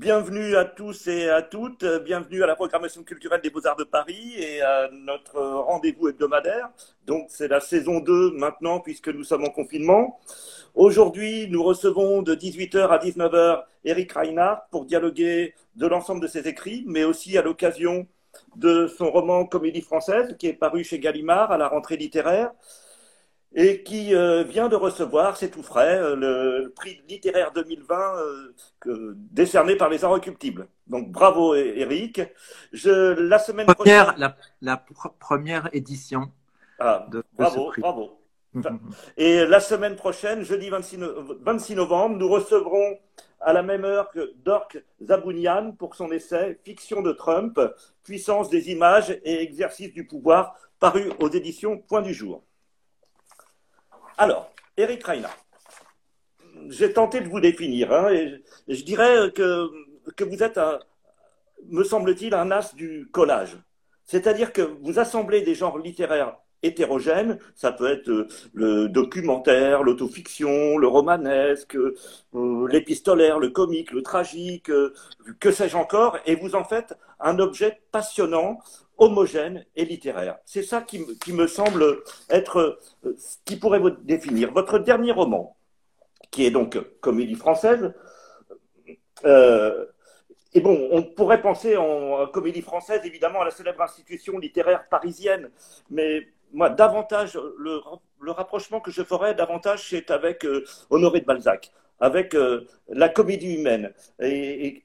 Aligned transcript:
Bienvenue 0.00 0.56
à 0.56 0.64
tous 0.64 1.08
et 1.08 1.28
à 1.28 1.42
toutes, 1.42 1.84
bienvenue 1.84 2.42
à 2.42 2.46
la 2.46 2.56
programmation 2.56 3.02
culturelle 3.02 3.42
des 3.42 3.50
Beaux-Arts 3.50 3.76
de 3.76 3.84
Paris 3.84 4.32
et 4.38 4.62
à 4.62 4.88
notre 4.90 5.38
rendez-vous 5.38 6.08
hebdomadaire. 6.08 6.70
Donc 7.04 7.26
c'est 7.28 7.48
la 7.48 7.60
saison 7.60 8.00
2 8.00 8.30
maintenant 8.30 8.80
puisque 8.80 9.08
nous 9.08 9.24
sommes 9.24 9.44
en 9.44 9.50
confinement. 9.50 10.18
Aujourd'hui, 10.74 11.48
nous 11.50 11.62
recevons 11.62 12.22
de 12.22 12.34
18h 12.34 12.88
à 12.88 12.96
19h 12.96 13.62
Eric 13.84 14.12
Reinhardt 14.12 14.62
pour 14.70 14.86
dialoguer 14.86 15.52
de 15.76 15.86
l'ensemble 15.86 16.22
de 16.22 16.28
ses 16.28 16.48
écrits, 16.48 16.82
mais 16.86 17.04
aussi 17.04 17.36
à 17.36 17.42
l'occasion 17.42 18.06
de 18.56 18.86
son 18.86 19.10
roman 19.10 19.44
Comédie 19.44 19.82
française 19.82 20.34
qui 20.38 20.46
est 20.46 20.54
paru 20.54 20.82
chez 20.82 20.98
Gallimard 20.98 21.52
à 21.52 21.58
la 21.58 21.68
rentrée 21.68 21.98
littéraire 21.98 22.52
et 23.54 23.82
qui 23.82 24.14
euh, 24.14 24.44
vient 24.44 24.68
de 24.68 24.76
recevoir, 24.76 25.36
c'est 25.36 25.50
tout 25.50 25.62
frais, 25.62 25.98
euh, 25.98 26.14
le, 26.14 26.70
prix 26.70 27.02
littéraire 27.08 27.52
2020 27.52 27.96
euh, 28.86 29.14
décerné 29.32 29.76
par 29.76 29.88
les 29.88 30.04
Inrecuptibles. 30.04 30.68
Donc 30.86 31.10
bravo 31.10 31.54
Eric. 31.54 32.22
Je, 32.72 33.12
la 33.20 33.38
semaine 33.38 33.66
première, 33.66 34.14
prochaine... 34.14 34.34
La, 34.60 34.84
première 35.18 35.68
édition 35.72 36.30
ah, 36.78 37.06
de, 37.10 37.24
bravo, 37.36 37.72
Bravo. 37.78 38.10
Et 39.16 39.46
la 39.46 39.60
semaine 39.60 39.94
prochaine, 39.94 40.42
jeudi 40.42 40.70
26, 40.70 40.98
26, 41.40 41.76
novembre, 41.76 42.16
nous 42.16 42.28
recevrons 42.28 42.98
à 43.40 43.52
la 43.52 43.62
même 43.62 43.84
heure 43.84 44.10
que 44.10 44.32
Dork 44.44 44.82
Zabounian 45.02 45.72
pour 45.72 45.94
son 45.94 46.10
essai 46.10 46.58
Fiction 46.64 47.00
de 47.00 47.12
Trump, 47.12 47.60
puissance 48.02 48.50
des 48.50 48.70
images 48.70 49.16
et 49.24 49.42
exercice 49.42 49.92
du 49.92 50.04
pouvoir, 50.04 50.56
paru 50.80 51.10
aux 51.20 51.28
éditions 51.28 51.78
Point 51.78 52.02
du 52.02 52.12
Jour. 52.12 52.42
Alors, 54.20 54.52
Eric 54.76 55.02
Reina, 55.06 55.30
j'ai 56.68 56.92
tenté 56.92 57.22
de 57.22 57.28
vous 57.30 57.40
définir, 57.40 57.90
hein, 57.90 58.12
et 58.12 58.42
je 58.68 58.84
dirais 58.84 59.32
que, 59.34 59.70
vous 60.22 60.42
êtes, 60.42 60.60
me 61.70 61.82
semble-t-il, 61.82 62.34
un 62.34 62.50
as 62.50 62.74
du 62.74 63.08
collage. 63.10 63.56
C'est-à-dire 64.04 64.52
que 64.52 64.60
vous 64.82 64.98
assemblez 64.98 65.40
des 65.40 65.54
genres 65.54 65.78
littéraires 65.78 66.36
hétérogènes, 66.62 67.38
ça 67.54 67.72
peut 67.72 67.90
être 67.90 68.10
euh, 68.10 68.28
le 68.52 68.88
documentaire, 68.90 69.82
l'autofiction, 69.82 70.76
le 70.76 70.86
romanesque, 70.86 71.76
euh, 71.76 72.68
l'épistolaire, 72.68 73.38
le 73.38 73.48
comique, 73.48 73.90
le 73.90 74.02
tragique, 74.02 74.68
euh, 74.68 74.92
que 75.38 75.50
sais-je 75.50 75.78
encore, 75.78 76.18
et 76.26 76.34
vous 76.34 76.54
en 76.54 76.64
faites 76.64 76.94
un 77.20 77.38
objet 77.38 77.80
passionnant 77.92 78.58
homogène 79.00 79.64
et 79.74 79.84
littéraire. 79.84 80.38
C'est 80.44 80.62
ça 80.62 80.82
qui, 80.82 81.04
me 81.32 81.46
semble 81.46 82.02
être 82.28 82.78
euh, 83.04 83.16
ce 83.16 83.36
qui 83.44 83.56
pourrait 83.56 83.78
vous 83.78 83.90
définir. 83.90 84.52
Votre 84.52 84.78
dernier 84.78 85.10
roman, 85.12 85.56
qui 86.30 86.44
est 86.44 86.50
donc 86.50 86.78
Comédie 87.00 87.34
française, 87.34 87.92
euh, 89.24 89.86
et 90.52 90.60
bon, 90.60 90.88
on 90.90 91.02
pourrait 91.02 91.40
penser 91.40 91.76
en 91.76 92.26
comédie 92.26 92.62
française, 92.62 93.00
évidemment, 93.04 93.40
à 93.40 93.44
la 93.44 93.50
célèbre 93.50 93.82
institution 93.82 94.38
littéraire 94.38 94.88
parisienne, 94.88 95.50
mais 95.90 96.26
moi, 96.52 96.68
davantage, 96.68 97.38
le, 97.58 97.80
rapprochement 98.32 98.80
que 98.80 98.90
je 98.90 99.02
ferais 99.02 99.34
davantage, 99.34 99.88
c'est 99.88 100.10
avec 100.10 100.44
euh, 100.44 100.64
Honoré 100.90 101.20
de 101.20 101.24
Balzac, 101.26 101.70
avec 102.00 102.34
la 102.88 103.08
comédie 103.10 103.54
humaine. 103.54 103.92
et 104.20 104.82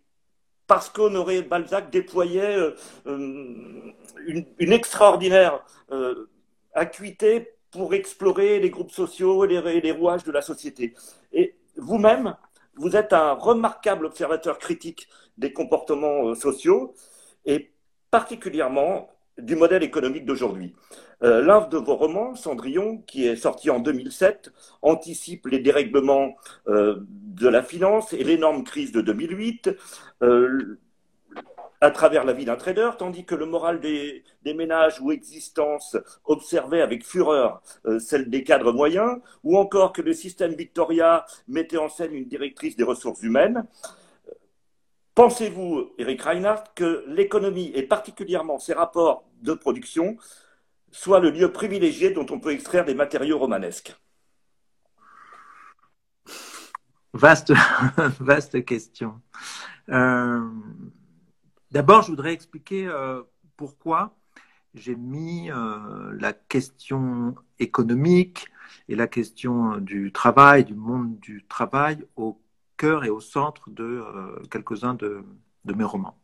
parce 0.67 0.89
qu'Honoré 0.89 1.41
Balzac 1.41 1.89
déployait 1.89 2.55
euh, 2.58 2.75
euh, 3.08 3.94
une, 4.27 4.73
extraordinaire 4.73 5.63
euh, 5.91 6.30
acuité 6.73 7.55
pour 7.71 7.94
explorer 7.94 8.59
les 8.59 8.69
groupes 8.69 8.91
sociaux 8.91 9.45
et 9.45 9.81
les, 9.81 9.91
rouages 9.91 10.23
de 10.23 10.31
la 10.31 10.41
société. 10.41 10.93
Et 11.33 11.55
vous-même, 11.75 12.36
vous 12.75 12.95
êtes 12.95 13.13
un 13.13 13.33
remarquable 13.33 14.05
observateur 14.05 14.58
critique 14.58 15.08
des 15.38 15.52
comportements 15.52 16.33
sociaux 16.36 16.93
et 17.45 17.73
particulièrement 18.09 19.09
du 19.38 19.55
modèle 19.55 19.83
économique 19.83 20.25
d'aujourd'hui. 20.25 20.73
L'un 21.22 21.67
de 21.67 21.78
vos 21.78 21.95
romans, 21.95 22.36
Cendrillon, 22.36 22.99
qui 23.08 23.26
est 23.26 23.36
sorti 23.36 23.70
en 23.70 23.80
2007, 23.80 24.52
anticipe 24.82 25.48
les 25.48 25.59
dérèglements 25.59 26.36
de 27.36 27.48
la 27.48 27.61
finance 27.61 28.14
et 28.14 28.23
l'énorme 28.23 28.64
crise 28.64 28.92
de 28.92 29.02
2008 29.02 29.70
euh, 30.23 30.80
à 31.82 31.92
travers 31.92 32.23
la 32.23 32.33
vie 32.33 32.45
d'un 32.45 32.55
trader, 32.55 32.92
tandis 32.98 33.26
que 33.26 33.36
le 33.36 33.45
moral 33.45 33.80
des, 33.82 34.23
ménages 34.45 35.02
ou 35.02 35.11
existences 35.11 35.98
observait 36.23 36.82
avec 36.82 37.05
fureur 37.05 37.61
euh, 37.86 37.99
celle 37.99 38.30
des 38.30 38.43
cadres 38.43 38.71
moyens, 38.71 39.20
ou 39.43 39.58
encore 39.58 39.92
que 39.92 40.02
le 40.02 40.14
système 40.14 40.54
Victoria 40.54 41.26
mettait 41.48 41.77
en 41.77 41.89
scène 41.89 42.14
une 42.14 42.26
directrice 42.26 42.77
des 42.77 42.83
ressources 42.83 43.21
humaines. 43.21 43.65
Pensez-vous, 45.15 45.93
Eric 45.98 46.21
Reinhardt, 46.23 46.65
que 46.76 47.05
l'économie 47.08 47.71
et 47.73 47.83
particulièrement 47.83 48.59
ses 48.59 48.73
rapports 48.73 49.23
de 49.42 49.53
production 49.53 50.17
soient 50.92 51.21
le 51.21 51.30
lieu 51.30 51.53
privilégié 51.53 52.11
dont 52.11 52.26
on 52.30 52.39
peut 52.39 52.52
extraire 52.52 52.83
des 52.83 52.93
matériaux 52.93 53.39
romanesques? 53.39 53.95
Vaste, 57.14 57.53
vaste 58.20 58.65
question. 58.65 59.21
Euh, 59.87 60.49
d'abord, 61.71 62.02
je 62.02 62.09
voudrais 62.09 62.33
expliquer 62.33 62.86
euh, 62.86 63.23
pourquoi 63.55 64.17
j'ai 64.73 64.97
mis 64.97 65.49
euh, 65.49 66.14
la 66.20 66.33
question 66.33 67.36
économique 67.59 68.47
et 68.89 68.95
la 68.95 69.08
question 69.08 69.77
du 69.77 70.11
travail, 70.11 70.65
du 70.65 70.76
monde 70.76 71.17
du 71.21 71.45
travail 71.47 72.05
au 72.17 72.37
cœur 72.77 73.03
et 73.05 73.09
au 73.09 73.19
centre 73.19 73.69
de 73.69 74.03
quelques-uns 74.49 74.95
de, 74.95 75.23
mes 75.65 75.83
romans. 75.83 76.17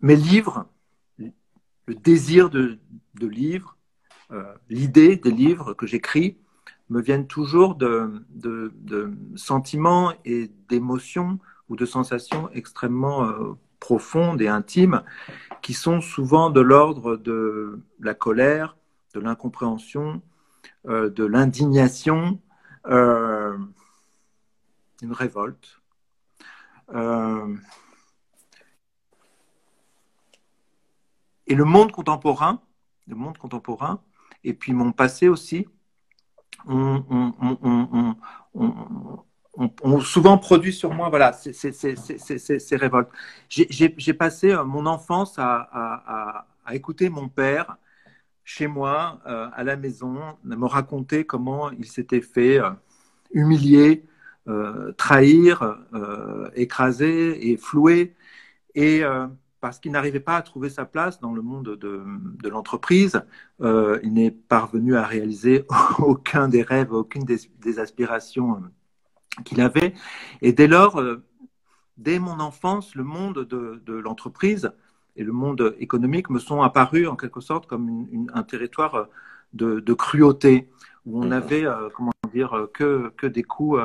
mes 0.00 0.16
livres, 0.16 0.66
le 1.90 1.96
désir 1.96 2.50
de, 2.50 2.78
livres, 3.20 3.76
euh, 4.30 4.44
l'idée 4.68 5.16
des 5.16 5.32
livres 5.32 5.74
que 5.74 5.86
j'écris 5.86 6.38
me 6.88 7.00
viennent 7.00 7.26
toujours 7.26 7.74
de, 7.74 8.22
sentiments 9.34 10.12
et 10.24 10.50
d'émotions 10.68 11.40
ou 11.68 11.74
de 11.74 11.84
sensations 11.84 12.48
extrêmement 12.52 13.24
euh, 13.24 13.52
profondes 13.80 14.40
et 14.40 14.46
intimes 14.46 15.02
qui 15.62 15.74
sont 15.74 16.00
souvent 16.00 16.50
de 16.50 16.60
l'ordre 16.60 17.16
de 17.16 17.80
la 17.98 18.14
colère, 18.14 18.76
de 19.14 19.20
l'incompréhension, 19.20 20.22
euh, 20.86 21.10
de 21.10 21.24
l'indignation, 21.24 22.40
une 22.86 23.72
révolte. 25.12 25.80
et 31.46 31.54
le 31.54 31.64
monde 31.64 31.92
contemporain, 31.92 32.62
le 33.06 33.16
monde 33.16 33.38
contemporain 33.38 34.02
et 34.44 34.54
puis 34.54 34.72
mon 34.72 34.92
passé 34.92 35.28
aussi, 35.28 35.66
ont, 36.66 37.02
souvent 40.00 40.38
produit 40.38 40.72
sur 40.72 40.92
moi 40.92 41.08
voilà, 41.08 41.32
ces, 41.32 42.76
révoltes. 42.76 43.10
J'ai 43.48 44.14
passé 44.14 44.52
euh, 44.52 44.64
mon 44.64 44.86
enfance 44.86 45.34
à, 45.38 46.46
écouter 46.72 47.08
mon 47.08 47.28
père 47.28 47.76
chez 48.44 48.66
moi, 48.66 49.20
euh, 49.26 49.48
à 49.52 49.64
la 49.64 49.76
maison, 49.76 50.18
me 50.44 50.66
raconter 50.66 51.24
comment 51.24 51.70
il 51.70 51.86
s'était 51.86 52.20
fait 52.20 52.58
euh, 52.60 52.70
humilier, 53.32 54.04
trahir, 54.96 55.78
écraser 56.56 57.50
et 57.50 57.56
flouer. 57.56 58.16
Et 58.74 59.04
parce 59.60 59.78
qu'il 59.78 59.92
n'arrivait 59.92 60.20
pas 60.20 60.36
à 60.36 60.42
trouver 60.42 60.70
sa 60.70 60.84
place 60.84 61.20
dans 61.20 61.32
le 61.32 61.42
monde 61.42 61.76
de, 61.76 62.48
l'entreprise. 62.48 63.22
Euh, 63.60 64.00
il 64.02 64.14
n'est 64.14 64.30
parvenu 64.30 64.96
à 64.96 65.04
réaliser 65.04 65.64
aucun 65.98 66.48
des 66.48 66.62
rêves, 66.62 66.92
aucune 66.92 67.24
des, 67.24 67.78
aspirations 67.78 68.56
euh, 68.56 69.42
qu'il 69.44 69.60
avait. 69.60 69.94
Et 70.42 70.52
dès 70.52 70.66
lors, 70.66 71.00
euh, 71.00 71.22
dès 71.98 72.18
mon 72.18 72.40
enfance, 72.40 72.94
le 72.94 73.04
monde 73.04 73.44
de, 73.44 73.92
l'entreprise 73.92 74.72
et 75.16 75.24
le 75.24 75.32
monde 75.32 75.74
économique 75.78 76.30
me 76.30 76.38
sont 76.38 76.62
apparus 76.62 77.08
en 77.08 77.16
quelque 77.16 77.40
sorte 77.40 77.66
comme 77.66 78.06
un 78.32 78.42
territoire 78.42 79.08
de, 79.52 79.92
cruauté, 79.92 80.68
où 81.06 81.22
on 81.22 81.26
n'avait, 81.26 81.64
comment 81.94 82.12
dire, 82.32 82.68
que, 82.72 83.12
que 83.16 83.26
des 83.26 83.42
coups, 83.42 83.80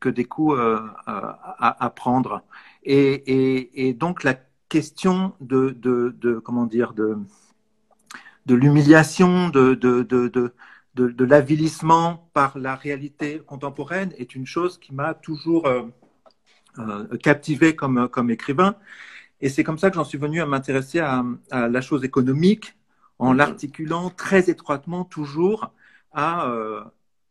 que 0.00 0.08
des 0.08 0.24
coups 0.24 0.58
à, 1.06 1.92
prendre. 1.94 2.42
Et, 2.82 3.88
et 3.88 3.94
donc 3.94 4.24
la 4.24 4.34
question 4.70 5.34
de, 5.40 5.70
de, 5.70 6.38
comment 6.38 6.64
dire, 6.64 6.94
de, 6.94 7.18
de 8.46 8.54
l'humiliation, 8.54 9.50
de, 9.50 9.74
de, 9.74 10.02
de, 10.02 10.54
de, 10.94 11.24
l'avilissement 11.24 12.30
par 12.32 12.56
la 12.58 12.74
réalité 12.76 13.40
contemporaine 13.46 14.12
est 14.16 14.34
une 14.34 14.46
chose 14.46 14.78
qui 14.78 14.94
m'a 14.94 15.12
toujours 15.14 15.66
euh, 15.66 15.82
euh, 16.78 17.16
captivé 17.18 17.76
comme, 17.76 18.08
comme 18.08 18.30
écrivain. 18.30 18.76
Et 19.40 19.48
c'est 19.48 19.64
comme 19.64 19.78
ça 19.78 19.90
que 19.90 19.96
j'en 19.96 20.04
suis 20.04 20.18
venu 20.18 20.40
à 20.40 20.46
m'intéresser 20.46 21.00
à, 21.00 21.24
la 21.50 21.80
chose 21.80 22.04
économique 22.04 22.76
en 23.18 23.32
l'articulant 23.32 24.10
très 24.10 24.50
étroitement 24.50 25.04
toujours 25.04 25.72
à 26.12 26.48
euh, 26.48 26.82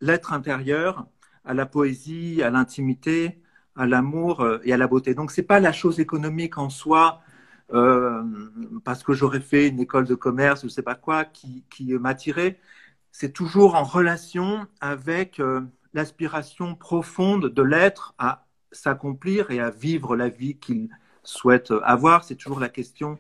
l'être 0.02 0.34
intérieur, 0.34 1.08
à 1.46 1.54
la 1.54 1.66
poésie, 1.66 2.42
à 2.44 2.50
l'intimité, 2.50 3.42
à 3.76 3.86
l'amour 3.86 4.42
euh, 4.42 4.60
et 4.64 4.74
à 4.74 4.78
la 4.78 4.88
beauté. 4.88 5.14
Donc 5.14 5.32
c'est 5.32 5.44
pas 5.44 5.60
la 5.60 5.72
chose 5.72 6.00
économique 6.00 6.58
en 6.58 6.70
soi, 6.70 7.22
euh, 7.74 8.24
parce 8.84 9.04
que 9.04 9.14
j'aurais 9.14 9.40
fait 9.40 9.68
une 9.68 9.80
école 9.80 10.06
de 10.06 10.16
commerce, 10.16 10.62
je 10.62 10.66
ne 10.66 10.72
sais 10.72 10.82
pas 10.82 10.96
quoi, 10.96 11.26
qui, 11.26 11.64
qui 11.70 11.94
m'attirait. 11.94 12.60
C'est 13.12 13.34
toujours 13.34 13.76
en 13.76 13.84
relation 13.84 14.68
avec 14.82 15.40
euh, 15.40 15.62
l'aspiration 15.94 16.76
profonde 16.76 17.48
de 17.48 17.62
l'être 17.64 18.14
à 18.18 18.48
s'accomplir 18.72 19.52
et 19.52 19.60
à 19.60 19.70
vivre 19.70 20.16
la 20.16 20.30
vie 20.30 20.58
qu'il 20.58 20.90
souhaite 21.30 21.74
avoir. 21.84 22.24
C'est 22.24 22.36
toujours 22.36 22.60
la 22.60 22.70
question 22.70 23.20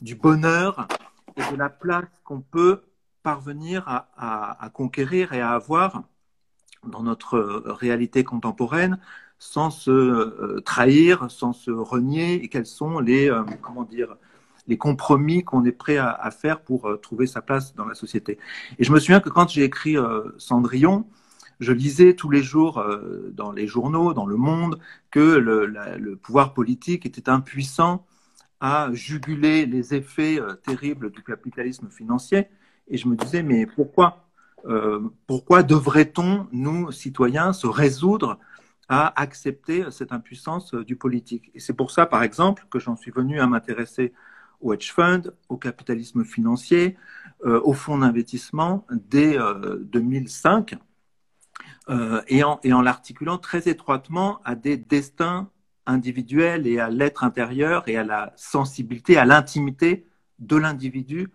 du 0.00 0.14
bonheur 0.14 0.88
et 1.36 1.52
de 1.52 1.56
la 1.56 1.68
place 1.68 2.08
qu'on 2.24 2.40
peut 2.40 2.82
parvenir 3.22 3.84
à, 3.86 4.70
conquérir 4.72 5.32
et 5.32 5.40
à 5.40 5.50
avoir 5.50 6.02
dans 6.84 7.02
notre 7.02 7.38
réalité 7.66 8.24
contemporaine 8.24 8.98
sans 9.38 9.70
se 9.70 9.90
euh, 9.90 10.60
trahir, 10.64 11.30
sans 11.30 11.52
se 11.52 11.70
renier, 11.70 12.42
et 12.42 12.48
quels 12.48 12.66
sont 12.66 12.98
les, 12.98 13.30
euh, 13.30 13.44
comment 13.62 13.84
dire, 13.84 14.16
les 14.66 14.76
compromis 14.76 15.44
qu'on 15.44 15.64
est 15.64 15.72
prêt 15.72 15.96
à, 15.96 16.10
à 16.10 16.30
faire 16.32 16.60
pour 16.60 16.88
euh, 16.88 16.96
trouver 16.96 17.26
sa 17.26 17.40
place 17.40 17.74
dans 17.74 17.84
la 17.84 17.94
société. 17.94 18.38
Et 18.78 18.84
je 18.84 18.90
me 18.92 18.98
souviens 18.98 19.20
que 19.20 19.28
quand 19.28 19.48
j'ai 19.48 19.62
écrit 19.62 19.96
Cendrillon, 20.38 21.06
je 21.60 21.72
lisais 21.72 22.14
tous 22.14 22.30
les 22.30 22.42
jours 22.42 22.84
dans 23.32 23.52
les 23.52 23.66
journaux, 23.66 24.14
dans 24.14 24.26
le 24.26 24.36
monde, 24.36 24.78
que 25.10 25.18
le, 25.18 26.16
pouvoir 26.16 26.54
politique 26.54 27.06
était 27.06 27.28
impuissant 27.28 28.06
à 28.60 28.90
juguler 28.92 29.66
les 29.66 29.94
effets 29.94 30.38
terribles 30.64 31.10
du 31.10 31.22
capitalisme 31.22 31.88
financier. 31.90 32.46
Et 32.88 32.96
je 32.96 33.08
me 33.08 33.16
disais, 33.16 33.42
mais 33.42 33.66
pourquoi 33.66 34.28
euh, 34.66 35.00
pourquoi 35.26 35.62
devrait-on, 35.62 36.46
nous, 36.52 36.90
citoyens, 36.92 37.52
se 37.52 37.66
résoudre 37.66 38.38
à 38.88 39.20
accepter 39.20 39.84
cette 39.90 40.12
impuissance 40.12 40.74
du 40.74 40.96
politique? 40.96 41.50
Et 41.54 41.60
c'est 41.60 41.74
pour 41.74 41.90
ça, 41.90 42.06
par 42.06 42.22
exemple, 42.22 42.66
que 42.70 42.78
j'en 42.78 42.96
suis 42.96 43.10
venu 43.10 43.40
à 43.40 43.46
m'intéresser 43.46 44.12
au 44.60 44.72
hedge 44.72 44.92
fund, 44.92 45.32
au 45.48 45.56
capitalisme 45.56 46.24
financier, 46.24 46.96
euh, 47.44 47.60
au 47.62 47.72
fonds 47.72 47.98
d'investissement 47.98 48.84
dès 48.90 49.38
euh, 49.38 49.78
2005, 49.84 50.74
euh, 51.90 52.20
et 52.28 52.42
en, 52.42 52.82
l'articulant 52.82 53.38
très 53.38 53.68
étroitement 53.68 54.40
à 54.44 54.54
des 54.54 54.76
destins 54.76 55.48
individuels 55.86 56.66
et 56.66 56.78
à 56.78 56.90
l'être 56.90 57.24
intérieur 57.24 57.88
et 57.88 57.96
à 57.96 58.04
la 58.04 58.32
sensibilité, 58.36 59.16
à 59.16 59.24
l'intimité 59.24 60.06
de 60.38 60.56
l'individu 60.56 61.30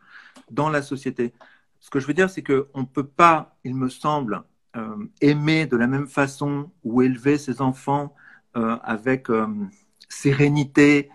dans 0.52 0.70
la 0.70 0.84
société. 0.84 1.34
Ce 1.80 1.90
que 1.90 2.00
je 2.00 2.06
veux 2.06 2.14
dire, 2.14 2.30
c'est 2.30 2.44
qu'on 2.44 2.82
ne 2.82 2.86
peut 2.86 3.06
pas, 3.06 3.56
il 3.64 3.74
me 3.76 3.90
semble, 3.90 4.44
euh, 4.76 4.96
aimer 5.22 5.66
de 5.66 5.76
la 5.76 5.88
même 5.88 6.08
façon 6.08 6.70
ou 6.84 7.02
élever 7.02 7.40
ses 7.40 7.62
enfants 7.62 8.14
euh, 8.56 8.78
avec 8.84 9.28
sérénité 10.08 11.10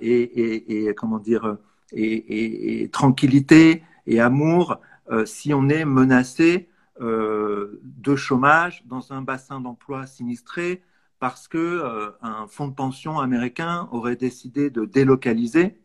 et, 0.00 0.86
et, 0.88 0.94
comment 0.96 1.20
dire 1.20 1.58
et, 1.92 2.90
tranquillité 2.92 3.84
et 4.08 4.20
amour 4.20 4.80
si 5.26 5.54
on 5.54 5.68
est 5.68 5.84
menacé 5.84 6.68
de 7.00 8.16
chômage 8.16 8.84
dans 8.86 9.12
un 9.12 9.20
bassin 9.20 9.60
d'emploi 9.60 10.06
sinistré 10.06 10.82
parce 11.18 11.48
que 11.48 12.12
un 12.22 12.46
fonds 12.46 12.68
de 12.68 12.74
pension 12.74 13.18
américain 13.18 13.88
aurait 13.90 14.14
décidé 14.14 14.70
de 14.70 14.84
délocaliser 14.84 15.76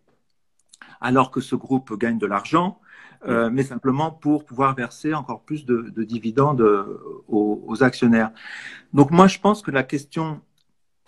alors 1.02 1.32
que 1.32 1.42
ce 1.42 1.56
groupe 1.56 1.98
gagne 1.98 2.20
de 2.20 2.28
l'argent 2.28 2.80
euh, 3.28 3.50
mais 3.52 3.64
simplement 3.64 4.12
pour 4.12 4.46
pouvoir 4.46 4.76
verser 4.76 5.14
encore 5.14 5.42
plus 5.42 5.66
de, 5.66 5.92
de 5.94 6.04
dividendes 6.04 6.62
euh, 6.62 7.22
aux, 7.28 7.62
aux, 7.68 7.84
actionnaires. 7.84 8.32
Donc 8.94 9.12
moi, 9.12 9.28
je 9.28 9.40
pense 9.40 9.62
que 9.62 9.72
la 9.72 9.84
question 9.84 10.40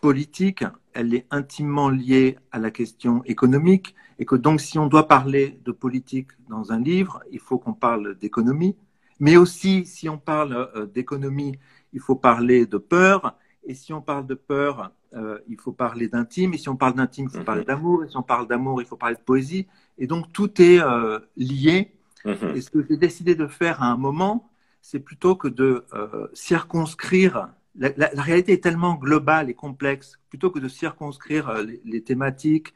politique, 0.01 0.65
elle 0.94 1.13
est 1.13 1.25
intimement 1.31 1.89
liée 1.89 2.38
à 2.51 2.59
la 2.59 2.69
question 2.69 3.24
économique, 3.24 3.95
et 4.19 4.25
que 4.25 4.36
donc 4.36 4.59
si 4.59 4.77
on 4.77 4.88
doit 4.88 5.07
parler 5.07 5.62
de 5.63 5.71
politique 5.71 6.31
dans 6.50 6.74
un 6.74 6.81
livre, 6.81 7.24
il 7.31 7.39
faut 7.39 7.57
qu'on 7.57 7.74
parle 7.74 8.15
d'économie, 8.15 8.75
mais 9.21 9.38
aussi 9.38 9.85
si 9.85 10.09
on 10.09 10.18
parle 10.18 10.69
euh, 10.75 10.85
d'économie, 10.85 11.57
il 11.94 12.01
faut 12.01 12.18
parler 12.18 12.65
de 12.65 12.77
peur, 12.77 13.38
et 13.63 13.73
si 13.73 13.94
on 13.94 14.01
parle 14.01 14.27
de 14.27 14.33
peur, 14.33 14.91
euh, 15.13 15.39
il 15.47 15.57
faut 15.57 15.71
parler 15.71 16.09
d'intime, 16.09 16.53
et 16.53 16.57
si 16.57 16.68
on 16.68 16.75
parle 16.75 16.95
d'intime, 16.95 17.29
il 17.31 17.38
faut 17.38 17.45
parler 17.45 17.62
mhm. 17.62 17.68
d'amour, 17.68 18.03
et 18.03 18.09
si 18.09 18.18
on 18.18 18.23
parle 18.23 18.47
d'amour, 18.47 18.81
il 18.81 18.85
faut 18.85 18.97
parler 18.97 19.15
de 19.15 19.21
poésie, 19.21 19.68
et 19.97 20.07
donc 20.07 20.33
tout 20.33 20.62
est 20.62 20.81
euh, 20.81 21.19
lié 21.38 21.94
Mmh. 22.25 22.56
Et 22.56 22.62
ce 22.62 22.69
que 22.69 22.85
j'ai 22.88 22.97
décidé 22.97 23.35
de 23.35 23.47
faire 23.47 23.81
à 23.81 23.88
un 23.88 23.97
moment, 23.97 24.50
c'est 24.81 25.00
plutôt 25.00 25.35
que 25.35 25.47
de 25.47 25.85
euh, 25.94 26.27
circonscrire. 26.33 27.50
La, 27.75 27.89
la, 27.97 28.12
la, 28.13 28.21
réalité 28.21 28.53
est 28.53 28.63
tellement 28.63 28.95
globale 28.95 29.50
et 29.50 29.53
complexe, 29.53 30.19
plutôt 30.29 30.51
que 30.51 30.59
de 30.59 30.67
circonscrire 30.67 31.53
les, 31.63 31.81
les, 31.85 32.03
thématiques 32.03 32.74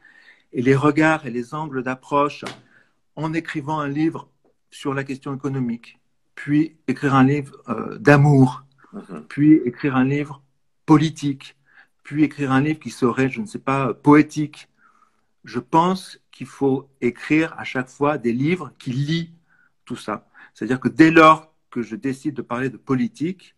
et 0.54 0.62
les 0.62 0.76
regards 0.76 1.26
et 1.26 1.32
les 1.32 1.54
angles 1.54 1.84
d'approche 1.84 2.46
en 3.16 3.34
écrivant 3.34 3.80
un 3.80 3.90
livre 3.90 4.30
sur 4.72 4.94
la 4.94 5.04
question 5.04 5.36
économique, 5.36 6.00
puis 6.36 6.78
écrire 6.88 7.16
un 7.16 7.24
livre 7.24 7.56
euh, 7.70 7.98
d'amour, 7.98 8.64
mmh. 8.94 9.20
puis 9.28 9.54
écrire 9.66 9.96
un 9.96 10.06
livre 10.06 10.44
politique, 10.86 11.56
puis 12.04 12.24
écrire 12.24 12.52
un 12.52 12.62
livre 12.62 12.80
qui 12.80 12.92
serait, 12.92 13.30
je 13.30 13.42
ne 13.42 13.46
sais 13.46 13.60
pas, 13.60 13.94
poétique. 13.94 14.70
Je 15.44 15.60
pense 15.60 16.20
qu'il 16.32 16.48
faut 16.48 16.90
écrire 17.02 17.54
à 17.58 17.64
chaque 17.64 17.90
fois 17.90 18.18
des 18.18 18.34
livres 18.34 18.74
qui 18.78 18.92
lient 18.92 19.32
tout 19.86 19.96
ça. 19.96 20.28
C'est-à-dire 20.54 20.80
que 20.80 20.88
dès 20.88 21.12
lors 21.12 21.54
que 21.72 21.82
je 21.82 21.96
décide 21.96 22.36
de 22.36 22.42
parler 22.42 22.70
de 22.70 22.78
politique, 22.78 23.56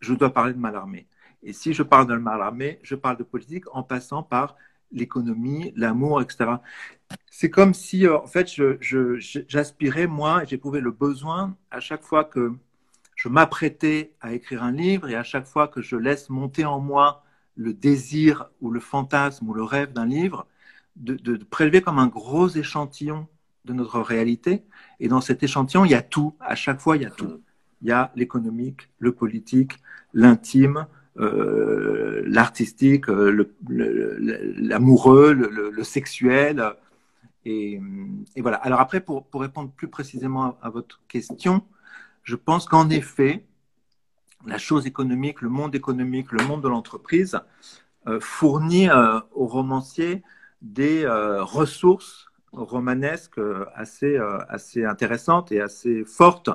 je 0.00 0.14
dois 0.14 0.32
parler 0.32 0.52
de 0.52 0.58
Mallarmé. 0.58 1.06
Et 1.42 1.52
si 1.52 1.72
je 1.72 1.82
parle 1.82 2.06
de 2.06 2.16
Mallarmé, 2.16 2.80
je 2.82 2.94
parle 2.94 3.16
de 3.16 3.22
politique 3.22 3.64
en 3.72 3.82
passant 3.82 4.22
par 4.22 4.56
l'économie, 4.92 5.72
l'amour, 5.76 6.20
etc. 6.22 6.56
C'est 7.30 7.50
comme 7.50 7.74
si, 7.74 8.06
euh, 8.06 8.18
en 8.18 8.26
fait, 8.26 8.48
j'aspirais, 9.48 10.06
moi, 10.06 10.44
j'éprouvais 10.44 10.80
le 10.80 10.90
besoin 10.90 11.56
à 11.70 11.80
chaque 11.80 12.02
fois 12.02 12.24
que 12.24 12.52
je 13.14 13.28
m'apprêtais 13.28 14.12
à 14.20 14.32
écrire 14.32 14.62
un 14.62 14.72
livre 14.72 15.08
et 15.08 15.14
à 15.16 15.22
chaque 15.22 15.46
fois 15.46 15.68
que 15.68 15.82
je 15.82 15.96
laisse 15.96 16.28
monter 16.28 16.64
en 16.64 16.80
moi 16.80 17.24
le 17.56 17.72
désir 17.72 18.50
ou 18.60 18.70
le 18.70 18.80
fantasme 18.80 19.48
ou 19.48 19.54
le 19.54 19.62
rêve 19.62 19.92
d'un 19.92 20.06
livre, 20.06 20.46
de, 20.96 21.14
de, 21.14 21.36
prélever 21.44 21.80
comme 21.82 21.98
un 21.98 22.06
gros 22.06 22.48
échantillon 22.48 23.26
de 23.64 23.72
notre 23.72 24.00
réalité. 24.00 24.64
Et 25.00 25.08
dans 25.08 25.20
cet 25.20 25.42
échantillon, 25.42 25.84
il 25.84 25.90
y 25.90 25.94
a 25.94 26.02
tout. 26.02 26.36
À 26.40 26.54
chaque 26.54 26.80
fois, 26.80 26.96
il 26.96 27.02
y 27.02 27.06
a 27.06 27.10
tout. 27.10 27.42
Il 27.82 27.88
y 27.88 27.92
a 27.92 28.12
l'économique, 28.16 28.88
le 28.98 29.12
politique, 29.12 29.78
l'intime, 30.14 30.86
euh, 31.18 32.22
l'artistique, 32.26 33.08
euh, 33.08 33.48
l'amoureux, 33.68 35.32
le, 35.32 35.84
sexuel. 35.84 36.62
Et, 37.44 37.80
et, 38.34 38.42
voilà. 38.42 38.58
Alors 38.58 38.80
après, 38.80 39.00
pour, 39.00 39.24
pour 39.26 39.40
répondre 39.40 39.70
plus 39.70 39.88
précisément 39.88 40.58
à, 40.60 40.70
votre 40.70 41.00
question, 41.08 41.62
je 42.22 42.36
pense 42.36 42.66
qu'en 42.66 42.90
effet, 42.90 43.44
la 44.46 44.58
chose 44.58 44.86
économique, 44.86 45.40
le 45.40 45.48
monde 45.48 45.74
économique, 45.74 46.32
le 46.32 46.44
monde 46.44 46.62
de 46.62 46.68
l'entreprise 46.68 47.38
euh, 48.06 48.20
fournit 48.20 48.88
euh, 48.88 49.20
aux 49.32 49.46
romanciers 49.46 50.22
des 50.62 51.04
euh, 51.04 51.42
ressources 51.42 52.26
romanesques 52.52 53.40
assez, 53.74 54.16
assez 54.48 54.84
intéressantes 54.84 55.52
et 55.52 55.60
assez 55.60 56.04
fortes. 56.04 56.48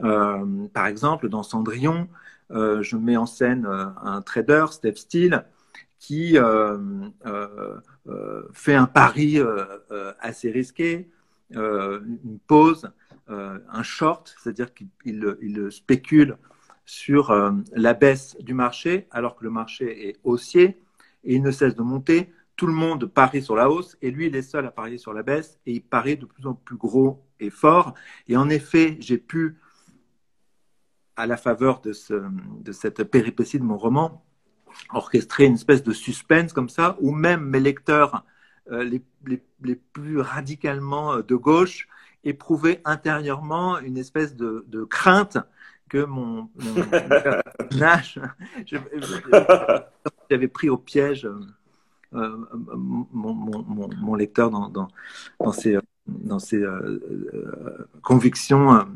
Euh, 0.00 0.66
par 0.72 0.86
exemple, 0.86 1.28
dans 1.28 1.42
Cendrillon, 1.42 2.08
euh, 2.41 2.41
je 2.52 2.96
mets 2.96 3.16
en 3.16 3.26
scène 3.26 3.66
un 3.66 4.22
trader, 4.22 4.66
Steve 4.70 4.96
Steele, 4.96 5.44
qui 5.98 6.36
euh, 6.36 6.78
fait 8.52 8.74
un 8.74 8.86
pari 8.86 9.38
assez 10.20 10.50
risqué, 10.50 11.10
une 11.50 12.38
pause, 12.46 12.90
un 13.28 13.82
short, 13.82 14.34
c'est-à-dire 14.42 14.74
qu'il 14.74 14.88
il, 15.04 15.36
il 15.40 15.72
spécule 15.72 16.36
sur 16.84 17.32
la 17.72 17.94
baisse 17.94 18.36
du 18.40 18.54
marché 18.54 19.06
alors 19.10 19.36
que 19.36 19.44
le 19.44 19.50
marché 19.50 20.08
est 20.08 20.16
haussier 20.24 20.82
et 21.24 21.36
il 21.36 21.42
ne 21.42 21.50
cesse 21.50 21.74
de 21.74 21.82
monter 21.82 22.32
tout 22.56 22.66
le 22.66 22.72
monde 22.72 23.06
parie 23.06 23.42
sur 23.42 23.56
la 23.56 23.70
hausse 23.70 23.96
et 24.02 24.10
lui, 24.10 24.26
il 24.26 24.36
est 24.36 24.42
seul 24.42 24.66
à 24.66 24.70
parier 24.70 24.98
sur 24.98 25.12
la 25.12 25.22
baisse 25.22 25.58
et 25.66 25.72
il 25.72 25.82
parie 25.82 26.16
de 26.16 26.26
plus 26.26 26.46
en 26.46 26.54
plus 26.54 26.76
gros 26.76 27.24
et 27.40 27.50
fort. 27.50 27.94
Et 28.28 28.36
en 28.36 28.48
effet, 28.48 28.96
j'ai 29.00 29.18
pu, 29.18 29.56
à 31.22 31.26
la 31.26 31.36
faveur 31.36 31.80
de, 31.80 31.92
ce, 31.92 32.14
de 32.64 32.72
cette 32.72 33.04
péripétie 33.04 33.60
de 33.60 33.64
mon 33.64 33.76
roman, 33.76 34.24
orchestrer 34.92 35.44
une 35.44 35.54
espèce 35.54 35.84
de 35.84 35.92
suspense 35.92 36.52
comme 36.52 36.68
ça, 36.68 36.96
où 37.00 37.12
même 37.12 37.44
mes 37.44 37.60
lecteurs 37.60 38.24
euh, 38.72 38.82
les, 38.82 39.04
les, 39.24 39.40
les, 39.62 39.76
plus 39.76 40.20
radicalement 40.20 41.14
euh, 41.14 41.22
de 41.22 41.36
gauche 41.36 41.86
éprouvaient 42.24 42.80
intérieurement 42.84 43.78
une 43.78 43.98
espèce 43.98 44.34
de, 44.34 44.64
de 44.66 44.82
crainte 44.82 45.38
que 45.88 46.04
mon, 46.04 46.48
mon 46.56 46.82
j'avais 50.30 50.48
pris 50.48 50.70
au 50.70 50.76
piège. 50.76 51.28
Euh, 52.14 52.36
mon, 52.76 53.06
mon, 53.12 53.88
mon, 53.88 54.14
lecteur 54.14 54.50
dans, 54.50 54.68
dans, 54.68 54.88
dans 55.40 55.52
ses, 55.52 55.78
dans 56.06 56.38
convictions 58.02 58.86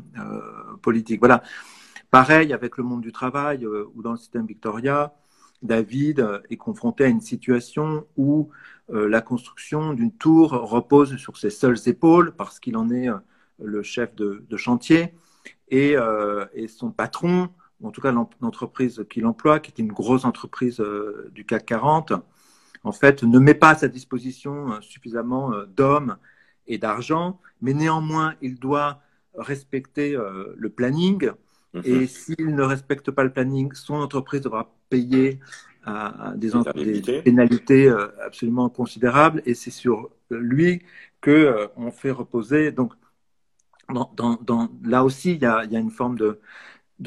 politiques. 0.81 1.19
Voilà. 1.19 1.41
Pareil 2.11 2.53
avec 2.53 2.77
le 2.77 2.83
monde 2.83 3.01
du 3.01 3.11
travail 3.11 3.65
ou 3.65 4.01
dans 4.01 4.11
le 4.11 4.17
système 4.17 4.45
Victoria, 4.45 5.13
David 5.61 6.41
est 6.49 6.57
confronté 6.57 7.03
à 7.03 7.07
une 7.07 7.21
situation 7.21 8.05
où 8.15 8.49
la 8.89 9.21
construction 9.21 9.93
d'une 9.93 10.13
tour 10.13 10.51
repose 10.51 11.17
sur 11.17 11.37
ses 11.37 11.49
seules 11.49 11.77
épaules 11.87 12.33
parce 12.35 12.59
qu'il 12.59 12.77
en 12.77 12.89
est 12.89 13.07
le 13.59 13.83
chef 13.83 14.15
de, 14.15 14.45
chantier 14.55 15.13
et, 15.69 15.95
et, 16.53 16.67
son 16.67 16.91
patron, 16.91 17.49
en 17.83 17.91
tout 17.91 18.01
cas 18.01 18.11
l'entreprise 18.11 19.05
qu'il 19.09 19.25
emploie, 19.25 19.59
qui 19.59 19.71
est 19.71 19.81
une 19.81 19.91
grosse 19.91 20.23
entreprise 20.23 20.81
du 21.31 21.45
CAC 21.45 21.65
40, 21.65 22.13
en 22.83 22.91
fait, 22.93 23.23
ne 23.23 23.39
met 23.39 23.53
pas 23.53 23.71
à 23.71 23.75
sa 23.75 23.89
disposition 23.89 24.79
suffisamment 24.81 25.51
d'hommes 25.75 26.17
et 26.67 26.77
d'argent, 26.77 27.39
mais 27.61 27.73
néanmoins, 27.73 28.35
il 28.41 28.59
doit 28.59 29.01
respecter 29.37 30.15
euh, 30.15 30.53
le 30.57 30.69
planning. 30.69 31.31
Mhm. 31.73 31.81
Et 31.85 32.07
s'il 32.07 32.55
ne 32.55 32.63
respecte 32.63 33.11
pas 33.11 33.23
le 33.23 33.31
planning, 33.31 33.71
son 33.73 33.95
entreprise 33.95 34.41
devra 34.41 34.73
payer 34.89 35.39
euh, 35.87 36.33
des, 36.35 36.51
pénalités 37.23 37.87
euh, 37.87 38.07
absolument 38.25 38.69
considérables. 38.69 39.41
Et 39.45 39.53
c'est 39.53 39.71
sur 39.71 40.09
lui 40.29 40.83
que 41.21 41.69
on 41.75 41.91
fait 41.91 42.11
reposer. 42.11 42.71
Donc, 42.71 42.93
dans, 43.89 44.69
là 44.83 45.03
aussi, 45.03 45.33
il 45.33 45.41
y 45.41 45.45
a, 45.45 45.63
une 45.63 45.91
forme 45.91 46.17
de, 46.17 46.39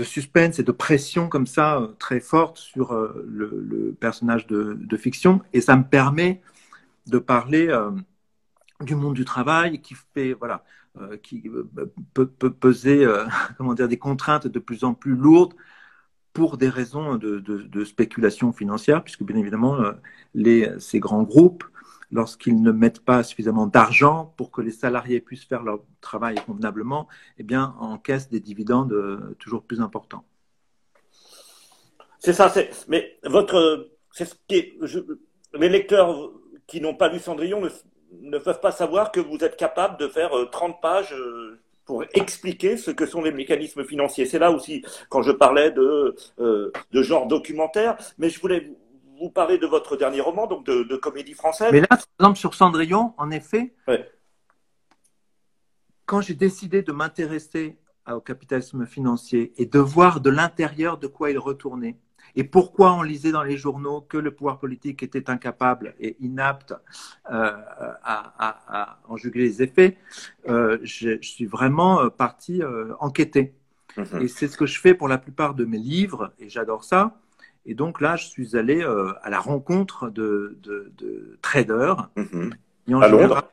suspense 0.02 0.58
et 0.58 0.62
de 0.62 0.72
pression 0.72 1.28
comme 1.28 1.46
ça 1.46 1.90
très 1.98 2.20
forte 2.20 2.56
sur 2.56 2.94
le, 2.94 3.94
personnage 4.00 4.46
de, 4.46 4.78
de, 4.80 4.96
fiction. 4.96 5.42
Et 5.52 5.60
ça 5.60 5.76
me 5.76 5.84
permet 5.84 6.40
de 7.06 7.18
parler 7.18 7.68
du 8.80 8.94
monde 8.94 9.14
du 9.14 9.24
travail 9.24 9.80
qui 9.80 9.94
fait 10.14 10.32
voilà 10.32 10.54
euh, 10.54 10.79
qui 11.22 11.42
euh, 11.48 11.92
peut, 12.14 12.26
peser 12.26 13.04
euh, 13.04 13.24
comment 13.56 13.74
dire 13.74 13.88
des 13.88 13.98
contraintes 13.98 14.46
de 14.46 14.58
plus 14.58 14.84
en 14.84 14.94
plus 14.94 15.14
lourdes 15.14 15.54
pour 16.32 16.56
des 16.56 16.68
raisons 16.68 17.16
de, 17.16 17.84
spéculation 17.84 18.52
financière 18.52 19.02
puisque 19.02 19.22
bien 19.24 19.36
évidemment 19.36 19.78
ces 20.78 21.00
grands 21.00 21.24
groupes 21.24 21.64
lorsqu'ils 22.12 22.62
ne 22.62 22.70
mettent 22.70 23.04
pas 23.04 23.24
suffisamment 23.24 23.66
d'argent 23.66 24.32
pour 24.36 24.52
que 24.52 24.60
les 24.60 24.70
salariés 24.70 25.20
puissent 25.20 25.44
faire 25.44 25.64
leur 25.64 25.80
travail 26.00 26.36
convenablement 26.46 27.08
eh 27.38 27.42
bien 27.42 27.74
encaissent 27.80 28.28
des 28.28 28.38
dividendes 28.38 29.34
toujours 29.40 29.64
plus 29.64 29.80
importants. 29.80 30.24
C'est 32.20 32.32
ça 32.32 32.52
mais 32.86 33.18
votre 33.24 33.90
c'est 34.12 34.24
ce 34.24 34.36
qui 34.46 34.78
les 35.54 35.68
lecteurs 35.68 36.30
qui 36.68 36.80
n'ont 36.80 36.94
pas 36.94 37.08
lu 37.08 37.18
Cendrillon 37.18 37.60
peuvent 38.38 38.60
pas 38.60 38.72
savoir 38.72 39.12
que 39.12 39.20
vous 39.20 39.38
êtes 39.44 39.56
capable 39.56 39.98
de 39.98 40.08
faire 40.08 40.30
30 40.50 40.70
euh, 40.70 40.74
pages 40.80 41.12
euh, 41.12 41.60
pour 41.84 42.04
expliquer 42.14 42.76
ce 42.76 42.90
que 42.90 43.06
sont 43.06 43.22
les 43.22 43.32
mécanismes 43.32 43.84
financiers. 43.84 44.26
C'est 44.26 44.38
là 44.38 44.50
aussi 44.50 44.84
quand 45.08 45.22
je 45.22 45.32
parlais 45.32 45.70
de, 45.70 46.14
euh, 46.38 46.72
de 46.92 47.02
genre 47.02 47.26
documentaire, 47.26 47.96
mais 48.18 48.30
je 48.30 48.40
voulais 48.40 48.72
vous 49.20 49.30
parler 49.30 49.58
de 49.58 49.66
votre 49.66 49.96
dernier 49.96 50.20
roman, 50.20 50.46
donc 50.46 50.64
de, 50.64 50.96
comédie 50.96 51.34
française. 51.34 51.70
Mais 51.72 51.80
là, 51.80 51.88
par 51.88 51.98
exemple, 52.18 52.38
sur 52.38 52.54
Cendrillon, 52.54 53.12
en 53.18 53.30
effet, 53.30 53.74
quand 56.06 56.22
j'ai 56.22 56.34
décidé 56.34 56.82
de 56.82 56.92
m'intéresser 56.92 57.76
au 58.10 58.20
capitalisme 58.20 58.86
financier 58.86 59.52
et 59.58 59.66
de 59.66 59.78
voir 59.78 60.20
de 60.20 60.30
l'intérieur 60.30 60.96
de 60.96 61.06
quoi 61.06 61.30
il 61.30 61.38
retournait, 61.38 61.98
et 62.36 62.44
pourquoi 62.44 62.92
on 62.92 63.02
lisait 63.02 63.32
dans 63.32 63.42
les 63.42 63.56
journaux 63.56 64.00
que 64.00 64.16
le 64.16 64.30
pouvoir 64.30 64.58
politique 64.58 65.02
était 65.02 65.30
incapable 65.30 65.94
et 66.00 66.16
inapte 66.20 66.74
euh, 67.30 67.52
à, 68.02 68.98
en 69.08 69.16
juger 69.16 69.40
les 69.40 69.62
effets, 69.62 69.96
euh, 70.48 70.78
je, 70.82 71.20
suis 71.20 71.46
vraiment 71.46 72.00
euh, 72.00 72.08
parti 72.08 72.62
enquêter. 72.98 73.54
Mhm. 73.96 74.22
Et 74.22 74.28
c'est 74.28 74.48
ce 74.48 74.56
que 74.56 74.66
je 74.66 74.80
fais 74.80 74.94
pour 74.94 75.08
la 75.08 75.18
plupart 75.18 75.54
de 75.54 75.64
mes 75.64 75.78
livres, 75.78 76.32
et 76.38 76.48
j'adore 76.48 76.84
ça. 76.84 77.16
Et 77.66 77.74
donc 77.74 78.00
là, 78.00 78.16
je 78.16 78.26
suis 78.26 78.56
allé 78.56 78.82
à 78.82 79.30
la 79.30 79.40
rencontre 79.40 80.08
de, 80.08 80.58
traders 81.42 82.08
mhm. 82.16 82.54
qui 82.86 82.94
en 82.94 83.00
à 83.00 83.08
général 83.08 83.28
Londres? 83.28 83.48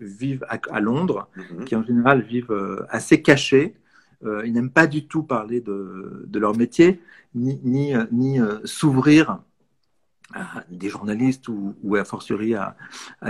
vivent 0.00 0.46
à, 0.48 0.80
Londres, 0.80 1.28
qui 1.64 1.76
en 1.76 1.82
général 1.82 2.22
vivent 2.22 2.86
assez 2.88 3.22
cachés, 3.22 3.74
euh, 4.24 4.46
ils 4.46 4.52
n'aiment 4.52 4.70
pas 4.70 4.86
du 4.86 5.06
tout 5.06 5.22
parler 5.22 5.60
de, 5.60 6.28
leur 6.34 6.56
métier, 6.56 7.00
ni, 7.34 7.94
euh, 7.94 8.04
euh, 8.12 8.60
s'ouvrir 8.64 9.40
à 10.34 10.64
des 10.70 10.88
journalistes 10.88 11.48
ou, 11.48 11.74
ou 11.82 11.96
a 11.96 12.04
fortiori 12.04 12.54
à, 12.54 12.76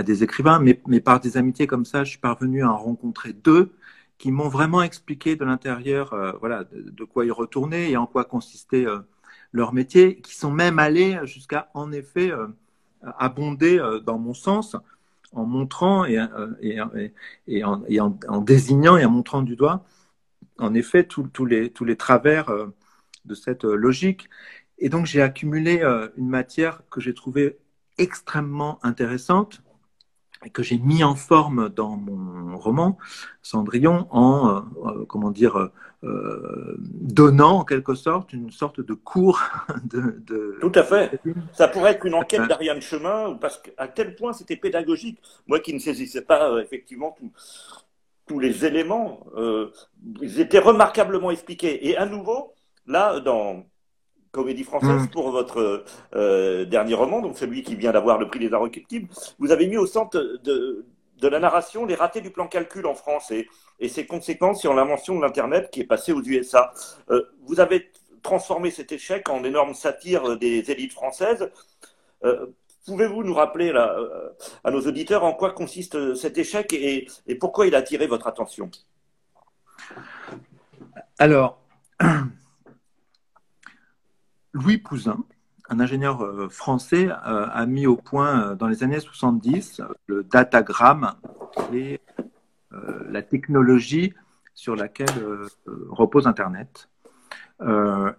des 0.03 0.23
écrivains, 0.23 0.59
mais, 0.59 0.99
par 1.01 1.19
des 1.19 1.37
amitiés 1.37 1.67
comme 1.67 1.85
ça, 1.85 2.03
je 2.03 2.11
suis 2.11 2.19
parvenu 2.19 2.63
à 2.63 2.71
en 2.71 2.77
rencontrer 2.77 3.33
deux 3.33 3.73
qui 4.17 4.31
m'ont 4.31 4.47
vraiment 4.47 4.81
expliqué 4.83 5.35
de 5.35 5.43
l'intérieur 5.43 6.15
voilà, 6.39 6.63
de, 6.63 7.03
quoi 7.03 7.25
ils 7.25 7.31
retournaient 7.31 7.91
et 7.91 7.97
en 7.97 8.05
quoi 8.05 8.23
consistait 8.23 8.85
leur 9.51 9.73
métier, 9.73 10.21
qui 10.21 10.33
sont 10.33 10.51
même 10.51 10.79
allés 10.79 11.19
jusqu'à, 11.23 11.69
en 11.73 11.91
effet, 11.91 12.31
abonder 13.01 13.81
dans 14.05 14.17
mon 14.17 14.33
sens 14.33 14.77
en 15.33 15.45
montrant 15.45 16.05
et, 16.05 16.19
en, 17.63 18.39
désignant 18.39 18.97
et 18.97 19.03
en 19.03 19.09
montrant 19.09 19.41
du 19.41 19.57
doigt 19.57 19.83
en 20.63 20.73
effet 20.73 21.03
tous 21.03 21.45
les, 21.45 21.69
tous 21.69 21.85
les 21.85 21.95
travers 21.95 22.49
euh, 22.49 22.67
de 23.25 23.35
cette 23.35 23.65
euh, 23.65 23.75
logique. 23.75 24.29
Et 24.79 24.89
donc 24.89 25.05
j'ai 25.05 25.21
accumulé 25.21 25.81
euh, 25.81 26.09
une 26.17 26.29
matière 26.29 26.81
que 26.89 26.99
j'ai 26.99 27.13
trouvée 27.13 27.57
extrêmement 27.97 28.79
intéressante 28.83 29.61
et 30.45 30.49
que 30.49 30.63
j'ai 30.63 30.77
mis 30.77 31.03
en 31.03 31.15
forme 31.15 31.69
dans 31.69 31.95
mon 31.95 32.57
roman 32.57 32.97
Cendrillon 33.41 34.07
en 34.09 34.65
comment 35.07 35.31
dire 35.31 35.69
donnant 36.01 37.59
en 37.59 37.63
quelque 37.63 37.93
sorte 37.93 38.33
une 38.33 38.51
sorte 38.51 38.81
de 38.81 38.93
cours 38.93 39.41
de, 39.85 40.57
tout 40.59 40.71
à 40.75 40.83
fait. 40.83 41.17
ça 41.53 41.69
pourrait 41.69 41.91
être 41.91 42.05
une 42.05 42.15
enquête 42.15 42.45
d'Ariane 42.45 42.81
Chemin 42.81 43.37
parce 43.39 43.59
qu'à 43.59 43.87
tel 43.87 44.15
point 44.15 44.33
c'était 44.33 44.57
pédagogique. 44.57 45.21
Moi 45.47 45.59
qui 45.59 45.73
ne 45.73 45.79
saisissais 45.79 46.23
pas 46.23 46.59
effectivement 46.61 47.15
tout, 47.17 47.31
tous 48.25 48.39
les 48.39 48.65
éléments, 48.65 49.25
euh, 49.35 49.71
ils 50.21 50.39
étaient 50.39 50.59
remarquablement 50.59 51.31
expliqués. 51.31 51.87
Et 51.89 51.97
à 51.97 52.05
nouveau, 52.05 52.53
là, 52.85 53.19
dans 53.19 53.65
Comédie 54.31 54.63
française, 54.63 55.03
mm. 55.03 55.07
pour 55.09 55.31
votre 55.31 55.85
euh, 56.15 56.65
dernier 56.65 56.95
roman, 56.95 57.21
donc 57.21 57.37
celui 57.37 57.63
qui 57.63 57.75
vient 57.75 57.91
d'avoir 57.91 58.17
le 58.17 58.27
prix 58.27 58.39
des 58.39 58.53
Inrecuptibles, 58.53 59.07
vous 59.39 59.51
avez 59.51 59.67
mis 59.67 59.77
au 59.77 59.85
centre 59.85 60.17
de, 60.17 60.85
de, 61.21 61.27
la 61.27 61.39
narration 61.39 61.85
les 61.85 61.95
ratés 61.95 62.21
du 62.21 62.31
plan 62.31 62.47
calcul 62.47 62.85
en 62.85 62.95
France 62.95 63.31
et, 63.31 63.47
et 63.79 63.89
ses 63.89 64.05
conséquences 64.05 64.59
sur 64.59 64.73
l'invention 64.73 65.15
de 65.15 65.21
l'Internet 65.21 65.69
qui 65.71 65.81
est 65.81 65.85
passée 65.85 66.13
aux 66.13 66.23
USA. 66.23 66.73
Euh, 67.11 67.23
vous 67.45 67.59
avez 67.59 67.91
transformé 68.23 68.71
cet 68.71 68.91
échec 68.91 69.29
en 69.29 69.43
énorme 69.43 69.73
satire 69.73 70.37
des 70.37 70.71
élites 70.71 70.93
françaises. 70.93 71.49
Pouvez-vous 72.85 73.23
nous 73.23 73.33
rappeler 73.33 73.71
euh, 73.73 74.29
à 74.63 74.71
nos 74.71 74.81
auditeurs 74.81 75.23
en 75.23 75.33
quoi 75.33 75.51
consiste 75.51 75.95
euh, 75.95 76.15
cet 76.15 76.37
échec 76.37 76.73
et, 76.73 77.07
pourquoi 77.39 77.65
il 77.65 77.75
a 77.75 77.77
attiré 77.77 78.07
votre 78.07 78.27
attention? 78.27 78.69
Alors, 81.17 81.61
Louis 84.53 84.79
Pouzin, 84.79 85.23
un 85.69 85.79
ingénieur 85.79 86.23
euh, 86.23 86.49
français, 86.49 87.07
a 87.09 87.65
mis 87.65 87.87
au 87.87 87.95
point 87.95 88.55
dans 88.55 88.67
les 88.67 88.83
années 88.83 88.99
70 88.99 89.81
le 90.07 90.23
datagramme, 90.25 91.15
la 92.71 93.21
technologie 93.21 94.13
sur 94.53 94.75
laquelle 94.75 95.07
repose 95.89 96.27
Internet. 96.27 96.89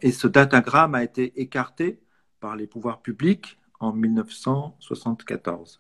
Et 0.01 0.13
ce 0.13 0.27
datagramme 0.27 0.95
a 0.95 1.05
été 1.05 1.39
écarté 1.41 2.01
par 2.41 2.57
les 2.57 2.67
pouvoirs 2.67 3.03
publics 3.03 3.59
en 3.85 3.93
1974. 3.93 5.79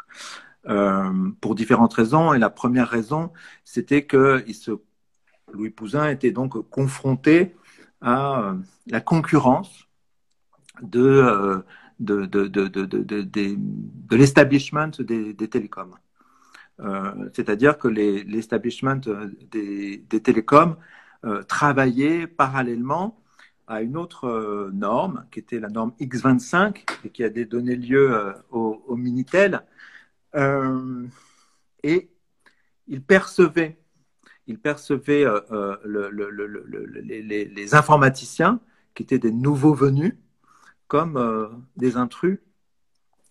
Euh, 0.66 1.30
pour 1.42 1.54
différentes 1.54 1.92
raisons. 1.92 2.32
Et 2.32 2.38
la 2.38 2.48
première 2.48 2.88
raison, 2.88 3.32
c'était 3.64 4.04
que 4.06 4.42
Louis 5.52 5.68
Pouzin 5.68 6.08
était 6.08 6.32
donc 6.32 6.58
confronté 6.70 7.54
à 8.00 8.40
euh, 8.40 8.54
la 8.86 9.02
concurrence 9.02 9.86
de, 10.80 11.02
euh, 11.02 11.58
de, 12.00 12.24
de, 12.24 12.46
de, 12.46 12.68
de 12.68 14.16
l'establishment 14.16 14.90
des, 15.00 15.34
télécoms. 15.48 15.94
C'est-à-dire 17.34 17.76
que 17.76 17.88
l'establishment 17.88 19.00
des, 19.50 19.98
des, 19.98 20.22
télécoms 20.22 20.76
travaillait 21.46 22.26
parallèlement 22.26 23.22
à 23.66 23.82
une 23.82 23.96
autre 23.96 24.26
euh, 24.26 24.70
norme, 24.72 25.26
qui 25.30 25.38
était 25.38 25.60
la 25.60 25.68
norme 25.68 25.92
X25, 26.00 26.84
et 27.04 27.10
qui 27.10 27.24
a 27.24 27.30
donné 27.30 27.76
lieu 27.76 28.14
euh, 28.14 28.32
au, 28.50 28.96
Minitel. 28.96 29.62
Euh, 30.34 31.06
et 31.82 32.10
il 32.86 33.02
percevait, 33.02 33.78
il 34.46 34.58
percevait 34.58 35.24
les, 35.84 37.74
informaticiens, 37.74 38.60
qui 38.94 39.02
étaient 39.02 39.18
des 39.18 39.32
nouveaux 39.32 39.74
venus, 39.74 40.14
comme 40.86 41.64
des 41.76 41.96
intrus 41.96 42.38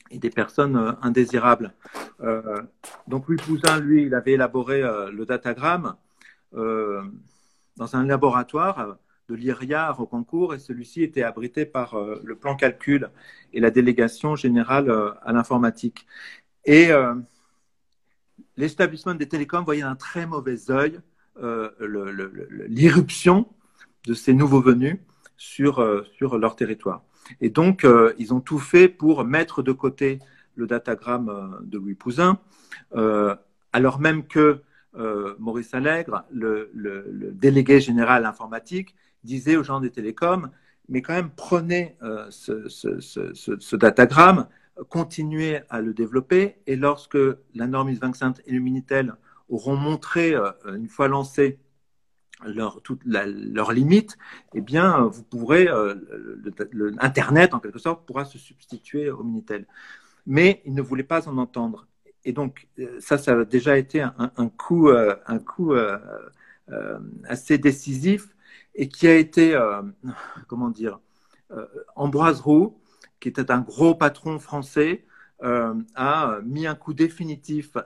et 0.09 0.19
des 0.19 0.29
personnes 0.29 0.97
indésirables. 1.01 1.73
donc 3.07 3.27
Louis 3.27 3.37
Pouzin, 3.37 3.79
lui, 3.79 4.03
il 4.03 4.13
avait 4.15 4.33
élaboré 4.33 4.81
le 4.81 5.25
datagramme 5.25 5.95
dans 6.51 7.95
un 7.95 8.05
laboratoire 8.05 8.97
de 9.33 9.39
l'IRIA 9.39 9.89
à 9.89 9.93
concours 9.93 10.53
et 10.53 10.59
celui-ci 10.59 11.01
était 11.01 11.23
abrité 11.23 11.65
par 11.65 11.95
le 12.23 12.35
plan 12.35 12.55
calcul 12.55 13.09
et 13.51 13.59
la 13.59 13.71
délégation 13.71 14.35
générale 14.35 14.91
à 15.23 15.31
l'informatique. 15.33 16.05
Et 16.65 16.89
l'établissement 18.57 19.15
des 19.15 19.27
télécoms 19.27 19.63
voyait 19.63 19.81
d'un 19.81 19.95
très 19.95 20.27
mauvais 20.27 20.69
œil 20.69 20.99
l'irruption 22.67 23.47
de 24.05 24.13
ces 24.13 24.33
nouveaux 24.33 24.61
venus 24.61 24.97
sur, 25.35 26.05
sur 26.15 26.37
leur 26.37 26.55
territoire. 26.55 27.03
Et 27.41 27.49
donc, 27.49 27.87
ils 28.19 28.33
ont 28.33 28.41
tout 28.41 28.59
fait 28.59 28.87
pour 28.87 29.25
mettre 29.25 29.63
de 29.63 29.71
côté 29.71 30.19
le 30.55 30.67
datagramme 30.67 31.59
de 31.63 31.79
Louis 31.79 31.95
Pouzin, 31.95 32.37
alors 33.73 33.99
même 33.99 34.27
que 34.27 34.61
euh, 34.95 35.33
Maurice 35.39 35.73
Allègre, 35.73 36.23
le, 36.31 36.69
délégué 37.33 37.79
général 37.79 38.25
informatique, 38.25 38.95
disait 39.23 39.55
aux 39.55 39.63
gens 39.63 39.79
des 39.79 39.91
télécoms, 39.91 40.49
mais 40.89 41.01
quand 41.01 41.13
même 41.13 41.31
prenez 41.35 41.95
euh, 42.03 42.27
ce, 42.29 43.75
datagramme, 43.75 44.47
continuez 44.89 45.61
à 45.69 45.81
le 45.81 45.93
développer, 45.93 46.57
et 46.67 46.75
lorsque 46.75 47.17
la 47.53 47.67
norme 47.67 47.91
IS25 47.91 48.41
et 48.45 48.51
le 48.51 48.59
Minitel 48.59 49.15
auront 49.49 49.75
montré, 49.75 50.33
euh, 50.33 50.51
une 50.75 50.89
fois 50.89 51.07
lancé, 51.07 51.59
leur, 52.45 52.81
leurs 53.05 53.71
limites, 53.71 54.17
eh 54.53 54.59
bien, 54.59 55.03
vous 55.03 55.23
pourrez, 55.23 55.69
Internet, 56.99 57.53
en 57.53 57.59
quelque 57.59 57.79
sorte, 57.79 58.05
pourra 58.05 58.25
se 58.25 58.37
substituer 58.37 59.09
au 59.09 59.23
Minitel. 59.23 59.65
Mais 60.25 60.61
il 60.65 60.73
ne 60.73 60.81
voulait 60.81 61.03
pas 61.03 61.29
en 61.29 61.37
entendre 61.37 61.87
et 62.25 62.33
donc, 62.33 62.67
euh, 62.79 62.99
ça, 62.99 63.17
ça 63.17 63.33
a 63.33 63.45
déjà 63.45 63.77
été 63.77 64.01
un, 64.01 64.49
coup, 64.49 64.89
euh, 64.89 65.15
euh, 66.71 66.99
assez 67.27 67.57
décisif 67.57 68.32
et 68.75 68.87
qui 68.87 69.07
a 69.07 69.15
été, 69.15 69.59
comment 70.47 70.69
dire, 70.69 70.99
Ambroise 71.95 72.41
Roux, 72.41 72.79
qui 73.19 73.29
était 73.29 73.51
un 73.51 73.61
gros 73.61 73.95
patron 73.95 74.39
français, 74.39 75.05
a 75.41 76.39
mis 76.43 76.65
un 76.67 76.75
coup 76.75 76.93
définitif 76.93 77.77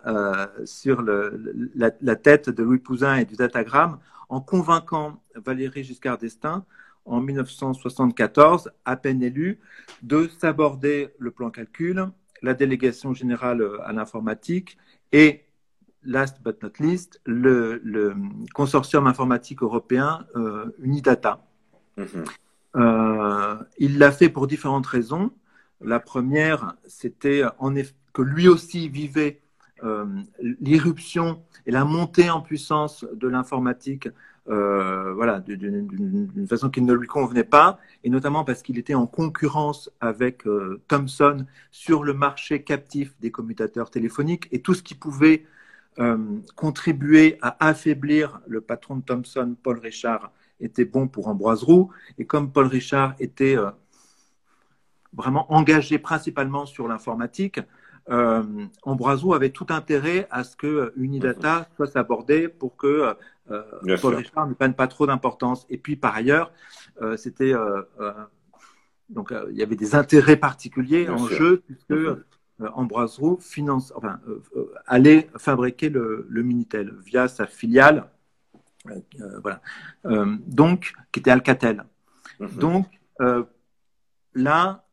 sur 0.65 1.01
le, 1.01 1.72
la, 1.75 2.15
tête 2.15 2.50
de 2.50 2.63
Louis 2.63 2.79
Pouzin 2.79 3.17
et 3.17 3.25
du 3.25 3.36
datagramme 3.36 4.00
en 4.29 4.41
convainquant 4.41 5.22
Valéry 5.36 5.84
Giscard 5.84 6.17
d'Estaing 6.17 6.65
en 7.06 7.22
1974, 7.22 8.72
à 8.86 8.98
peine 8.98 9.24
élu, 9.24 9.60
de 10.03 10.29
s'aborder 10.39 11.10
le 11.20 11.32
plan 11.32 11.50
calcul 11.50 12.12
la 12.41 12.53
délégation 12.53 13.13
générale 13.13 13.62
euh, 13.62 13.82
à 13.84 13.94
l'informatique 13.94 14.77
et, 15.12 15.46
last 16.08 16.42
but 16.44 16.62
not 16.64 16.72
least, 16.80 17.22
le, 17.26 18.16
consortium 18.54 19.08
informatique 19.08 19.62
européen 19.62 20.26
euh, 20.36 20.66
Unidata. 20.80 21.46
Mm-hmm. 21.98 22.26
Euh, 22.76 23.56
il 23.78 23.98
l'a 24.00 24.12
fait 24.12 24.30
pour 24.30 24.48
différentes 24.48 24.88
raisons. 24.88 25.32
La 25.82 26.00
première, 26.00 26.76
c'était 26.88 27.44
que 28.14 28.22
lui 28.22 28.48
aussi 28.48 28.90
vivait 28.90 29.42
l'irruption 30.60 31.44
et 31.68 31.72
la 31.72 31.86
montée 31.86 32.32
en 32.32 32.42
puissance 32.42 33.06
de 33.14 33.28
l'informatique 33.28 34.10
euh, 34.50 35.14
voilà, 35.14 35.42
d'une 35.42 36.48
façon 36.48 36.70
qui 36.70 36.82
ne 36.82 36.94
lui 36.94 37.08
convenait 37.08 37.44
pas, 37.44 37.80
et 38.06 38.10
notamment 38.10 38.46
parce 38.46 38.62
qu'il 38.62 38.78
était 38.78 38.94
en 38.94 39.06
concurrence 39.06 39.92
avec 40.00 40.48
euh, 40.48 40.82
Thomson 40.88 41.46
sur 41.72 42.04
le 42.04 42.14
marché 42.14 42.64
captif 42.64 43.14
des 43.20 43.30
commutateurs 43.30 43.90
téléphoniques, 43.90 44.48
et 44.54 44.62
tout 44.62 44.74
ce 44.74 44.84
qui 44.84 44.96
pouvait 44.96 45.46
euh, 46.00 46.18
contribuer 46.56 47.38
à 47.42 47.68
affaiblir 47.68 48.42
le 48.48 48.62
patron 48.62 48.98
de 48.98 49.01
Thomson, 49.01 49.56
Paul 49.62 49.80
Richard, 49.80 50.32
était 50.60 50.86
bon 50.86 51.08
pour 51.08 51.27
Ambroise 51.27 51.63
Roux, 51.63 51.92
et 52.18 52.25
comme 52.25 52.51
Paul 52.51 52.68
Richard 52.68 53.13
était 53.20 53.56
vraiment 55.13 55.51
engagé 55.54 56.00
principalement 56.00 56.66
sur 56.66 56.88
l'informatique, 56.88 57.60
euh, 58.10 58.44
Ambroiseau 58.84 59.33
avait 59.33 59.50
tout 59.50 59.68
intérêt 59.70 60.27
à 60.31 60.44
ce 60.44 60.55
que 60.55 60.94
Unidata 60.96 61.68
soit 61.75 61.96
abordé 61.98 62.48
pour 62.48 62.77
que 62.77 63.16
euh, 63.51 63.98
Paul 64.01 64.16
Richard 64.16 64.48
ne 64.48 64.53
prenne 64.53 64.74
pas 64.74 64.88
trop 64.88 65.07
d'importance. 65.07 65.66
Et 65.70 65.77
puis 65.77 65.96
par 65.98 66.16
ailleurs, 66.16 66.51
euh, 67.01 67.18
c'était 67.18 67.53
euh, 67.53 67.81
donc 69.10 69.33
il 69.50 69.57
y 69.57 69.64
avait 69.64 69.75
des 69.75 69.96
intérêts 69.96 70.38
particuliers 70.38 71.10
en 71.10 71.27
jeu 71.27 71.64
puisque 71.66 71.94
Ambroise 72.74 73.20
Roux 73.20 73.37
finance, 73.39 73.93
enfin, 73.96 74.20
allait 74.87 75.29
fabriquer 75.37 75.89
le, 75.89 76.25
le, 76.29 76.43
Minitel 76.43 76.93
via 77.05 77.27
sa 77.27 77.46
filiale, 77.46 78.09
voilà, 79.41 79.61
donc 80.48 80.93
qui 81.11 81.20
était 81.20 81.31
Alcatel. 81.31 81.83
Mhm. 82.39 82.50
Donc 82.57 82.87
là, 84.33 84.85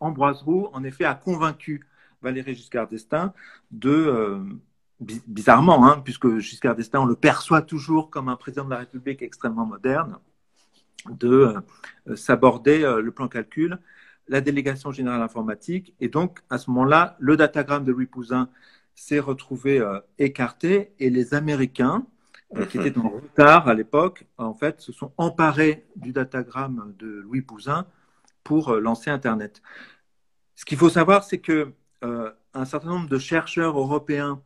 Ambroise 0.00 0.42
Roux, 0.42 0.68
en 0.72 0.84
effet, 0.84 1.04
a 1.04 1.14
convaincu 1.14 1.86
Valéry 2.22 2.54
Giscard 2.54 2.88
d'Estaing 2.88 3.32
de, 3.70 3.90
euh, 3.90 4.38
bizarrement, 5.00 5.86
hein, 5.86 6.00
puisque 6.04 6.38
Giscard 6.38 6.74
d'Estaing, 6.74 7.02
on 7.02 7.06
le 7.06 7.14
perçoit 7.14 7.62
toujours 7.62 8.10
comme 8.10 8.28
un 8.28 8.36
président 8.36 8.64
de 8.64 8.70
la 8.70 8.78
République 8.78 9.22
extrêmement 9.22 9.66
moderne, 9.66 10.18
de 11.08 11.62
euh, 12.08 12.16
s'aborder 12.16 12.82
euh, 12.82 13.00
le 13.00 13.12
plan 13.12 13.28
calcul, 13.28 13.78
la 14.28 14.40
délégation 14.40 14.92
générale 14.92 15.22
informatique, 15.22 15.94
et 16.00 16.08
donc 16.08 16.40
à 16.50 16.58
ce 16.58 16.70
moment-là, 16.70 17.16
le 17.18 17.36
datagramme 17.36 17.84
de 17.84 17.92
Louis 17.92 18.06
Pouzin 18.06 18.48
s'est 18.94 19.20
retrouvé 19.20 19.82
écarté, 20.18 20.92
et 20.98 21.08
les 21.10 21.34
Américains, 21.34 22.04
qui 22.68 22.78
étaient 22.78 22.98
en 22.98 23.08
retard 23.08 23.68
à 23.68 23.74
l'époque, 23.74 24.26
en 24.38 24.54
fait, 24.54 24.80
se 24.80 24.92
sont 24.92 25.12
emparés 25.16 25.86
du 25.96 26.12
datagramme 26.12 26.94
de 26.98 27.06
Louis 27.06 27.42
Pouzin 27.42 27.86
pour 28.42 28.70
euh, 28.70 28.80
lancer 28.80 29.10
Internet. 29.10 29.62
Ce 30.54 30.64
qu'il 30.64 30.78
faut 30.78 30.88
savoir, 30.88 31.24
c'est 31.24 31.38
que 31.38 31.72
euh, 32.04 32.30
un 32.54 32.64
certain 32.64 32.88
nombre 32.88 33.08
de 33.08 33.18
chercheurs 33.18 33.78
européens 33.78 34.40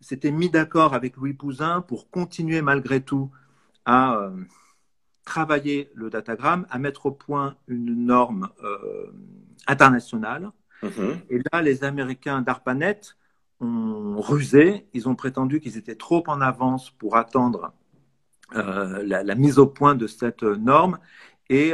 s'étaient 0.00 0.32
mis 0.32 0.50
d'accord 0.50 0.94
avec 0.94 1.16
Louis 1.16 1.34
Pouzin 1.34 1.80
pour 1.80 2.10
continuer 2.10 2.62
malgré 2.62 3.00
tout 3.00 3.30
à 3.84 4.16
euh, 4.16 4.30
travailler 5.24 5.90
le 5.94 6.10
datagramme, 6.10 6.66
à 6.70 6.78
mettre 6.78 7.06
au 7.06 7.10
point 7.10 7.56
une 7.68 8.06
norme 8.06 8.48
internationale. 9.66 10.50
Mm-hmm. 10.82 11.16
Et 11.30 11.40
là, 11.52 11.62
les 11.62 11.84
Américains 11.84 12.42
d'ARPANET 12.42 13.00
ont 13.60 14.20
rusé. 14.20 14.86
Ils 14.92 15.08
ont 15.08 15.14
prétendu 15.14 15.60
qu'ils 15.60 15.78
étaient 15.78 15.94
trop 15.94 16.22
en 16.26 16.40
avance 16.40 16.90
pour 16.90 17.16
attendre 17.16 17.72
la, 18.52 19.22
la, 19.22 19.34
mise 19.34 19.58
au 19.58 19.66
point 19.66 19.94
de 19.94 20.06
cette 20.06 20.42
norme. 20.42 20.98
Et 21.48 21.72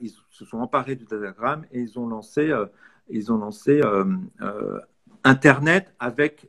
ils 0.00 0.12
se 0.40 0.46
sont 0.46 0.58
emparés 0.58 0.96
du 0.96 1.04
datagramme 1.04 1.66
et 1.70 1.80
ils 1.80 1.98
ont 1.98 2.08
lancé, 2.08 2.50
euh, 2.50 2.64
ils 3.10 3.30
ont 3.30 3.36
lancé 3.36 3.82
euh, 3.82 4.04
euh, 4.40 4.80
Internet 5.22 5.92
avec 5.98 6.48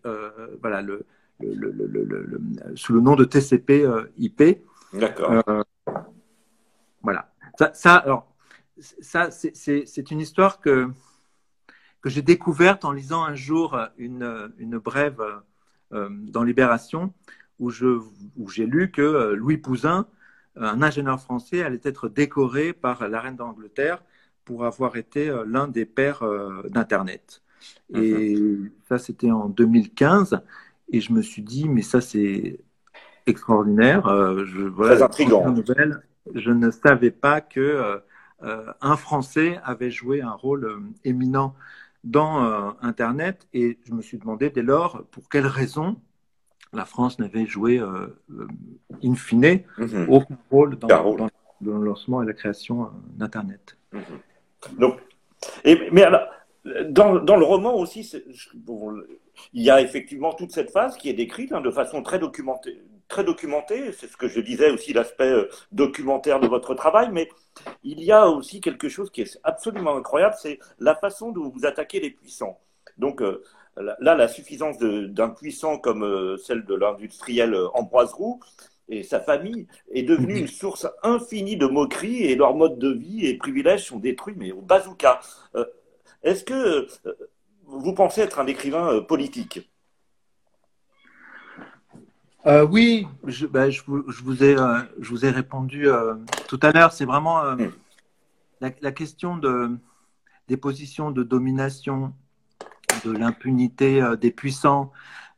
voilà, 0.61 0.81
le, 0.81 1.05
sous 2.75 2.93
le 2.93 3.01
nom 3.01 3.15
de 3.15 3.25
TCP/IP. 3.25 4.63
D'accord. 4.93 5.43
Voilà. 7.03 7.31
Ça, 7.57 7.71
ça, 7.73 7.95
alors, 7.95 8.33
ça, 8.79 9.29
c'est 9.31 10.11
une 10.11 10.19
histoire 10.19 10.59
que, 10.59 10.89
que 12.01 12.09
j'ai 12.09 12.21
découverte 12.21 12.85
en 12.85 12.91
lisant 12.91 13.23
un 13.23 13.35
jour 13.35 13.77
une, 13.97 14.51
une 14.57 14.77
brève 14.77 15.21
dans 15.91 16.43
Libération 16.43 17.13
où 17.59 17.69
j'ai 17.69 17.85
où 17.85 18.49
lu 18.57 18.91
que 18.91 19.33
Louis 19.33 19.57
Pouzin 19.57 20.07
un 20.55 20.81
ingénieur 20.81 21.19
français 21.19 21.63
allait 21.63 21.81
être 21.83 22.09
décoré 22.09 22.73
par 22.73 23.07
la 23.07 23.21
reine 23.21 23.35
d'Angleterre 23.35 24.03
pour 24.45 24.65
avoir 24.65 24.95
été 24.95 25.29
euh, 25.29 25.45
l'un 25.47 25.67
des 25.67 25.85
pères 25.85 26.23
euh, 26.23 26.63
d'Internet. 26.69 27.41
Et 27.93 28.35
mhm. 28.35 28.71
ça, 28.89 28.97
c'était 28.97 29.31
en 29.31 29.49
2015. 29.49 30.41
Et 30.91 30.99
je 30.99 31.13
me 31.13 31.21
suis 31.21 31.41
dit, 31.41 31.69
mais 31.69 31.83
ça, 31.83 32.01
c'est 32.01 32.59
extraordinaire. 33.27 34.07
Euh, 34.07 34.45
Très 34.77 35.01
intriguant. 35.01 35.55
Je 36.33 36.51
ne 36.51 36.71
savais 36.71 37.11
pas 37.11 37.41
que 37.41 38.01
un 38.41 38.97
Français 38.97 39.59
avait 39.63 39.91
joué 39.91 40.21
un 40.21 40.33
rôle 40.33 40.81
éminent 41.03 41.55
dans 42.03 42.75
Internet. 42.81 43.47
Et 43.53 43.77
je 43.85 43.93
me 43.93 44.01
suis 44.01 44.17
demandé 44.17 44.49
dès 44.49 44.63
lors 44.63 45.03
pour 45.11 45.29
quelles 45.29 45.47
raisons 45.47 45.97
la 46.73 46.85
France 46.85 47.19
n'avait 47.19 47.45
joué 47.45 47.79
euh, 47.79 48.07
euh, 48.31 48.47
in 49.03 49.15
fine 49.15 49.61
mhm. 49.77 50.07
aucun 50.09 50.37
rôle 50.49 50.77
dans, 50.77 51.27
le 51.61 51.83
lancement 51.83 52.23
et 52.23 52.25
la 52.25 52.33
création 52.33 52.83
euh, 52.83 52.87
d'Internet. 53.15 53.77
Mhm. 53.91 54.01
Donc, 54.79 54.99
et, 55.63 55.89
mais 55.91 56.03
alors, 56.03 56.21
dans, 56.89 57.15
dans, 57.15 57.35
le 57.35 57.43
roman 57.43 57.75
aussi, 57.75 58.09
il 59.53 59.61
y 59.61 59.69
a 59.69 59.81
effectivement 59.81 60.33
toute 60.33 60.51
cette 60.51 60.71
phase 60.71 60.95
qui 60.97 61.09
est 61.09 61.13
décrite 61.13 61.51
hein, 61.51 61.61
de 61.61 61.71
façon 61.71 62.03
très 62.03 62.19
documentée. 62.19 62.79
Très 63.11 63.25
documentée, 63.25 63.91
c'est 63.91 64.07
ce 64.07 64.15
que 64.15 64.29
je 64.29 64.39
disais 64.39 64.71
aussi, 64.71 64.93
l'aspect 64.93 65.33
documentaire 65.73 66.39
de 66.39 66.47
votre 66.47 66.73
travail, 66.75 67.09
mais 67.11 67.27
il 67.83 68.01
y 68.01 68.09
a 68.13 68.29
aussi 68.29 68.61
quelque 68.61 68.87
chose 68.87 69.11
qui 69.11 69.19
est 69.19 69.37
absolument 69.43 69.97
incroyable, 69.97 70.35
c'est 70.41 70.59
la 70.79 70.95
façon 70.95 71.33
dont 71.33 71.49
vous 71.49 71.65
attaquez 71.65 71.99
les 71.99 72.11
puissants. 72.11 72.61
Donc, 72.97 73.21
là, 73.75 74.15
la 74.15 74.27
suffisance 74.29 74.77
d'un 74.77 75.27
puissant 75.27 75.77
comme 75.77 76.05
euh, 76.05 76.37
celle 76.37 76.63
de 76.63 76.73
l'industriel 76.73 77.53
euh, 77.53 77.67
Ambroise 77.73 78.13
Roux 78.13 78.39
et 78.87 79.03
sa 79.03 79.19
famille 79.19 79.67
est 79.91 80.03
devenue 80.03 80.37
une 80.37 80.47
source 80.47 80.87
infinie 81.03 81.57
de 81.57 81.65
moqueries 81.65 82.23
et 82.23 82.35
leur 82.35 82.55
mode 82.55 82.79
de 82.79 82.93
vie 82.93 83.25
et 83.25 83.37
privilèges 83.37 83.87
sont 83.87 83.99
détruits, 83.99 84.35
mais 84.37 84.53
au 84.53 84.61
bazooka. 84.61 85.19
Est-ce 86.23 86.45
que 86.45 86.87
vous 87.65 87.93
pensez 87.93 88.21
être 88.21 88.39
un 88.39 88.47
écrivain 88.47 89.01
politique? 89.01 89.70
Oui, 92.45 93.07
je, 93.25 93.45
ben, 93.45 93.69
je, 93.69 93.81
vous, 93.85 94.09
je, 94.11 94.23
vous 94.23 94.43
ai, 94.43 94.55
je 94.99 95.09
vous 95.09 95.25
ai 95.25 95.29
répondu 95.29 95.87
tout 96.47 96.59
à 96.61 96.71
l'heure. 96.71 96.91
C'est 96.93 97.05
vraiment 97.05 97.43
hmm. 97.55 97.71
la, 98.61 98.71
la, 98.81 98.91
question 98.91 99.37
de, 99.37 99.77
des 100.47 100.57
positions 100.57 101.11
de 101.11 101.23
domination, 101.23 102.13
de 103.05 103.11
l'impunité 103.11 104.01
des 104.19 104.31
puissants, 104.31 104.91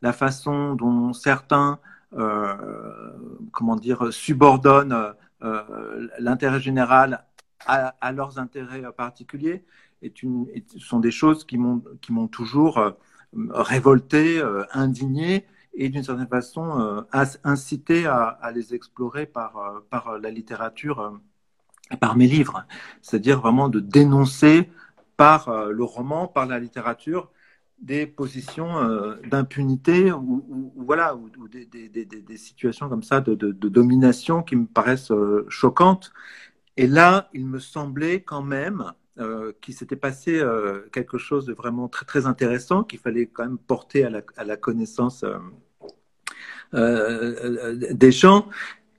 la 0.04 0.14
façon 0.14 0.76
dont 0.76 1.14
certains, 1.14 1.80
euh, 2.14 3.14
comment 3.52 3.78
dire, 3.78 4.14
subordonnent 4.14 5.14
euh, 5.42 6.08
l'intérêt 6.20 6.60
général 6.60 7.26
à, 7.66 8.12
leurs 8.12 8.38
intérêts 8.38 8.84
particuliers, 8.96 9.64
est 10.02 10.22
une, 10.22 10.46
sont 10.78 11.00
des 11.00 11.12
choses 11.12 11.46
qui 11.46 11.58
m'ont 11.58 12.28
toujours 12.28 12.78
euh, 12.78 12.92
révolté, 13.34 14.44
indigné 14.74 15.46
et 15.74 15.90
d'une 15.90 16.04
certaine 16.04 16.28
façon 16.28 17.06
incité 17.44 18.06
à, 18.06 18.52
les 18.54 18.76
explorer 18.76 19.26
par, 19.26 19.84
par 19.90 20.20
la 20.20 20.30
littérature 20.30 21.20
et 21.92 21.98
par 21.98 22.16
mes 22.16 22.28
livres. 22.28 22.66
C'est-à-dire 23.02 23.42
vraiment 23.42 23.70
de 23.70 23.80
dénoncer 23.80 24.70
par 25.18 25.68
le 25.70 25.84
roman, 25.84 26.28
par 26.28 26.46
la 26.46 26.60
littérature, 26.60 27.32
des 27.84 28.08
positions 28.08 28.78
euh, 28.78 29.16
d'impunité 29.30 30.12
ou, 30.12 30.74
voilà 30.78 31.16
ou, 31.16 31.30
des, 31.50 32.38
situations 32.38 32.88
comme 32.90 33.04
ça 33.04 33.20
de, 33.22 33.36
domination 33.36 34.42
qui 34.42 34.56
me 34.56 34.66
paraissent 34.66 35.12
euh, 35.12 35.46
choquantes. 35.50 36.14
Et 36.78 36.88
là, 36.88 37.30
il 37.34 37.46
me 37.46 37.60
semblait 37.60 38.22
quand 38.22 38.42
même 38.42 38.94
euh, 39.20 39.52
qu'il 39.62 39.76
s'était 39.76 39.98
passé 39.98 40.42
quelque 40.92 41.18
chose 41.18 41.46
de 41.46 41.54
vraiment 41.54 41.88
très 41.88 42.06
très 42.06 42.26
intéressant 42.26 42.84
qu'il 42.84 43.00
fallait 43.00 43.28
quand 43.28 43.44
même 43.44 43.58
porter 43.58 44.06
à 44.06 44.10
la, 44.10 44.22
à 44.38 44.44
la 44.46 44.58
connaissance 44.58 45.26
des 46.74 48.12
gens 48.12 48.50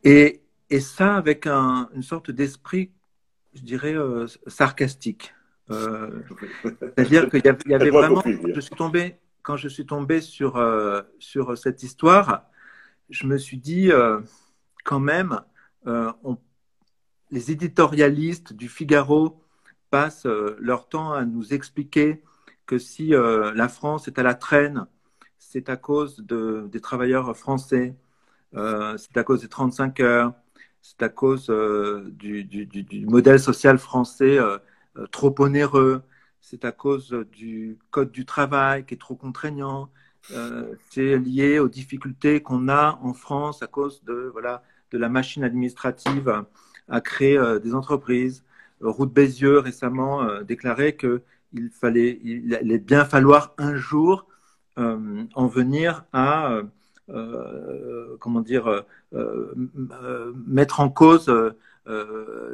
et, 0.04 0.42
et 0.70 0.80
ça 0.80 1.16
avec 1.16 1.46
un, 1.46 1.88
une 1.94 2.02
sorte 2.02 2.30
d'esprit, 2.30 2.90
je 3.54 3.62
dirais, 3.62 3.96
sarcastique. 4.46 5.34
Euh, 5.70 6.22
c'est-à-dire 6.62 7.30
qu'il 7.30 7.42
y 7.44 7.74
avait, 7.74 7.90
vraiment. 7.90 8.22
Je 8.24 8.60
suis 8.60 8.74
tombé, 8.74 9.16
quand 9.42 9.56
je 9.56 9.68
suis 9.68 9.86
tombé 9.86 10.20
sur, 10.20 10.56
euh, 10.56 11.02
sur 11.18 11.56
cette 11.56 11.82
histoire, 11.82 12.44
je 13.10 13.26
me 13.26 13.38
suis 13.38 13.58
dit, 13.58 13.90
euh, 13.90 14.20
quand 14.84 15.00
même, 15.00 15.40
les 17.30 17.50
éditorialistes 17.50 18.54
du 18.54 18.68
Figaro 18.68 19.42
passent 19.90 20.26
leur 20.58 20.88
temps 20.88 21.12
à 21.12 21.24
nous 21.24 21.52
expliquer 21.52 22.22
que 22.66 22.78
si 22.78 23.08
la 23.08 23.68
France 23.68 24.08
est 24.08 24.18
à 24.18 24.22
la 24.22 24.34
traîne, 24.34 24.86
c'est 25.38 25.68
à 25.68 25.76
cause 25.76 26.18
de, 26.18 26.68
des 26.70 26.80
travailleurs 26.80 27.36
français, 27.36 27.94
c'est 28.52 29.16
à 29.16 29.24
cause 29.24 29.40
des 29.40 29.48
35 29.48 30.00
heures, 30.00 30.34
c'est 30.80 31.02
à 31.02 31.08
cause 31.08 31.48
du, 32.12 32.44
du, 32.44 33.06
modèle 33.06 33.40
social 33.40 33.78
français 33.78 34.38
euh, 34.98 35.06
trop 35.08 35.34
onéreux, 35.40 36.02
c'est 36.40 36.64
à 36.64 36.72
cause 36.72 37.10
du 37.32 37.78
code 37.90 38.12
du 38.12 38.24
travail 38.24 38.84
qui 38.86 38.94
est 38.94 38.98
trop 38.98 39.16
contraignant, 39.16 39.90
euh, 40.32 40.74
c'est 40.90 41.18
lié 41.18 41.58
aux 41.58 41.68
difficultés 41.68 42.42
qu'on 42.42 42.68
a 42.68 42.98
en 43.02 43.12
France 43.12 43.62
à 43.62 43.66
cause 43.66 44.04
de, 44.04 44.30
voilà, 44.32 44.62
de 44.92 44.98
la 44.98 45.08
machine 45.08 45.42
administrative 45.42 46.44
à 46.88 47.00
créer 47.00 47.36
euh, 47.36 47.58
des 47.58 47.74
entreprises. 47.74 48.44
Route 48.80 49.12
Bézieux 49.12 49.58
récemment 49.58 50.42
déclarait 50.42 50.96
qu'il 50.96 51.70
fallait, 51.70 52.20
il 52.22 52.54
allait 52.54 52.78
bien 52.78 53.04
falloir 53.04 53.54
un 53.56 53.76
jour 53.76 54.28
en 54.76 55.46
venir 55.46 56.04
à 56.12 56.60
comment 58.18 58.40
dire 58.40 58.84
mettre 60.46 60.80
en 60.80 60.88
cause 60.88 61.32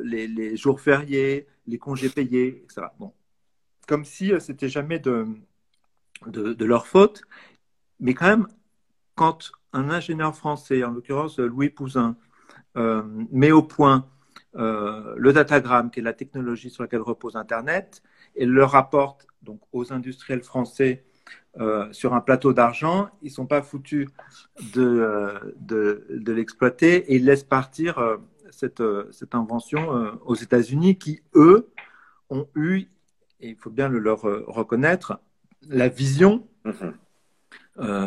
les, 0.02 0.56
jours 0.56 0.80
fériés, 0.80 1.46
les 1.66 1.78
congés 1.78 2.10
payés, 2.10 2.62
etc. 2.64 2.88
Bon. 2.98 3.12
Comme 3.86 4.04
si 4.04 4.32
euh, 4.32 4.40
c'était 4.40 4.68
jamais 4.68 4.98
de, 4.98 5.26
de, 6.26 6.64
leur 6.64 6.86
faute. 6.86 7.22
Mais 7.98 8.14
quand 8.14 8.26
même, 8.26 8.46
quand 9.14 9.52
un 9.72 9.90
ingénieur 9.90 10.34
français, 10.34 10.84
en 10.84 10.92
l'occurrence 10.92 11.38
Louis 11.38 11.70
Pouzin, 11.70 12.16
euh, 12.76 13.02
met 13.32 13.52
au 13.52 13.62
point 13.62 14.08
euh, 14.56 15.14
le 15.16 15.32
datagramme, 15.32 15.90
qui 15.90 16.00
est 16.00 16.02
la 16.02 16.12
technologie 16.12 16.70
sur 16.70 16.82
laquelle 16.82 17.00
repose 17.00 17.36
Internet, 17.36 18.02
et 18.36 18.46
le 18.46 18.64
rapporte 18.64 19.26
donc 19.42 19.60
aux 19.72 19.92
industriels 19.92 20.42
français 20.42 21.04
sur 21.92 22.14
un 22.14 22.20
plateau 22.20 22.52
d'argent, 22.52 23.08
ils 23.22 23.26
ne 23.26 23.32
sont 23.32 23.46
pas 23.46 23.60
foutus 23.60 24.08
de, 24.74 25.54
de, 25.60 26.06
de 26.08 26.32
l'exploiter 26.32 27.12
et 27.12 27.16
ils 27.16 27.24
laissent 27.24 27.44
partir 27.44 27.98
cette, 28.60 28.80
euh, 28.80 29.08
cette 29.10 29.34
invention 29.34 29.96
euh, 29.96 30.10
aux 30.24 30.34
États-Unis 30.34 30.98
qui, 30.98 31.22
eux, 31.34 31.70
ont 32.28 32.46
eu, 32.54 32.88
et 33.40 33.48
il 33.48 33.56
faut 33.56 33.70
bien 33.70 33.88
le 33.88 33.98
leur 33.98 34.28
euh, 34.28 34.44
reconnaître, 34.46 35.18
la 35.68 35.88
vision. 35.88 36.46
Mhm. 36.64 36.94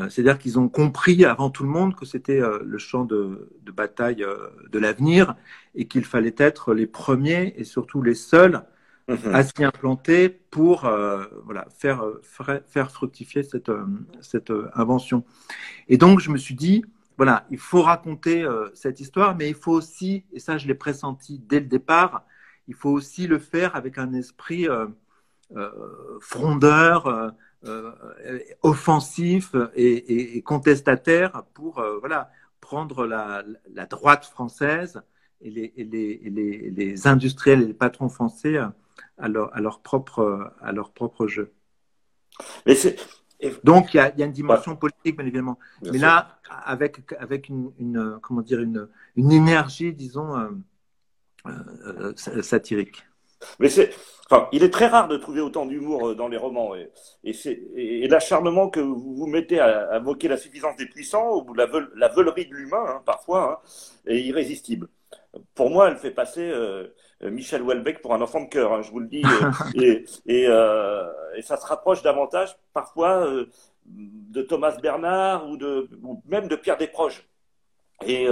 C'est-à-dire 0.09 0.37
qu'ils 0.37 0.59
ont 0.59 0.69
compris 0.69 1.25
avant 1.25 1.49
tout 1.49 1.63
le 1.63 1.69
monde 1.69 1.95
que 1.95 2.05
c'était 2.05 2.39
le 2.63 2.77
champ 2.77 3.05
de, 3.05 3.49
de 3.63 3.71
bataille 3.71 4.23
de 4.71 4.77
l'avenir 4.77 5.35
et 5.73 5.87
qu'il 5.87 6.05
fallait 6.05 6.35
être 6.37 6.75
les 6.75 6.85
premiers 6.85 7.55
et 7.57 7.63
surtout 7.63 8.03
les 8.03 8.13
seuls 8.13 8.61
à 9.07 9.43
s'y 9.43 9.63
implanter 9.63 10.29
pour 10.29 10.89
voilà, 11.43 11.67
faire, 11.77 12.05
faire 12.65 12.91
fructifier 12.91 13.43
cette, 13.43 13.71
cette 14.21 14.51
invention. 14.75 15.25
Et 15.87 15.97
donc, 15.97 16.19
je 16.19 16.29
me 16.29 16.37
suis 16.37 16.55
dit, 16.55 16.83
voilà, 17.17 17.45
il 17.51 17.59
faut 17.59 17.81
raconter 17.81 18.43
euh, 18.43 18.69
cette 18.73 18.99
histoire, 18.99 19.35
mais 19.35 19.49
il 19.49 19.55
faut 19.55 19.71
aussi, 19.71 20.25
et 20.33 20.39
ça 20.39 20.57
je 20.57 20.67
l'ai 20.67 20.75
pressenti 20.75 21.39
dès 21.39 21.59
le 21.59 21.67
départ, 21.67 22.25
il 22.67 22.73
faut 22.73 22.89
aussi 22.89 23.27
le 23.27 23.39
faire 23.39 23.75
avec 23.75 23.97
un 23.97 24.13
esprit 24.13 24.67
euh, 24.67 24.87
euh, 25.55 25.69
frondeur, 26.21 27.33
offensif 28.61 29.55
et, 29.73 30.41
contestataire 30.41 31.43
pour 31.53 31.81
voilà, 32.01 32.29
prendre 32.59 33.05
la, 33.05 33.41
droite 33.89 34.25
française 34.25 35.01
et 35.39 35.49
les, 35.49 35.73
les, 36.75 37.07
industriels 37.07 37.61
et 37.61 37.67
les 37.67 37.73
patrons 37.73 38.09
français 38.09 38.57
à 39.17 39.27
leur, 39.27 39.55
à 39.55 39.61
leur, 39.61 39.81
propre, 39.81 40.53
à 40.61 40.71
leur 40.71 40.91
propre 40.91 41.27
jeu. 41.27 41.53
Mais 42.65 42.75
donc, 43.63 43.93
il 43.93 43.97
y, 43.97 43.99
a, 43.99 44.13
une 44.17 44.31
dimension 44.31 44.75
politique, 44.75 45.17
bien 45.17 45.25
évidemment. 45.25 45.59
Mais 45.81 45.97
là, 45.97 46.39
avec, 46.65 46.99
avec 47.19 47.49
une, 47.49 48.19
comment 48.21 48.41
dire, 48.41 48.61
une, 48.61 48.87
une 49.15 49.31
énergie, 49.31 49.93
disons, 49.93 50.35
euh, 50.37 50.49
euh, 51.45 52.41
satirique. 52.41 53.03
Mais 53.59 53.67
c'est, 53.67 53.89
enfin, 54.29 54.47
il 54.53 54.63
est 54.63 54.69
très 54.69 54.87
rare 54.87 55.09
de 55.09 55.17
trouver 55.17 55.41
autant 55.41 55.65
d'humour 55.65 56.09
euh, 56.09 56.15
dans 56.15 56.29
les 56.29 56.37
romans. 56.37 56.73
Et, 56.75 56.89
et, 57.25 58.03
et 58.03 58.07
l'acharnement 58.07 58.69
que 58.69 58.79
vous 58.79 59.15
vous 59.15 59.27
mettez 59.27 59.59
à, 59.59 59.99
moquer 59.99 60.29
la 60.29 60.37
suffisance 60.37 60.77
des 60.77 60.85
puissants, 60.85 61.35
ou 61.35 61.53
la, 61.53 61.67
la 61.95 62.07
veulerie 62.07 62.45
de 62.45 62.53
l'humain, 62.53 62.85
hein, 62.87 63.01
parfois, 63.05 63.61
hein, 63.65 63.67
est 64.07 64.21
irrésistible. 64.21 64.87
Pour 65.55 65.69
moi, 65.69 65.89
elle 65.89 65.97
fait 65.97 66.11
passer 66.11 66.51
euh, 66.51 66.87
Michel 67.21 67.61
Houellebecq 67.61 68.01
pour 68.01 68.13
un 68.13 68.21
enfant 68.21 68.41
de 68.41 68.49
cœur, 68.49 68.73
hein, 68.73 68.81
je 68.81 68.91
vous 68.91 68.99
le 68.99 69.07
dis. 69.07 69.23
Euh, 69.77 70.01
et, 71.35 71.41
ça 71.41 71.57
se 71.57 71.65
rapproche 71.65 72.03
davantage 72.03 72.55
parfois 72.73 73.25
euh, 73.27 73.49
de 73.85 74.41
Thomas 74.41 74.77
Bernard 74.81 75.49
ou, 75.49 75.57
de, 75.57 75.89
même 76.27 76.47
de 76.47 76.55
Pierre 76.55 76.77
Desproges. 76.77 77.27
Et 78.05 78.27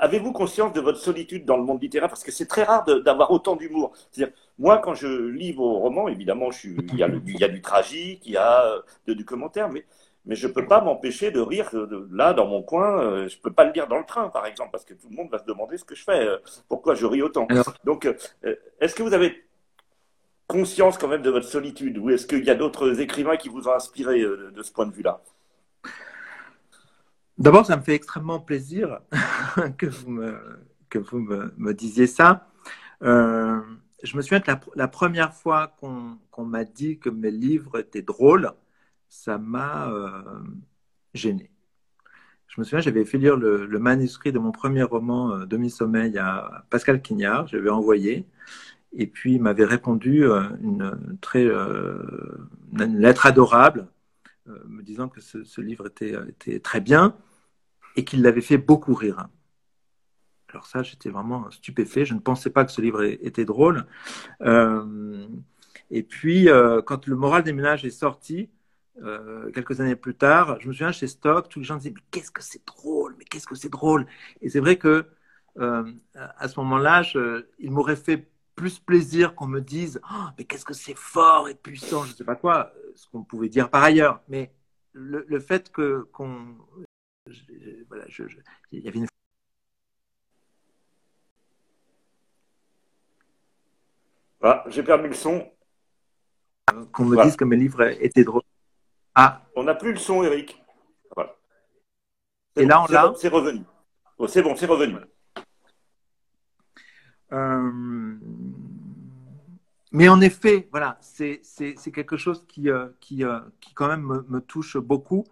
avez-vous 0.00 0.32
conscience 0.32 0.72
de 0.72 0.80
votre 0.80 0.98
solitude 0.98 1.44
dans 1.44 1.56
le 1.56 1.62
monde 1.62 1.80
littéraire? 1.80 2.08
Parce 2.08 2.24
que 2.24 2.32
c'est 2.32 2.46
très 2.46 2.64
rare 2.64 2.84
d'avoir 2.84 3.30
autant 3.30 3.54
d'humour. 3.54 3.92
C'est-à-dire, 4.10 4.34
moi, 4.58 4.78
quand 4.78 4.94
je 4.94 5.06
lis 5.06 5.52
vos 5.52 5.78
romans, 5.78 6.08
évidemment, 6.08 6.50
je 6.50 6.58
suis, 6.58 6.76
il, 6.88 6.98
y 6.98 7.04
a 7.04 7.08
il, 7.08 7.38
y 7.38 7.44
a 7.44 7.48
du 7.48 7.60
tragique, 7.62 8.22
il 8.26 8.32
y 8.32 8.36
a 8.36 8.82
du 9.06 9.24
commentaire, 9.24 9.68
mais 9.68 9.84
mais 10.24 10.36
je 10.36 10.46
ne 10.46 10.52
peux 10.52 10.66
pas 10.66 10.80
m'empêcher 10.80 11.30
de 11.30 11.40
rire 11.40 11.70
là 12.10 12.32
dans 12.32 12.46
mon 12.46 12.62
coin. 12.62 13.00
Euh, 13.00 13.28
je 13.28 13.36
ne 13.36 13.42
peux 13.42 13.52
pas 13.52 13.64
le 13.64 13.72
lire 13.72 13.88
dans 13.88 13.98
le 13.98 14.04
train, 14.04 14.28
par 14.28 14.46
exemple, 14.46 14.70
parce 14.70 14.84
que 14.84 14.94
tout 14.94 15.08
le 15.10 15.16
monde 15.16 15.30
va 15.30 15.38
se 15.38 15.44
demander 15.44 15.76
ce 15.76 15.84
que 15.84 15.94
je 15.94 16.04
fais, 16.04 16.26
euh, 16.26 16.38
pourquoi 16.68 16.94
je 16.94 17.06
ris 17.06 17.22
autant. 17.22 17.48
Donc, 17.84 18.06
euh, 18.06 18.14
est-ce 18.80 18.94
que 18.94 19.02
vous 19.02 19.14
avez 19.14 19.44
conscience 20.46 20.96
quand 20.98 21.08
même 21.08 21.22
de 21.22 21.30
votre 21.30 21.46
solitude, 21.46 21.98
ou 21.98 22.10
est-ce 22.10 22.26
qu'il 22.26 22.44
y 22.44 22.50
a 22.50 22.54
d'autres 22.54 23.00
écrivains 23.00 23.36
qui 23.36 23.48
vous 23.48 23.68
ont 23.68 23.72
inspiré 23.72 24.20
de 24.20 24.62
ce 24.62 24.70
point 24.70 24.86
de 24.86 24.92
vue-là? 24.92 25.20
D'abord, 27.38 27.64
ça 27.64 27.76
me 27.76 27.82
fait 27.82 27.94
extrêmement 27.94 28.38
plaisir 28.38 29.00
que 29.78 29.86
vous 29.86 30.10
me, 30.10 30.38
que 30.90 30.98
vous 30.98 31.18
me, 31.18 31.72
disiez 31.72 32.06
ça. 32.06 32.48
je 33.00 34.16
me 34.16 34.20
souviens 34.20 34.40
que 34.40 34.52
la, 34.74 34.88
première 34.88 35.32
fois 35.32 35.74
qu'on 35.80 36.44
m'a 36.44 36.64
dit 36.64 36.98
que 36.98 37.08
mes 37.08 37.30
livres 37.30 37.80
étaient 37.80 38.02
drôles, 38.02 38.52
ça 39.12 39.36
m'a 39.36 39.90
euh, 39.92 40.40
gêné. 41.12 41.50
je 42.48 42.58
me 42.58 42.64
souviens, 42.64 42.80
j'avais 42.80 43.04
fait 43.04 43.18
lire 43.18 43.36
le, 43.36 43.78
manuscrit 43.78 44.32
de 44.32 44.38
mon 44.38 44.52
premier 44.52 44.82
roman, 44.82 45.44
Demi-sommeil, 45.44 46.16
à 46.16 46.64
Pascal 46.70 47.02
Quignard. 47.02 47.46
Je 47.46 47.58
l'avais 47.58 47.68
envoyé. 47.68 48.26
Et 48.94 49.06
puis, 49.06 49.34
il 49.34 49.42
m'avait 49.42 49.66
répondu 49.66 50.24
une, 50.62 51.18
très, 51.20 51.46
lettre 52.72 53.26
adorable, 53.26 53.86
me 54.46 54.82
disant 54.82 55.10
que 55.10 55.20
ce, 55.20 55.60
livre 55.60 55.88
était, 55.88 56.60
très 56.60 56.80
bien 56.80 57.14
et 57.96 58.04
qu'il 58.04 58.22
l'avait 58.22 58.40
fait 58.40 58.58
beaucoup 58.58 58.94
rire. 58.94 59.28
Alors 60.48 60.66
ça, 60.66 60.82
j'étais 60.82 61.10
vraiment 61.10 61.50
stupéfait. 61.50 62.06
Je 62.06 62.14
ne 62.14 62.20
pensais 62.20 62.50
pas 62.50 62.64
que 62.64 62.72
ce 62.72 62.80
livre 62.80 63.02
était 63.04 63.44
drôle. 63.44 63.86
Euh, 64.40 65.26
et 65.90 66.02
puis, 66.02 66.48
euh, 66.48 66.80
quand 66.80 67.06
le 67.06 67.16
moral 67.16 67.42
des 67.42 67.52
ménages 67.52 67.84
est 67.84 67.90
sorti, 67.90 68.48
euh, 69.00 69.50
quelques 69.52 69.80
années 69.80 69.96
plus 69.96 70.14
tard, 70.14 70.60
je 70.60 70.68
me 70.68 70.72
souviens 70.72 70.92
chez 70.92 71.06
Stock, 71.06 71.48
tous 71.48 71.60
les 71.60 71.64
gens 71.64 71.76
disaient 71.76 71.94
mais 71.94 72.02
qu'est-ce 72.10 72.30
que 72.30 72.42
c'est 72.42 72.66
drôle, 72.66 73.14
mais 73.18 73.24
qu'est-ce 73.24 73.46
que 73.46 73.54
c'est 73.54 73.70
drôle. 73.70 74.06
Et 74.40 74.50
c'est 74.50 74.60
vrai 74.60 74.76
que 74.76 75.06
à 75.58 76.48
ce 76.48 76.58
moment-là, 76.60 77.02
il 77.58 77.70
m'aurait 77.70 77.96
fait 77.96 78.26
plus 78.54 78.78
plaisir 78.78 79.34
qu'on 79.34 79.46
me 79.46 79.60
dise 79.60 80.00
oh, 80.10 80.26
mais 80.38 80.44
qu'est-ce 80.44 80.64
que 80.64 80.74
c'est 80.74 80.96
fort 80.96 81.48
et 81.48 81.54
puissant, 81.54 82.04
je 82.04 82.12
ne 82.12 82.16
sais 82.16 82.24
pas 82.24 82.36
quoi, 82.36 82.72
ce 82.94 83.06
qu'on 83.08 83.22
pouvait 83.22 83.48
dire 83.48 83.70
par 83.70 83.82
ailleurs. 83.82 84.20
Mais 84.28 84.52
le, 84.92 85.24
le 85.28 85.40
fait 85.40 85.70
que 85.70 86.08
qu'on 86.12 86.56
voilà, 87.88 88.04
je, 88.08 88.24
il 88.72 88.80
y 88.80 88.88
avait 88.88 88.98
une 88.98 89.06
Ah, 94.44 94.64
j'ai 94.66 94.82
perdu 94.82 95.08
le 95.08 95.14
son. 95.14 95.48
Qu'on 96.92 97.04
me 97.04 97.22
dise 97.22 97.36
que 97.36 97.44
mes 97.44 97.56
livres 97.56 97.82
étaient 98.02 98.24
drôles. 98.24 98.42
Ah. 99.14 99.42
On 99.56 99.64
n'a 99.64 99.74
plus 99.74 99.92
le 99.92 99.98
son, 99.98 100.22
Eric. 100.22 100.62
Et 102.56 102.66
là, 102.66 102.82
on 102.82 102.92
l'a. 102.92 103.12
C'est 103.16 103.28
revenu. 103.28 103.62
Oh, 104.18 104.26
c'est 104.26 104.42
bon, 104.42 104.54
c'est 104.56 104.66
revenu. 104.66 104.96
Euh, 107.32 108.16
mais 109.90 110.08
en 110.08 110.20
effet, 110.20 110.68
voilà, 110.70 110.98
c'est 111.00 111.40
quelque 111.92 112.16
chose 112.16 112.44
qui, 112.46 112.68
euh, 112.68 112.88
qui, 113.00 113.24
euh, 113.24 113.40
qui 113.60 113.72
quand 113.74 113.88
même 113.88 114.24
me, 114.28 114.40
touche 114.40 114.76
beaucoup. 114.76 115.24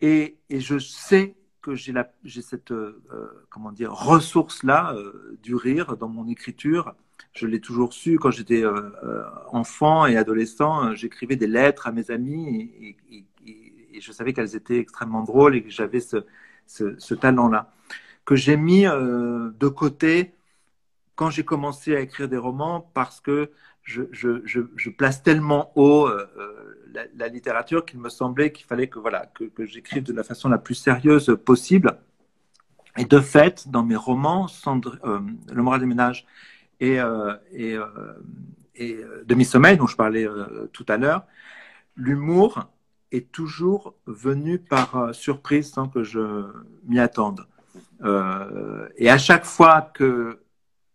Et, 0.00 0.38
et, 0.48 0.60
je 0.60 0.78
sais 0.78 1.34
que 1.60 1.74
j'ai 1.74 1.94
cette 2.42 2.72
comment 3.48 3.72
dire, 3.72 3.92
ressource-là 3.92 4.94
du 5.42 5.54
rire 5.54 5.96
dans 5.96 6.08
mon 6.08 6.28
écriture 6.28 6.94
je 7.34 7.46
l'ai 7.46 7.60
toujours 7.60 7.92
su. 7.92 8.18
Quand 8.18 8.30
j'étais 8.30 8.64
euh, 8.64 8.90
euh, 9.02 9.24
enfant 9.50 10.06
et 10.06 10.16
adolescent, 10.16 10.86
euh, 10.86 10.94
j'écrivais 10.94 11.36
des 11.36 11.46
lettres 11.46 11.86
à 11.86 11.92
mes 11.92 12.10
amis 12.10 12.70
et, 12.80 12.96
je 14.00 14.10
savais 14.10 14.32
qu'elles 14.32 14.56
étaient 14.56 14.78
extrêmement 14.78 15.22
drôles 15.22 15.54
et 15.54 15.62
que 15.62 15.70
j'avais 15.70 16.00
ce, 16.00 17.14
talent-là. 17.14 17.72
Que 18.24 18.34
j'ai 18.34 18.56
mis 18.56 18.82
de 18.82 19.68
côté 19.68 20.34
quand 21.14 21.30
j'ai 21.30 21.44
commencé 21.44 21.94
à 21.94 22.00
écrire 22.00 22.28
des 22.28 22.36
romans 22.36 22.90
parce 22.92 23.20
que 23.20 23.52
je, 23.84 24.88
place 24.90 25.22
tellement 25.22 25.70
haut 25.76 26.10
la, 27.14 27.28
littérature 27.28 27.84
qu'il 27.84 28.00
me 28.00 28.08
semblait 28.08 28.50
qu'il 28.50 28.66
fallait 28.66 28.88
que, 28.88 28.98
voilà, 28.98 29.26
que, 29.26 29.64
j'écrive 29.64 30.02
de 30.02 30.12
la 30.12 30.24
façon 30.24 30.48
la 30.48 30.58
plus 30.58 30.74
sérieuse 30.74 31.38
possible. 31.44 31.96
Et 32.98 33.04
de 33.04 33.20
fait, 33.20 33.68
dans 33.68 33.84
mes 33.84 33.96
romans, 33.96 34.48
Le 35.04 35.62
moral 35.62 35.78
des 35.78 35.86
ménages 35.86 36.26
et, 36.80 37.00
euh, 37.00 37.34
et, 37.52 37.76
euh, 37.76 37.86
et 38.74 38.94
euh, 38.94 39.24
demi-sommeil 39.26 39.76
dont 39.76 39.86
je 39.86 39.96
parlais 39.96 40.26
tout 40.72 40.86
à 40.88 40.96
l'heure, 40.96 41.26
l'humour 41.96 42.68
est 43.12 43.30
toujours 43.30 43.94
venu 44.06 44.58
par 44.58 45.14
surprise 45.14 45.70
sans 45.70 45.88
que 45.88 46.02
je 46.02 46.46
m'y 46.84 46.98
attende. 46.98 47.46
et 48.96 49.10
à 49.10 49.18
chaque 49.18 49.44
fois 49.44 49.82
que 49.82 50.40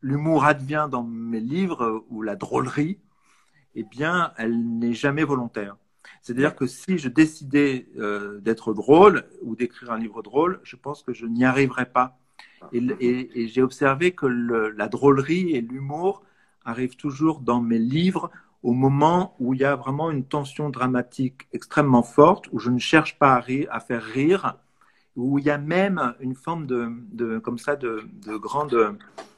l'humour 0.01 0.43
advient 0.45 0.87
dans 0.91 1.03
mes 1.03 1.39
livres 1.39 2.05
ou 2.09 2.21
la 2.21 2.35
drôlerie, 2.35 2.99
eh 3.75 3.83
bien, 3.83 4.33
elle 4.37 4.77
n'est 4.79 4.93
jamais 4.93 5.23
volontaire. 5.23 5.77
C'est-à-dire 6.21 6.55
que 6.55 6.67
si 6.67 6.97
je 6.97 7.07
décidais 7.07 7.87
d'être 8.41 8.73
drôle 8.73 9.25
ou 9.41 9.55
d'écrire 9.55 9.91
un 9.91 9.97
livre 9.97 10.21
drôle, 10.21 10.59
je 10.63 10.75
pense 10.75 11.03
que 11.03 11.13
je 11.13 11.25
n'y 11.25 11.45
arriverais 11.45 11.89
pas 11.89 12.18
et, 12.73 13.47
j'ai 13.47 13.61
observé 13.61 14.11
que 14.11 14.25
la 14.25 14.87
drôlerie 14.87 15.55
et 15.55 15.61
l'humour 15.61 16.23
arrivent 16.65 16.95
toujours 16.95 17.39
dans 17.39 17.61
mes 17.61 17.79
livres 17.79 18.29
au 18.61 18.73
moment 18.73 19.35
où 19.39 19.53
il 19.53 19.61
y 19.61 19.65
a 19.65 19.75
vraiment 19.75 20.11
une 20.11 20.25
tension 20.25 20.69
dramatique 20.69 21.47
extrêmement 21.53 22.03
forte, 22.03 22.47
où 22.51 22.59
je 22.59 22.69
ne 22.69 22.79
cherche 22.79 23.17
pas 23.17 23.41
à, 23.69 23.79
faire 23.79 24.03
rire, 24.03 24.57
où 25.15 25.39
il 25.39 25.45
y 25.45 25.49
a 25.49 25.57
même 25.57 26.13
une 26.19 26.35
forme 26.35 26.67
de, 26.67 27.39
comme 27.39 27.57
ça, 27.57 27.75
de, 27.75 28.05
grande 28.37 28.97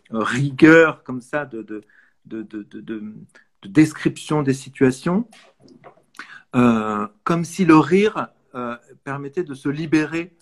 rigueur, 0.09 1.03
comme 1.03 1.21
ça, 1.21 1.45
de, 1.45 1.83
de 2.25 3.67
description 3.67 4.41
des 4.41 4.53
situations, 4.53 5.27
euh, 6.55 7.07
comme 7.23 7.45
si 7.45 7.65
le 7.65 7.77
rire 7.77 8.27
euh, 8.55 8.75
permettait 9.03 9.43
de 9.43 9.53
se 9.53 9.69
libérer 9.69 10.35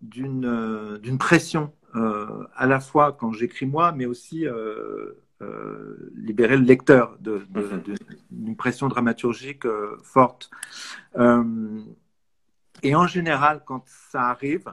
d'une 0.00 1.18
pression. 1.18 1.64
euh, 1.64 1.79
à 1.94 2.66
la 2.66 2.80
fois 2.80 3.12
quand 3.12 3.32
j'écris 3.32 3.66
moi, 3.66 3.92
mais 3.92 4.06
aussi 4.06 4.46
euh, 4.46 5.12
euh, 5.42 6.12
libérer 6.16 6.56
le 6.56 6.64
lecteur 6.64 7.18
mhm. 7.24 7.82
d'une 8.30 8.56
pression 8.56 8.88
dramaturgique 8.88 9.66
forte. 10.02 10.50
et 12.82 12.94
en 12.94 13.06
général, 13.06 13.62
quand 13.66 13.84
ça 13.86 14.28
arrive, 14.28 14.72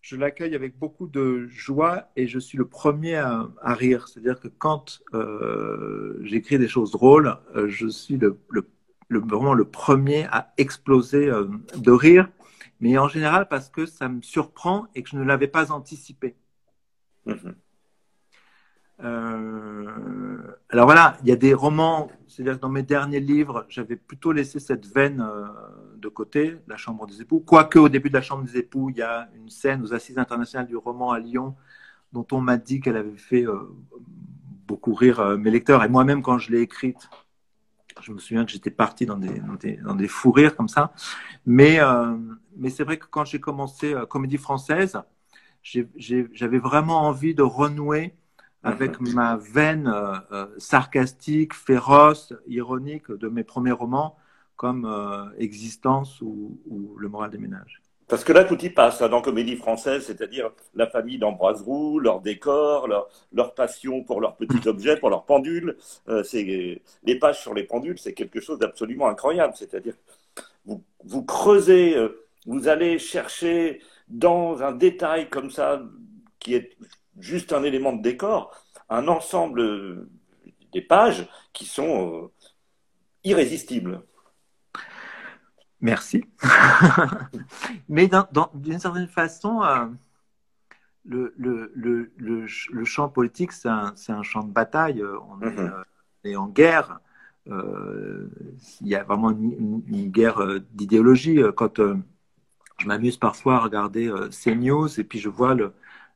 je 0.00 0.16
l'accueille 0.16 0.54
avec 0.54 0.78
beaucoup 0.78 1.08
de 1.08 1.46
joie 1.48 2.10
et 2.14 2.28
je 2.28 2.38
suis 2.38 2.56
le 2.56 2.66
premier 2.66 3.16
à, 3.16 3.48
rire. 3.64 4.06
C'est-à-dire 4.06 4.38
que 4.38 4.48
quand 4.48 5.00
j'écris 6.22 6.58
des 6.58 6.68
choses 6.68 6.92
drôles, 6.92 7.36
je 7.66 7.88
suis 7.88 8.16
le, 8.16 8.38
vraiment 9.10 9.54
le 9.54 9.64
premier 9.64 10.26
à 10.26 10.52
exploser 10.58 11.28
de 11.76 11.90
rire 11.90 12.28
mais 12.80 12.98
en 12.98 13.08
général 13.08 13.48
parce 13.48 13.68
que 13.68 13.86
ça 13.86 14.08
me 14.08 14.22
surprend 14.22 14.86
et 14.94 15.02
que 15.02 15.10
je 15.10 15.16
ne 15.16 15.24
l'avais 15.24 15.48
pas 15.48 15.72
anticipé. 15.72 16.36
Mhm. 17.26 17.54
Euh, 19.04 20.38
alors 20.70 20.86
voilà, 20.86 21.18
il 21.22 21.28
y 21.28 21.32
a 21.32 21.36
des 21.36 21.52
romans, 21.52 22.10
c'est-à-dire 22.26 22.54
que 22.54 22.60
dans 22.60 22.70
mes 22.70 22.82
derniers 22.82 23.20
livres, 23.20 23.66
j'avais 23.68 23.96
plutôt 23.96 24.32
laissé 24.32 24.58
cette 24.58 24.86
veine 24.86 25.20
euh, 25.20 25.44
de 25.96 26.08
côté, 26.08 26.56
La 26.66 26.76
Chambre 26.76 27.06
des 27.06 27.20
époux, 27.20 27.40
quoique 27.40 27.78
au 27.78 27.88
début 27.88 28.08
de 28.08 28.14
La 28.14 28.22
Chambre 28.22 28.44
des 28.44 28.56
époux, 28.56 28.90
il 28.90 28.96
y 28.96 29.02
a 29.02 29.28
une 29.36 29.50
scène 29.50 29.82
aux 29.82 29.92
Assises 29.92 30.18
internationales 30.18 30.66
du 30.66 30.76
roman 30.76 31.12
à 31.12 31.18
Lyon 31.18 31.56
dont 32.12 32.26
on 32.32 32.40
m'a 32.40 32.56
dit 32.56 32.80
qu'elle 32.80 32.96
avait 32.96 33.18
fait 33.18 33.46
euh, 33.46 33.74
beaucoup 34.66 34.94
rire 34.94 35.36
mes 35.36 35.50
lecteurs. 35.50 35.84
Et 35.84 35.88
moi-même, 35.88 36.22
quand 36.22 36.38
je 36.38 36.50
l'ai 36.50 36.60
écrite, 36.60 37.10
je 38.00 38.12
me 38.12 38.18
souviens 38.18 38.44
que 38.44 38.52
j'étais 38.52 38.70
parti 38.70 39.06
dans 39.06 39.16
des, 39.16 39.40
dans 39.80 39.94
des, 39.94 40.08
fous 40.08 40.32
rires 40.32 40.56
comme 40.56 40.68
ça. 40.68 40.92
Mais, 41.44 41.78
mais 42.56 42.70
c'est 42.70 42.84
vrai 42.84 42.98
que 42.98 43.06
quand 43.06 43.24
j'ai 43.24 43.40
commencé 43.40 43.94
Comédie 44.08 44.38
française, 44.38 44.98
j'avais 45.62 46.58
vraiment 46.58 47.02
envie 47.02 47.34
de 47.34 47.42
renouer 47.42 48.14
avec 48.62 49.00
mhm. 49.00 49.14
ma 49.14 49.36
veine 49.36 49.86
euh, 49.86 50.16
euh, 50.32 50.46
sarcastique, 50.58 51.54
féroce, 51.54 52.32
ironique 52.48 53.10
de 53.10 53.28
mes 53.28 53.44
premiers 53.44 53.72
romans, 53.72 54.16
comme 54.56 54.84
euh, 54.86 55.26
Existence 55.38 56.20
ou, 56.20 56.58
Le 56.98 57.08
moral 57.08 57.30
des 57.30 57.38
ménages. 57.38 57.80
Parce 58.08 58.24
que 58.24 58.32
là, 58.32 58.44
tout 58.44 58.58
y 58.64 58.70
passe 58.70 59.02
hein, 59.02 59.08
dans 59.08 59.20
Comédie 59.20 59.56
française, 59.56 60.04
c'est-à-dire 60.04 60.50
la 60.74 60.86
famille 60.86 61.18
d'Ambroise 61.18 61.62
Roux, 61.62 61.98
leur 61.98 62.20
décor, 62.20 62.88
leur, 62.88 63.54
passion 63.54 64.02
pour 64.02 64.20
leurs 64.20 64.36
petits 64.36 64.68
objets, 64.68 64.96
pour 64.96 65.10
leurs 65.10 65.24
pendules. 65.24 65.76
c'est 66.22 66.80
les 67.02 67.18
pages 67.18 67.40
sur 67.40 67.52
les 67.52 67.64
pendules, 67.64 67.98
c'est 67.98 68.12
quelque 68.12 68.40
chose 68.40 68.60
d'absolument 68.60 69.08
incroyable. 69.08 69.54
C'est-à-dire, 69.56 69.94
vous, 70.64 70.84
vous 71.04 71.24
creusez, 71.24 71.96
vous 72.46 72.68
allez 72.68 72.98
chercher 72.98 73.82
dans 74.08 74.62
un 74.62 74.72
détail 74.72 75.28
comme 75.28 75.50
ça, 75.50 75.82
qui 76.38 76.54
est 76.54 76.76
juste 77.18 77.52
un 77.52 77.64
élément 77.64 77.92
de 77.92 78.02
décor, 78.02 78.54
un 78.88 79.08
ensemble 79.08 80.06
des 80.72 80.80
pages 80.80 81.28
qui 81.52 81.64
sont 81.64 82.24
euh, 82.24 82.32
irrésistibles. 83.24 84.02
Merci. 85.80 86.24
Mais 87.88 88.08
d'une 88.54 88.78
certaine 88.78 89.08
façon, 89.08 89.62
euh, 89.62 89.86
le, 91.04 91.34
le, 91.36 91.72
le, 91.74 92.12
le, 92.16 92.84
champ 92.84 93.08
politique, 93.08 93.52
c'est 93.52 93.68
un, 93.68 93.94
un, 94.08 94.22
champ 94.22 94.42
de 94.42 94.52
bataille. 94.52 95.02
On 95.02 95.40
est, 95.42 95.50
mhm. 95.50 95.72
euh, 96.26 96.36
en 96.36 96.48
guerre. 96.48 97.00
Il 97.46 98.88
y 98.88 98.96
a 98.96 99.04
vraiment 99.04 99.30
une, 99.30 99.82
une 99.86 100.10
guerre 100.10 100.60
d'idéologie. 100.72 101.40
Quand 101.56 101.78
je 102.78 102.86
m'amuse 102.86 103.16
parfois 103.16 103.56
à 103.56 103.58
regarder 103.60 104.08
euh, 104.08 104.28
CNews 104.30 105.00
et 105.00 105.04
puis 105.04 105.18
je 105.18 105.28
vois 105.28 105.54
le, 105.54 105.72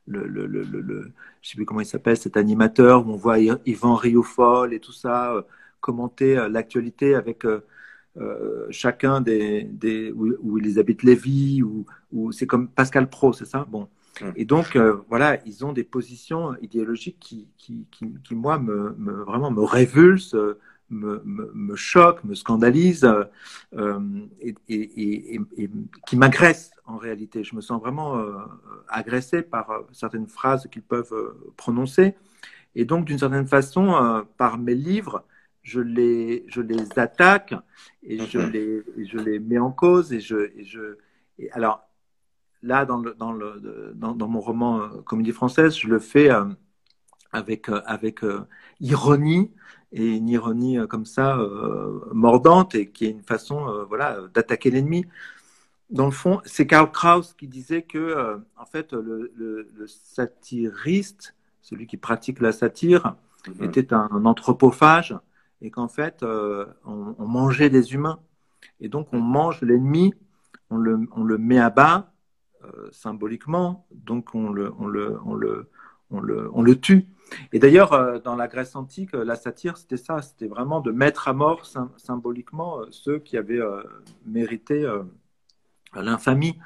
le, 0.07 0.25
le, 0.27 0.45
le, 0.47 0.63
le 0.63 1.11
je 1.41 1.49
sais 1.49 1.55
plus 1.55 1.65
comment 1.65 1.81
il 1.81 1.85
s'appelle, 1.85 2.17
cet 2.17 2.37
animateur 2.37 3.05
où 3.07 3.11
on 3.11 3.15
voit 3.17 3.39
Yvan 3.39 3.95
Rioufol 3.95 4.73
et 4.73 4.79
tout 4.79 4.91
ça 4.91 5.33
euh, 5.33 5.41
commenter 5.79 6.37
euh, 6.37 6.49
l'actualité 6.49 7.15
avec 7.15 7.45
chacun 8.69 9.21
des, 9.21 9.63
des 9.63 10.11
où, 10.11 10.57
Elisabeth 10.57 11.01
Lévy 11.03 11.63
ou, 11.63 11.85
ou 12.11 12.31
c'est 12.31 12.45
comme 12.45 12.67
Pascal 12.67 13.09
Pro, 13.09 13.33
c'est 13.33 13.45
ça? 13.45 13.65
Bon. 13.69 13.87
Hum. 14.21 14.33
Et 14.35 14.43
donc, 14.43 14.77
voilà, 15.07 15.39
ils 15.45 15.63
ont 15.65 15.71
des 15.71 15.85
positions 15.85 16.55
idéologiques 16.61 17.19
qui, 17.19 17.47
qui, 17.57 17.87
qui, 17.89 18.13
qui 18.23 18.35
moi, 18.35 18.59
me, 18.59 18.93
me, 18.97 19.23
vraiment 19.23 19.49
me 19.49 19.61
révulsent, 19.63 20.35
me, 20.91 21.21
me, 21.25 21.75
choque, 21.75 22.23
me 22.23 22.35
scandalise 22.35 23.09
euh, 23.73 23.99
et, 24.39 24.55
et, 24.67 25.35
et, 25.57 25.69
qui 26.05 26.17
m'agresse 26.17 26.71
en 26.85 26.97
réalité. 26.97 27.43
Je 27.43 27.55
me 27.55 27.61
sens 27.61 27.81
vraiment 27.81 28.17
euh, 28.17 28.37
agressé 28.87 29.41
par 29.41 29.71
euh, 29.71 29.79
certaines 29.91 30.27
phrases 30.27 30.67
qu'ils 30.71 30.83
peuvent 30.83 31.13
euh, 31.13 31.53
prononcer. 31.57 32.15
Et 32.75 32.85
donc, 32.85 33.05
d'une 33.05 33.17
certaine 33.17 33.47
façon, 33.47 34.25
par 34.37 34.57
mes 34.57 34.75
livres, 34.75 35.25
je 35.61 35.81
les, 35.81 36.45
je 36.47 36.61
les 36.61 36.97
attaque 36.97 37.53
et 38.01 38.17
je 38.25 38.37
mhm. 38.37 38.51
les, 38.51 38.83
je 39.05 39.17
les 39.17 39.39
mets 39.39 39.57
en 39.57 39.71
cause. 39.71 40.13
Et 40.13 40.21
je, 40.21 40.37
et 40.57 40.63
je, 40.63 40.97
et 41.37 41.51
alors, 41.51 41.83
là, 42.61 42.85
dans, 42.85 42.97
le, 42.97 43.13
dans, 43.13 43.33
le, 43.33 43.91
dans, 43.93 44.13
dans 44.13 44.27
mon 44.29 44.39
roman 44.39 44.87
Comédie 45.03 45.33
française, 45.33 45.75
je 45.77 45.89
le 45.89 45.99
fais 45.99 46.29
avec, 47.33 47.67
avec 47.85 48.21
ironie 48.79 49.51
et 49.91 50.17
une 50.17 50.29
ironie 50.29 50.77
euh, 50.77 50.87
comme 50.87 51.05
ça 51.05 51.37
euh, 51.37 52.01
mordante 52.13 52.75
et 52.75 52.89
qui 52.89 53.05
est 53.05 53.11
une 53.11 53.23
façon 53.23 53.67
euh, 53.67 53.83
voilà 53.85 54.19
d'attaquer 54.33 54.71
l'ennemi. 54.71 55.05
Dans 55.89 56.05
le 56.05 56.11
fond, 56.11 56.39
c'est 56.45 56.65
Karl 56.65 56.89
Kraus 56.89 57.33
qui 57.33 57.47
disait 57.47 57.81
que 57.81 58.39
en 58.55 58.65
fait 58.65 58.93
le, 58.93 59.33
le, 59.35 59.67
le, 59.75 59.87
satiriste, 59.87 61.35
celui 61.61 61.85
qui 61.85 61.97
pratique 61.97 62.39
la 62.39 62.53
satire, 62.53 63.15
mhm. 63.45 63.65
était 63.65 63.93
un, 63.93 64.07
anthropophage 64.23 65.17
et 65.61 65.69
qu'en 65.69 65.89
fait 65.89 66.23
on, 66.23 67.15
on, 67.17 67.27
mangeait 67.27 67.69
des 67.69 67.93
humains 67.93 68.19
et 68.79 68.87
donc 68.87 69.09
on 69.11 69.19
mange 69.19 69.61
l'ennemi, 69.61 70.13
on 70.69 70.77
le, 70.77 71.09
on 71.13 71.25
le 71.25 71.37
met 71.37 71.59
à 71.59 71.69
bas 71.69 72.13
symboliquement, 72.91 73.85
donc 73.91 74.33
on 74.33 74.49
le, 74.49 74.71
on 74.79 74.87
le, 74.87 75.19
on 75.25 75.33
le, 75.33 75.69
on 76.11 76.61
le, 76.61 76.79
tue. 76.79 77.07
Et 77.53 77.59
d'ailleurs, 77.59 77.93
euh, 77.93 78.19
dans 78.19 78.35
la 78.35 78.47
Grèce 78.47 78.75
antique, 78.75 79.13
euh, 79.13 79.23
la 79.23 79.35
satire, 79.35 79.77
c'était 79.77 79.97
ça, 79.97 80.21
c'était 80.21 80.47
vraiment 80.47 80.81
de 80.81 80.91
mettre 80.91 81.27
à 81.27 81.33
mort 81.33 81.65
symboliquement 81.97 82.81
euh, 82.81 82.85
ceux 82.91 83.19
qui 83.19 83.37
avaient 83.37 83.61
mérité 84.25 84.87
l'infamie. 85.95 86.57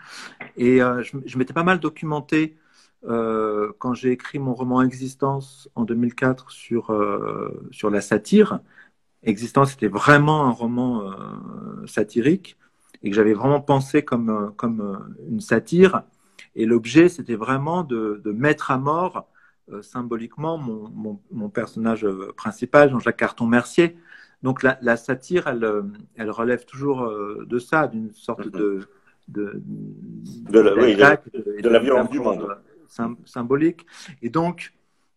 Et 0.58 0.80
je, 0.80 1.38
m'étais 1.38 1.54
pas 1.54 1.64
mal 1.64 1.80
documenté 1.80 2.58
quand 3.04 3.94
j'ai 3.94 4.12
écrit 4.12 4.40
mon 4.40 4.54
roman 4.54 4.82
Existence 4.82 5.70
en 5.76 5.84
2004 5.84 6.52
sur, 6.52 6.96
sur 7.72 7.90
la 7.90 8.02
satire. 8.02 8.60
Existence 9.24 9.74
était 9.74 9.88
vraiment 9.88 10.46
un 10.46 10.52
roman 10.52 11.12
satirique 11.88 12.58
et 13.04 13.10
que 13.10 13.16
j'avais 13.16 13.34
vraiment 13.34 13.62
pensé 13.62 14.04
comme, 14.04 14.54
comme 14.56 15.16
une 15.28 15.42
satire. 15.42 16.04
Et 16.56 16.66
l'objet, 16.66 17.10
c'était 17.10 17.36
vraiment 17.36 17.84
de, 17.84 18.22
de, 18.24 18.32
mettre 18.32 18.72
à 18.72 18.78
mort 18.78 19.28
symboliquement 19.82 20.58
mon, 20.58 21.20
mon, 21.32 21.50
personnage 21.50 22.06
euh, 22.06 22.32
principal, 22.36 22.90
Jean-Jacques 22.92 23.18
Carton-Mercier. 23.18 23.98
Donc 24.44 24.62
la, 24.62 24.78
la, 24.82 24.96
satire, 24.96 25.48
elle, 25.48 25.64
euh, 25.64 25.82
elle 26.16 26.30
relève 26.30 26.66
toujours 26.66 27.12
de 27.46 27.60
ça, 27.60 27.88
d'une 27.88 28.12
sorte 28.12 28.48
de 28.48 28.88
de, 29.28 29.60
de, 30.52 30.60
la, 30.60 30.76
oui, 30.76 30.96
de, 30.96 31.62
de 31.62 31.70
la 31.70 31.80
violence 31.80 32.12
du 32.12 32.20
monde 32.20 32.48
symbolique. 33.26 33.88
Et 34.22 34.30
donc 34.30 34.72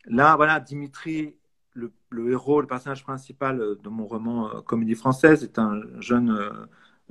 là, 0.06 0.34
voilà, 0.34 0.60
Dimitri, 0.60 1.34
le, 1.74 1.92
le, 2.08 2.30
héros, 2.30 2.62
le 2.62 2.66
personnage 2.66 3.02
principal 3.02 3.58
de 3.58 3.88
mon 3.90 4.06
roman 4.06 4.62
Comédie 4.62 4.94
française, 4.94 5.44
est 5.44 5.58
un 5.58 5.82
jeune, 6.00 6.34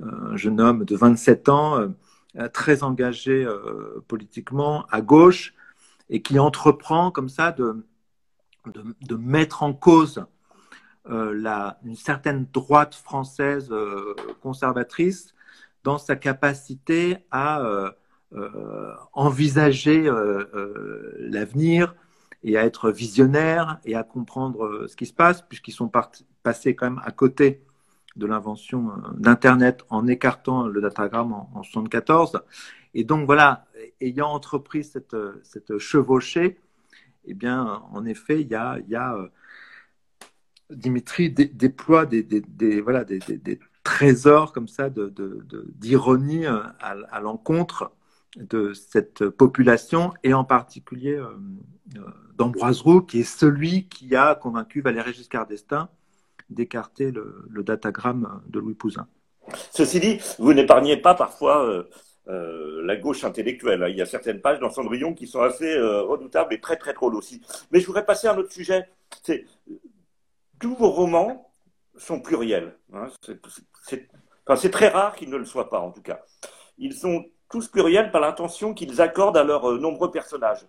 un 0.02 0.36
jeune 0.36 0.60
homme 0.60 0.84
de 0.84 0.96
27 0.96 1.48
ans, 1.50 1.94
très 2.52 2.82
engagé 2.82 3.46
politiquement, 4.08 4.84
à 4.90 5.00
gauche, 5.00 5.54
et 6.10 6.22
qui 6.22 6.38
entreprend 6.38 7.10
comme 7.10 7.28
ça 7.28 7.52
de, 7.52 7.84
mettre 9.16 9.62
en 9.62 9.72
cause 9.72 10.24
euh, 11.08 11.72
une 11.84 11.96
certaine 11.96 12.46
droite 12.52 12.94
française 12.94 13.68
euh, 13.70 14.14
conservatrice 14.42 15.34
dans 15.84 15.96
sa 15.96 16.16
capacité 16.16 17.18
à 17.30 17.60
euh, 17.60 17.90
envisager 19.14 20.10
l'avenir 21.18 21.94
et 22.42 22.58
à 22.58 22.64
être 22.64 22.90
visionnaire 22.90 23.78
et 23.84 23.94
à 23.94 24.02
comprendre 24.02 24.86
ce 24.86 24.96
qui 24.96 25.06
se 25.06 25.14
passe, 25.14 25.40
puisqu'ils 25.42 25.72
sont 25.72 25.90
passés 26.42 26.74
quand 26.74 26.90
même 26.90 27.00
à 27.04 27.10
côté 27.10 27.64
de 28.16 28.26
l'invention 28.26 28.92
d'Internet 29.16 29.84
en 29.88 30.06
écartant 30.06 30.66
le 30.66 30.82
datagramme 30.82 31.32
en, 31.32 31.50
en 31.54 31.62
74. 31.62 32.42
Et 32.94 33.04
donc 33.04 33.26
voilà, 33.26 33.66
ayant 34.00 34.28
entrepris 34.28 34.84
cette, 34.84 35.16
cette 35.42 35.78
chevauchée, 35.78 36.58
eh 37.24 37.34
bien, 37.34 37.82
en 37.92 38.04
effet, 38.06 38.40
il 38.40 38.48
y 38.48 38.54
a, 38.54 38.78
euh, 39.14 39.28
Dimitri 40.70 41.30
déploie 41.30 42.06
des, 42.06 42.80
voilà, 42.80 43.04
des, 43.04 43.20
trésors 43.84 44.52
comme 44.52 44.68
ça 44.68 44.90
d'ironie 44.90 46.46
euh, 46.46 46.60
à, 46.80 47.20
l'encontre 47.20 47.92
de 48.36 48.74
cette 48.74 49.30
population 49.30 50.12
et 50.22 50.34
en 50.34 50.44
particulier 50.44 51.14
euh, 51.14 51.30
euh, 51.96 52.00
d'Ambroise 52.36 52.82
Roux, 52.82 53.00
qui 53.00 53.20
est 53.20 53.24
celui 53.38 53.88
qui 53.88 54.14
a 54.14 54.34
convaincu 54.34 54.82
Valéry 54.82 55.14
Giscard 55.14 55.46
d'Estaing 55.46 55.88
d'écarter 56.50 57.10
le, 57.10 57.62
datagramme 57.62 58.42
de 58.46 58.58
Louis 58.58 58.74
Pouzin. 58.74 59.06
Ceci 59.70 60.00
dit, 60.00 60.18
vous 60.38 60.52
n'épargnez 60.52 60.98
pas 60.98 61.14
parfois 61.14 61.86
euh, 62.28 62.82
la 62.84 62.96
gauche 62.96 63.24
intellectuelle. 63.24 63.86
Il 63.88 63.96
y 63.96 64.02
a 64.02 64.06
certaines 64.06 64.40
pages 64.40 64.60
dans 64.60 64.70
Cendrillon 64.70 65.14
qui 65.14 65.26
sont 65.26 65.40
assez 65.40 65.76
euh, 65.76 66.02
redoutables 66.02 66.52
et 66.52 66.60
très 66.60 66.76
très 66.76 66.92
drôles 66.92 67.14
aussi. 67.14 67.40
Mais 67.70 67.80
je 67.80 67.86
voudrais 67.86 68.04
passer 68.04 68.26
à 68.26 68.34
un 68.34 68.38
autre 68.38 68.52
sujet. 68.52 68.88
Tous 70.60 70.74
vos 70.74 70.90
romans 70.90 71.52
sont 71.96 72.20
pluriels. 72.20 72.76
Hein. 72.92 73.08
C'est 74.56 74.70
très 74.70 74.88
rare 74.88 75.16
qu'ils 75.16 75.30
ne 75.30 75.36
le 75.36 75.44
soient 75.44 75.70
pas 75.70 75.80
en 75.80 75.90
tout 75.90 76.02
cas. 76.02 76.20
Ils 76.76 76.94
sont 76.94 77.24
tous 77.50 77.68
pluriels 77.68 78.10
par 78.10 78.20
l'intention 78.20 78.74
qu'ils 78.74 79.00
accordent 79.00 79.36
à 79.36 79.44
leurs 79.44 79.70
euh, 79.70 79.78
nombreux 79.78 80.10
personnages. 80.10 80.66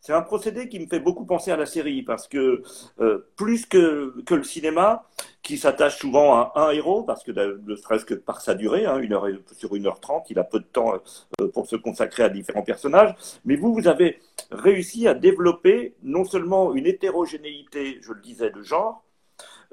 C'est 0.00 0.12
un 0.12 0.22
procédé 0.22 0.68
qui 0.68 0.78
me 0.80 0.86
fait 0.86 1.00
beaucoup 1.00 1.24
penser 1.24 1.50
à 1.50 1.56
la 1.56 1.66
série 1.66 2.02
parce 2.02 2.28
que 2.28 2.62
euh, 3.00 3.26
plus 3.36 3.66
que, 3.66 4.14
que, 4.24 4.34
le 4.34 4.44
cinéma, 4.44 5.06
qui 5.42 5.58
s'attache 5.58 5.98
souvent 5.98 6.34
à 6.34 6.52
un 6.56 6.70
héros, 6.70 7.02
parce 7.02 7.22
que 7.22 7.32
ne 7.32 7.76
serait-ce 7.76 8.04
que 8.04 8.14
par 8.14 8.40
sa 8.40 8.54
durée, 8.54 8.86
hein, 8.86 8.98
une 8.98 9.12
heure, 9.12 9.26
sur 9.52 9.74
une 9.74 9.86
heure 9.86 10.00
trente, 10.00 10.30
il 10.30 10.38
a 10.38 10.44
peu 10.44 10.58
de 10.58 10.64
temps 10.64 10.94
euh, 11.40 11.48
pour 11.48 11.66
se 11.66 11.76
consacrer 11.76 12.22
à 12.22 12.28
différents 12.28 12.62
personnages, 12.62 13.14
mais 13.44 13.56
vous, 13.56 13.72
vous 13.74 13.88
avez 13.88 14.20
réussi 14.50 15.08
à 15.08 15.14
développer 15.14 15.94
non 16.02 16.24
seulement 16.24 16.74
une 16.74 16.86
hétérogénéité, 16.86 17.98
je 18.02 18.12
le 18.12 18.20
disais, 18.20 18.50
de 18.50 18.62
genre, 18.62 19.04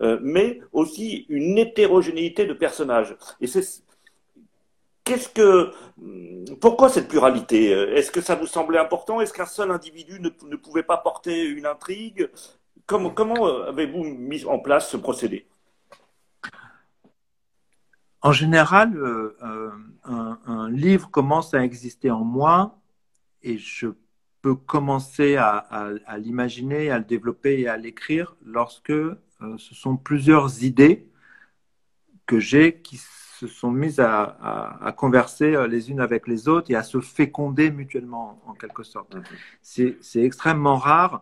euh, 0.01 0.17
mais 0.21 0.61
aussi 0.71 1.25
une 1.29 1.57
hétérogénéité 1.57 2.45
de 2.45 2.53
personnages. 2.53 3.15
Et 3.39 3.47
c'est 3.47 3.63
Qu'est-ce 5.11 5.27
que, 5.27 5.73
pourquoi 6.61 6.87
cette 6.87 7.09
pluralité? 7.09 7.71
Est-ce 7.71 8.11
que 8.11 8.21
ça 8.21 8.35
vous 8.35 8.47
semblait 8.47 8.79
important? 8.79 9.19
Est-ce 9.19 9.33
qu'un 9.33 9.45
seul 9.45 9.69
individu 9.69 10.21
ne, 10.21 10.29
ne, 10.47 10.55
pouvait 10.55 10.83
pas 10.83 10.95
porter 10.95 11.43
une 11.49 11.65
intrigue? 11.65 12.29
Comment, 12.85 13.09
comment 13.09 13.45
euh, 13.45 13.67
avez-vous 13.67 14.05
mis 14.05 14.45
en 14.45 14.57
place 14.57 14.89
ce 14.89 14.95
procédé? 14.95 15.49
En 18.21 18.31
général, 18.31 18.95
euh, 18.95 19.35
euh, 19.43 19.71
un, 20.45 20.69
livre 20.69 21.11
commence 21.11 21.53
à 21.53 21.61
exister 21.61 22.09
en 22.09 22.23
moi 22.23 22.79
et 23.43 23.57
je 23.57 23.87
peux 24.41 24.55
commencer 24.55 25.35
à, 25.35 25.89
l'imaginer, 26.19 26.89
à 26.89 26.99
le 26.99 27.03
développer 27.03 27.59
et 27.59 27.67
à 27.67 27.75
l'écrire 27.75 28.37
lorsque 28.45 28.93
ce 28.93 29.75
sont 29.75 29.97
plusieurs 29.97 30.63
idées 30.63 31.11
que 32.25 32.39
j'ai 32.39 32.79
qui 32.79 32.95
se 33.41 33.47
sont 33.47 33.71
mises 33.71 33.99
à, 33.99 34.21
à, 34.23 34.85
à, 34.87 34.91
converser 34.91 35.55
euh, 35.55 35.67
les 35.67 35.89
unes 35.91 35.99
avec 35.99 36.27
les 36.27 36.47
autres 36.47 36.69
et 36.71 36.75
à 36.75 36.83
se 36.83 36.99
féconder 36.99 37.71
mutuellement, 37.71 38.27
en 38.45 38.53
quelque 38.61 38.83
sorte. 38.93 39.15
Mm 39.15 39.21
-hmm. 39.21 39.95
C'est 40.09 40.23
extrêmement 40.29 40.77
rare 40.89 41.13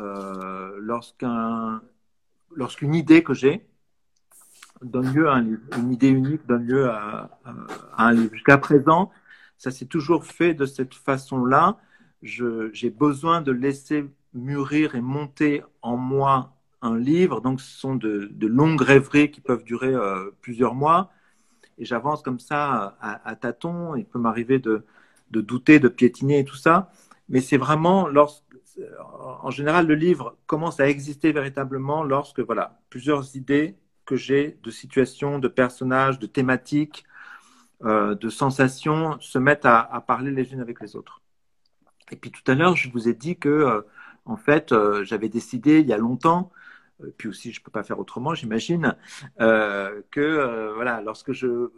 euh, 0.00 0.90
lorsqu'un 0.90 1.82
lorsqu'une 2.60 2.94
idée 3.04 3.22
que 3.28 3.34
j'ai 3.42 3.56
donne 4.94 5.08
lieu 5.16 5.26
à 5.32 5.34
un 5.38 5.44
livre, 5.48 5.64
une 5.82 5.90
idée 5.98 6.12
unique 6.22 6.44
donne 6.50 6.66
lieu 6.72 6.84
à, 6.98 7.02
à 7.98 8.02
un 8.08 8.12
livre. 8.18 8.32
Jusqu'à 8.38 8.58
présent, 8.68 9.02
ça 9.64 9.70
s'est 9.76 9.90
toujours 9.96 10.22
fait 10.38 10.52
de 10.62 10.66
cette 10.76 10.94
façon-là. 11.08 11.64
J'ai 12.78 12.90
besoin 13.06 13.36
de 13.48 13.52
laisser 13.64 14.00
mûrir 14.48 14.86
et 14.98 15.04
monter 15.18 15.54
en 15.90 15.96
moi 16.12 16.34
un 16.90 16.96
livre. 17.12 17.36
Donc, 17.46 17.56
ce 17.66 17.72
sont 17.84 17.96
de, 18.06 18.12
de 18.42 18.48
longues 18.58 18.84
rêveries 18.92 19.30
qui 19.34 19.42
peuvent 19.48 19.66
durer 19.72 19.94
euh, 19.94 20.30
plusieurs 20.44 20.74
mois 20.84 21.02
et 21.78 21.84
j'avance 21.84 22.22
comme 22.22 22.40
ça 22.40 22.96
à, 23.00 23.28
à, 23.28 23.36
tâtons. 23.36 23.96
Il 23.96 24.04
peut 24.04 24.18
m'arriver 24.18 24.58
de, 24.58 24.84
douter, 25.30 25.78
de 25.80 25.88
piétiner 25.88 26.40
et 26.40 26.44
tout 26.44 26.56
ça. 26.56 26.90
Mais 27.28 27.40
c'est 27.40 27.56
vraiment 27.56 28.08
lorsque, 28.08 28.44
en 29.42 29.50
général, 29.50 29.86
le 29.86 29.94
livre 29.94 30.36
commence 30.46 30.80
à 30.80 30.88
exister 30.88 31.32
véritablement 31.32 32.02
lorsque 32.04 32.40
voilà, 32.40 32.80
plusieurs 32.90 33.36
idées 33.36 33.76
que 34.04 34.16
j'ai 34.16 34.58
de 34.62 34.70
situations, 34.70 35.38
de 35.38 35.48
personnages, 35.48 36.18
de 36.18 36.26
thématiques, 36.26 37.04
euh, 37.84 38.14
de 38.14 38.28
sensations 38.28 39.18
se 39.20 39.38
mettent 39.38 39.66
à, 39.66 40.04
parler 40.06 40.30
les 40.30 40.52
unes 40.52 40.60
avec 40.60 40.80
les 40.80 40.94
autres. 40.96 41.20
Et 42.10 42.16
puis 42.16 42.30
tout 42.30 42.42
à 42.46 42.54
l'heure, 42.54 42.76
je 42.76 42.90
vous 42.90 43.08
ai 43.08 43.14
dit 43.14 43.36
que, 43.36 43.48
euh, 43.48 43.82
en 44.24 44.36
fait, 44.36 44.72
euh, 44.72 45.04
j'avais 45.04 45.28
décidé 45.28 45.80
il 45.80 45.88
y 45.88 45.92
a 45.92 45.98
longtemps, 45.98 46.52
puis 47.16 47.28
aussi 47.28 47.52
je 47.52 47.60
ne 47.60 47.64
peux 47.64 47.70
pas 47.70 47.82
faire 47.82 47.98
autrement, 47.98 48.34
j'imagine, 48.34 48.96
que 49.38 50.72
voilà, 50.74 51.00
lorsque 51.00 51.32
je 51.32 51.70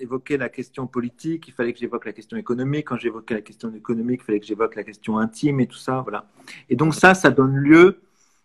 évoquais 0.00 0.36
la 0.36 0.48
question 0.48 0.86
politique, 0.86 1.48
il 1.48 1.54
fallait 1.54 1.72
que 1.72 1.78
j'évoque 1.78 2.06
la 2.06 2.12
question 2.12 2.36
économique. 2.36 2.88
Quand 2.88 2.96
j'évoquais 2.96 3.34
la 3.34 3.40
question 3.40 3.72
économique, 3.74 4.20
il 4.22 4.24
fallait 4.24 4.40
que 4.40 4.46
j'évoque 4.46 4.74
la 4.74 4.84
question 4.84 5.18
intime 5.18 5.60
et 5.60 5.66
tout 5.66 5.76
ça, 5.76 6.00
voilà. 6.00 6.26
Et 6.68 6.76
donc 6.76 6.94
ça, 6.94 7.14
ça 7.14 7.30
donne 7.30 7.54
lieu 7.56 8.00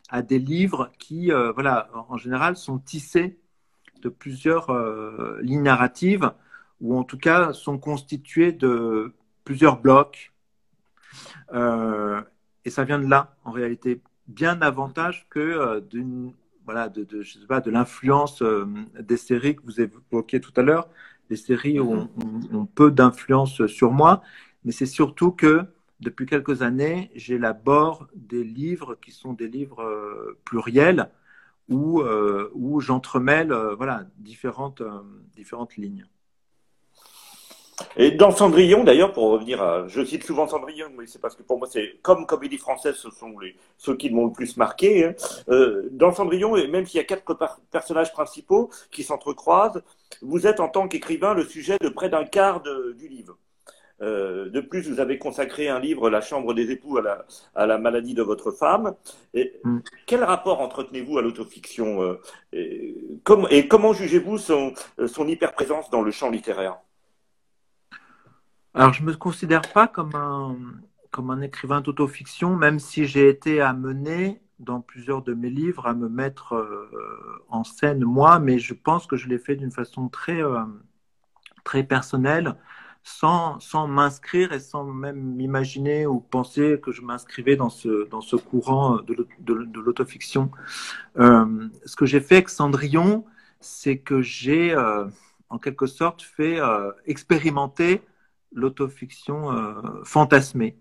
à 0.10 0.22
des 0.22 0.40
livres 0.40 0.92
qui, 1.00 1.32
voilà, 1.56 1.90
en 2.10 2.18
général, 2.18 2.56
sont 2.58 2.78
tissés 2.78 3.38
de 4.02 4.10
plusieurs 4.10 4.70
euh, 4.70 5.40
lignes 5.42 5.64
narratives, 5.64 6.32
ou 6.82 6.98
en 6.98 7.04
tout 7.04 7.18
cas 7.18 7.54
sont 7.54 7.78
constituées 7.78 8.52
de 8.52 9.14
plusieurs 9.44 9.82
blocs. 9.82 10.32
Euh, 11.54 12.22
et 12.66 12.70
ça 12.70 12.84
vient 12.84 13.00
de 13.00 13.08
là, 13.08 13.36
en 13.44 13.52
réalité, 13.52 14.02
bien 14.28 14.56
davantage 14.56 15.28
que 15.30 15.40
euh, 15.40 15.80
d'une 15.82 16.34
voilà, 16.66 16.90
de, 16.90 17.04
de, 17.06 17.22
je 17.22 17.40
sais 17.40 17.48
pas, 17.48 17.62
de 17.62 17.72
l'influence 17.72 18.44
des 19.00 19.16
séries 19.16 19.56
que 19.56 19.62
vous 19.64 19.80
évoquiez 19.80 20.42
tout 20.42 20.52
à 20.58 20.64
l'heure. 20.64 20.90
Les 21.30 21.38
séries 21.38 21.80
ont, 21.80 22.10
ont 22.52 22.66
peu 22.66 22.92
d'influence 22.92 23.66
sur 23.68 23.94
moi, 23.94 24.22
mais 24.66 24.74
c'est 24.74 24.86
surtout 24.86 25.32
que 25.32 25.62
depuis 26.02 26.26
quelques 26.26 26.64
années, 26.64 27.10
j'élabore 27.16 28.08
des 28.16 28.44
livres 28.44 28.96
qui 28.96 29.12
sont 29.12 29.32
des 29.32 29.48
livres 29.48 30.36
pluriels, 30.44 31.10
où, 31.70 32.02
euh, 32.02 32.50
où 32.54 32.80
j'entremêle 32.80 33.52
euh, 33.52 33.76
voilà, 33.76 34.06
différentes, 34.18 34.82
euh, 34.82 35.02
différentes 35.36 35.76
lignes. 35.76 36.06
Et 37.96 38.12
dans 38.12 38.32
Cendrillon, 38.32 38.84
d'ailleurs, 38.84 39.14
pour 39.14 39.30
revenir 39.30 39.62
à. 39.62 39.88
Je 39.88 40.04
cite 40.04 40.24
souvent 40.24 40.48
Cendrillon, 40.48 40.88
mais 40.98 41.06
c'est 41.08 41.22
parce 41.22 41.36
que 41.36 41.44
pour 41.44 41.58
moi, 41.58 41.68
c'est 41.72 42.00
comme 42.02 42.26
comédie 42.26 42.58
française, 42.58 42.96
ce 42.96 43.10
sont 43.10 43.38
les, 43.40 43.56
ceux 43.78 43.96
qui 43.96 44.10
m'ont 44.10 44.26
le 44.26 44.32
plus 44.34 44.58
marqué. 44.58 45.06
Hein. 45.06 45.14
dans 45.92 46.12
Cendrillon, 46.12 46.56
et 46.58 46.68
même 46.68 46.86
s'il 46.86 46.98
y 46.98 47.02
a 47.02 47.06
quatre 47.06 47.38
personnages 47.72 48.12
principaux 48.12 48.70
qui 48.92 49.04
s'entrecroisent, 49.04 49.82
vous 50.22 50.48
êtes 50.48 50.60
en 50.60 50.70
tant 50.70 50.88
qu'écrivain 50.88 51.34
le 51.34 51.46
sujet 51.46 51.78
de 51.82 51.90
près 51.90 52.10
d'un 52.10 52.26
quart 52.26 52.62
du 52.62 53.08
livre. 53.08 53.38
Euh, 54.02 54.50
de 54.50 54.62
plus, 54.62 54.88
vous 54.90 55.00
avez 55.00 55.18
consacré 55.18 55.70
un 55.70 55.80
livre, 55.80 56.10
La 56.10 56.22
Chambre 56.22 56.54
des 56.54 56.72
époux, 56.72 57.00
à 57.56 57.66
la, 57.66 57.78
maladie 57.78 58.14
de 58.14 58.22
votre 58.22 58.52
femme. 58.52 58.96
Et 59.34 59.60
mm. 59.64 59.80
Quel 60.06 60.24
rapport 60.24 60.62
entretenez-vous 60.62 61.18
à 61.18 61.22
l'autofiction 61.22 62.04
euh, 62.04 62.22
et, 62.54 63.68
comment 63.68 63.94
jugez-vous 63.94 64.38
son, 64.38 64.74
son 65.08 65.28
hyper-présence 65.28 65.90
dans 65.90 66.02
le 66.02 66.12
champ 66.12 66.30
littéraire? 66.30 66.78
Alors, 68.78 68.94
je 68.94 69.02
ne 69.02 69.08
me 69.08 69.16
considère 69.16 69.64
pas 69.74 69.88
comme 69.88 70.14
un, 70.14 70.56
comme 71.10 71.32
un 71.32 71.42
écrivain 71.42 71.82
d'autofiction, 71.82 72.56
même 72.56 72.78
si 72.78 73.08
j'ai 73.08 73.28
été 73.28 73.60
amené 73.60 74.40
dans 74.60 74.82
plusieurs 74.82 75.24
de 75.24 75.34
mes 75.34 75.50
livres 75.50 75.88
à 75.88 75.96
me 75.96 76.08
mettre 76.08 76.54
euh, 76.54 77.44
en 77.50 77.64
scène 77.64 78.04
moi, 78.04 78.38
mais 78.38 78.60
je 78.60 78.76
pense 78.76 79.08
que 79.08 79.16
je 79.16 79.28
l'ai 79.30 79.40
fait 79.40 79.56
d'une 79.56 79.72
façon 79.72 80.10
très, 80.10 80.42
très 81.64 81.82
personnelle 81.82 82.56
sans, 83.02 83.60
sans 83.60 83.88
m'inscrire 83.88 84.54
et 84.54 84.60
sans 84.60 84.84
même 84.84 85.24
m'imaginer 85.36 86.06
ou 86.06 86.20
penser 86.20 86.80
que 86.80 86.92
je 86.92 87.02
m'inscrivais 87.02 87.56
dans 87.56 87.70
ce, 87.70 88.08
dans 88.10 88.22
ce 88.22 88.36
courant 88.36 88.98
de, 88.98 89.28
de, 89.40 89.80
l'autofiction. 89.80 90.52
Euh, 91.18 91.68
ce 91.84 91.96
que 91.96 92.06
j'ai 92.06 92.22
fait 92.22 92.36
avec 92.36 92.50
Cendrillon, 92.50 93.26
c'est 93.60 93.98
que 93.98 94.22
j'ai 94.22 94.72
euh, 94.72 95.06
en 95.50 95.58
quelque 95.58 95.88
sorte 95.88 96.22
fait 96.22 96.60
euh, 96.60 96.92
expérimenter 97.08 98.04
l'autofiction 98.52 100.04
fantasmée. 100.04 100.78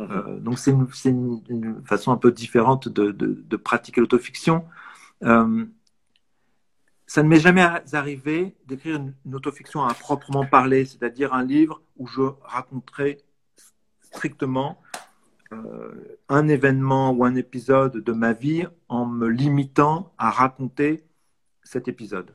Mhm. 0.00 0.40
donc 0.40 0.58
c'est 0.58 0.72
une, 0.72 0.88
une, 1.04 1.42
une, 1.48 1.84
façon 1.84 2.10
un 2.10 2.16
peu 2.16 2.32
différente 2.32 2.88
de, 2.88 3.12
de 3.12 3.56
pratiquer 3.56 4.00
l'autofiction 4.00 4.64
ça 7.06 7.22
ne 7.22 7.28
m'est 7.28 7.40
jamais 7.40 7.66
arrivé 7.92 8.56
d'écrire 8.66 8.96
une, 8.96 9.34
autofiction 9.34 9.84
à 9.84 9.94
proprement 9.94 10.46
parler, 10.46 10.84
c'est-à-dire 10.84 11.34
un 11.34 11.44
livre 11.44 11.82
où 11.96 12.06
je 12.06 12.22
raconterai 12.42 13.18
strictement 14.00 14.80
euh, 15.52 16.18
un 16.28 16.48
événement 16.48 17.10
ou 17.10 17.24
un 17.24 17.34
épisode 17.34 17.98
de 17.98 18.12
ma 18.12 18.32
vie 18.32 18.66
en 18.88 19.06
me 19.06 19.28
limitant 19.28 20.12
à 20.18 20.30
raconter 20.30 21.04
cet 21.62 21.88
épisode. 21.88 22.34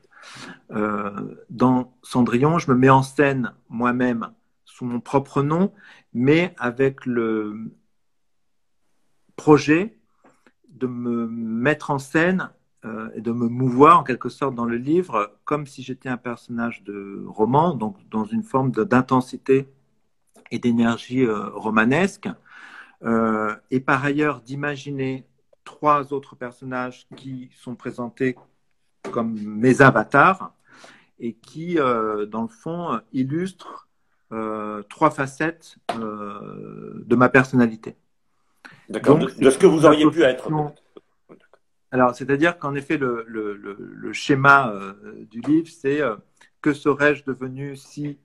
Euh, 0.70 1.34
dans 1.50 1.96
Cendrillon, 2.02 2.58
je 2.58 2.70
me 2.70 2.76
mets 2.76 2.90
en 2.90 3.02
scène 3.02 3.52
moi-même 3.68 4.30
mon 4.84 5.00
propre 5.00 5.42
nom, 5.42 5.72
mais 6.12 6.54
avec 6.58 7.06
le 7.06 7.72
projet 9.36 9.96
de 10.68 10.86
me 10.86 11.26
mettre 11.28 11.90
en 11.90 11.98
scène 11.98 12.50
euh, 12.84 13.10
et 13.14 13.20
de 13.20 13.32
me 13.32 13.48
mouvoir 13.48 14.00
en 14.00 14.02
quelque 14.04 14.30
sorte 14.30 14.54
dans 14.54 14.64
le 14.64 14.76
livre 14.76 15.36
comme 15.44 15.66
si 15.66 15.82
j'étais 15.82 16.08
un 16.08 16.16
personnage 16.16 16.82
de 16.82 17.24
roman, 17.26 17.74
donc 17.74 17.96
dans 18.08 18.24
une 18.24 18.42
forme 18.42 18.70
d'intensité 18.70 19.68
et 20.50 20.58
d'énergie 20.58 21.24
euh, 21.24 21.50
romanesque. 21.50 22.28
Euh, 23.02 23.54
et 23.70 23.80
par 23.80 24.04
ailleurs 24.04 24.40
d'imaginer 24.40 25.26
trois 25.64 26.12
autres 26.12 26.36
personnages 26.36 27.06
qui 27.16 27.50
sont 27.54 27.74
présentés 27.74 28.36
comme 29.10 29.38
mes 29.40 29.82
avatars 29.82 30.54
et 31.18 31.34
qui, 31.34 31.76
dans 31.76 32.42
le 32.42 32.48
fond, 32.48 32.98
illustrent 33.12 33.89
trois 34.88 35.10
facettes 35.10 35.76
de 35.94 37.16
ma 37.16 37.28
personnalité. 37.28 37.96
D'accord, 38.88 39.18
de, 39.18 39.50
ce 39.50 39.58
que 39.58 39.66
vous 39.66 39.84
auriez 39.84 40.08
pu 40.10 40.22
être. 40.22 40.50
Alors, 41.92 42.14
c'est-à-dire 42.14 42.58
qu'en 42.58 42.74
effet, 42.74 42.96
le, 42.96 43.24
le, 43.26 43.54
le, 43.54 44.12
schéma 44.12 44.70
euh, 44.70 44.92
du 45.30 45.40
livre, 45.40 45.68
c'est 45.68 46.00
euh, 46.00 46.16
que 46.62 46.72
serais-je 46.72 47.24
devenu 47.24 47.74
si 47.74 48.18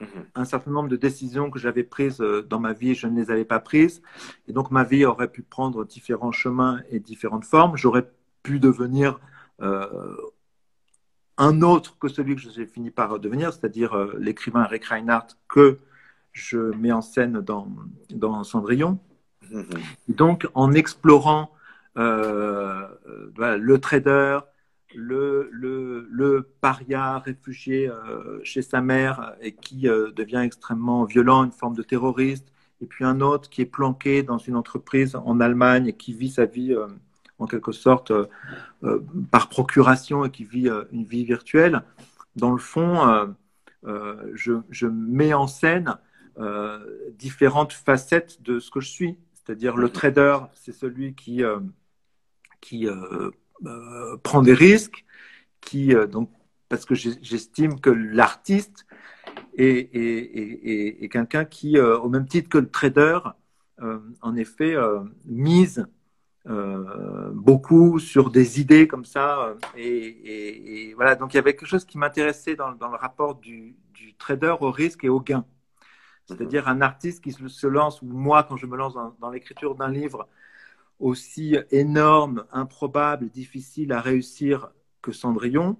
mhm. 0.00 0.06
un 0.34 0.44
certain 0.44 0.70
nombre 0.70 0.88
de 0.88 0.96
décisions 0.96 1.50
que 1.50 1.58
j'avais 1.58 1.82
prises 1.82 2.20
euh, 2.20 2.42
dans 2.42 2.60
ma 2.60 2.72
vie, 2.72 2.94
je 2.94 3.08
ne 3.08 3.20
les 3.20 3.30
avais 3.30 3.44
pas 3.44 3.58
prises. 3.58 4.02
Et 4.46 4.52
donc, 4.52 4.70
ma 4.70 4.84
vie 4.84 5.04
aurait 5.04 5.30
pu 5.30 5.42
prendre 5.42 5.84
différents 5.84 6.32
chemins 6.32 6.80
et 6.90 7.00
différentes 7.00 7.44
formes. 7.44 7.76
J'aurais 7.76 8.08
pu 8.42 8.58
devenir 8.60 9.20
un 11.42 11.62
autre 11.62 11.98
que 11.98 12.08
celui 12.08 12.36
que 12.36 12.42
j'ai 12.42 12.66
fini 12.66 12.90
par 12.90 13.18
devenir, 13.18 13.52
c'est-à-dire 13.52 13.96
l'écrivain 14.18 14.64
Rick 14.64 14.84
Reinhardt 14.86 15.36
que 15.48 15.78
je 16.32 16.58
mets 16.58 16.92
en 16.92 17.02
scène 17.02 17.40
dans, 17.40 17.68
dans 18.10 18.44
Cendrillon. 18.44 18.98
Mhm. 19.50 19.66
donc, 20.08 20.48
en 20.54 20.72
explorant 20.72 21.50
euh, 21.98 22.86
euh, 23.38 23.58
le 23.58 23.78
trader, 23.78 24.38
le, 24.94 25.48
le, 25.52 26.06
le, 26.10 26.48
paria 26.60 27.18
réfugié 27.18 27.88
euh, 27.88 28.40
chez 28.44 28.62
sa 28.62 28.80
mère 28.80 29.34
et 29.40 29.52
qui 29.52 29.82
devient 29.82 30.42
extrêmement 30.44 31.04
violent, 31.04 31.44
une 31.44 31.52
forme 31.52 31.74
de 31.74 31.82
terroriste, 31.82 32.50
et 32.80 32.86
puis 32.86 33.04
un 33.04 33.20
autre 33.20 33.50
qui 33.50 33.62
est 33.62 33.66
planqué 33.66 34.22
dans 34.22 34.38
une 34.38 34.56
entreprise 34.56 35.16
en 35.16 35.40
Allemagne 35.40 35.86
et 35.86 35.92
qui 35.92 36.12
vit 36.12 36.30
sa 36.30 36.46
vie 36.46 36.74
en 37.42 37.46
quelque 37.46 37.72
sorte 37.72 38.12
par 39.30 39.48
procuration 39.48 40.24
et 40.24 40.30
qui 40.30 40.44
vit 40.44 40.68
une 40.92 41.04
vie 41.04 41.24
virtuelle. 41.24 41.82
Dans 42.36 42.50
le 42.50 42.58
fond, 42.58 43.34
je, 43.84 44.52
je, 44.70 44.86
mets 44.86 45.34
en 45.34 45.46
scène 45.46 45.96
différentes 47.18 47.72
facettes 47.72 48.42
de 48.42 48.58
ce 48.58 48.70
que 48.70 48.80
je 48.80 48.88
suis. 48.88 49.18
C'est-à-dire 49.34 49.76
le 49.76 49.88
trader, 49.88 50.38
c'est 50.54 50.72
celui 50.72 51.14
qui 51.14 51.42
qui 52.62 52.86
euh, 52.86 53.30
euh, 53.66 54.16
prend 54.22 54.40
des 54.40 54.54
risques, 54.54 55.04
qui 55.60 55.94
euh, 55.94 56.06
donc 56.06 56.30
parce 56.70 56.86
que 56.86 56.94
j'estime 56.94 57.78
que 57.80 57.90
l'artiste 57.90 58.86
est, 59.58 59.94
est, 59.94 61.02
est, 61.04 61.08
quelqu'un 61.10 61.44
qui, 61.44 61.78
au 61.78 62.08
même 62.08 62.26
titre 62.26 62.48
que 62.48 62.56
le 62.56 62.70
trader, 62.70 63.18
en 64.22 64.36
effet, 64.36 64.74
mise 65.26 65.86
beaucoup 66.46 67.98
sur 67.98 68.30
des 68.30 68.60
idées 68.60 68.88
comme 68.88 69.04
ça. 69.04 69.54
Et, 69.76 70.92
voilà, 70.94 71.14
donc 71.14 71.34
il 71.34 71.36
y 71.36 71.40
avait 71.40 71.54
quelque 71.54 71.68
chose 71.68 71.84
qui 71.84 71.98
m'intéressait 71.98 72.56
dans, 72.56 72.72
dans, 72.72 72.90
le 72.90 72.96
rapport 72.96 73.36
du, 73.36 73.76
du, 73.94 74.14
trader 74.14 74.54
au 74.60 74.70
risque 74.70 75.04
et 75.04 75.08
au 75.08 75.20
gain. 75.20 75.44
C'est-à-dire 76.26 76.68
un 76.68 76.80
artiste 76.80 77.22
qui 77.22 77.32
se 77.32 77.66
lance, 77.66 78.02
ou 78.02 78.06
moi 78.06 78.44
quand 78.44 78.56
je 78.56 78.66
me 78.66 78.76
lance 78.76 78.94
dans 79.20 79.30
l'écriture 79.30 79.74
d'un 79.74 79.90
livre, 79.90 80.28
aussi 81.00 81.56
énorme, 81.70 82.44
improbable, 82.52 83.28
difficile 83.28 83.92
à 83.92 84.00
réussir 84.00 84.70
que 85.02 85.12
Cendrillon, 85.12 85.76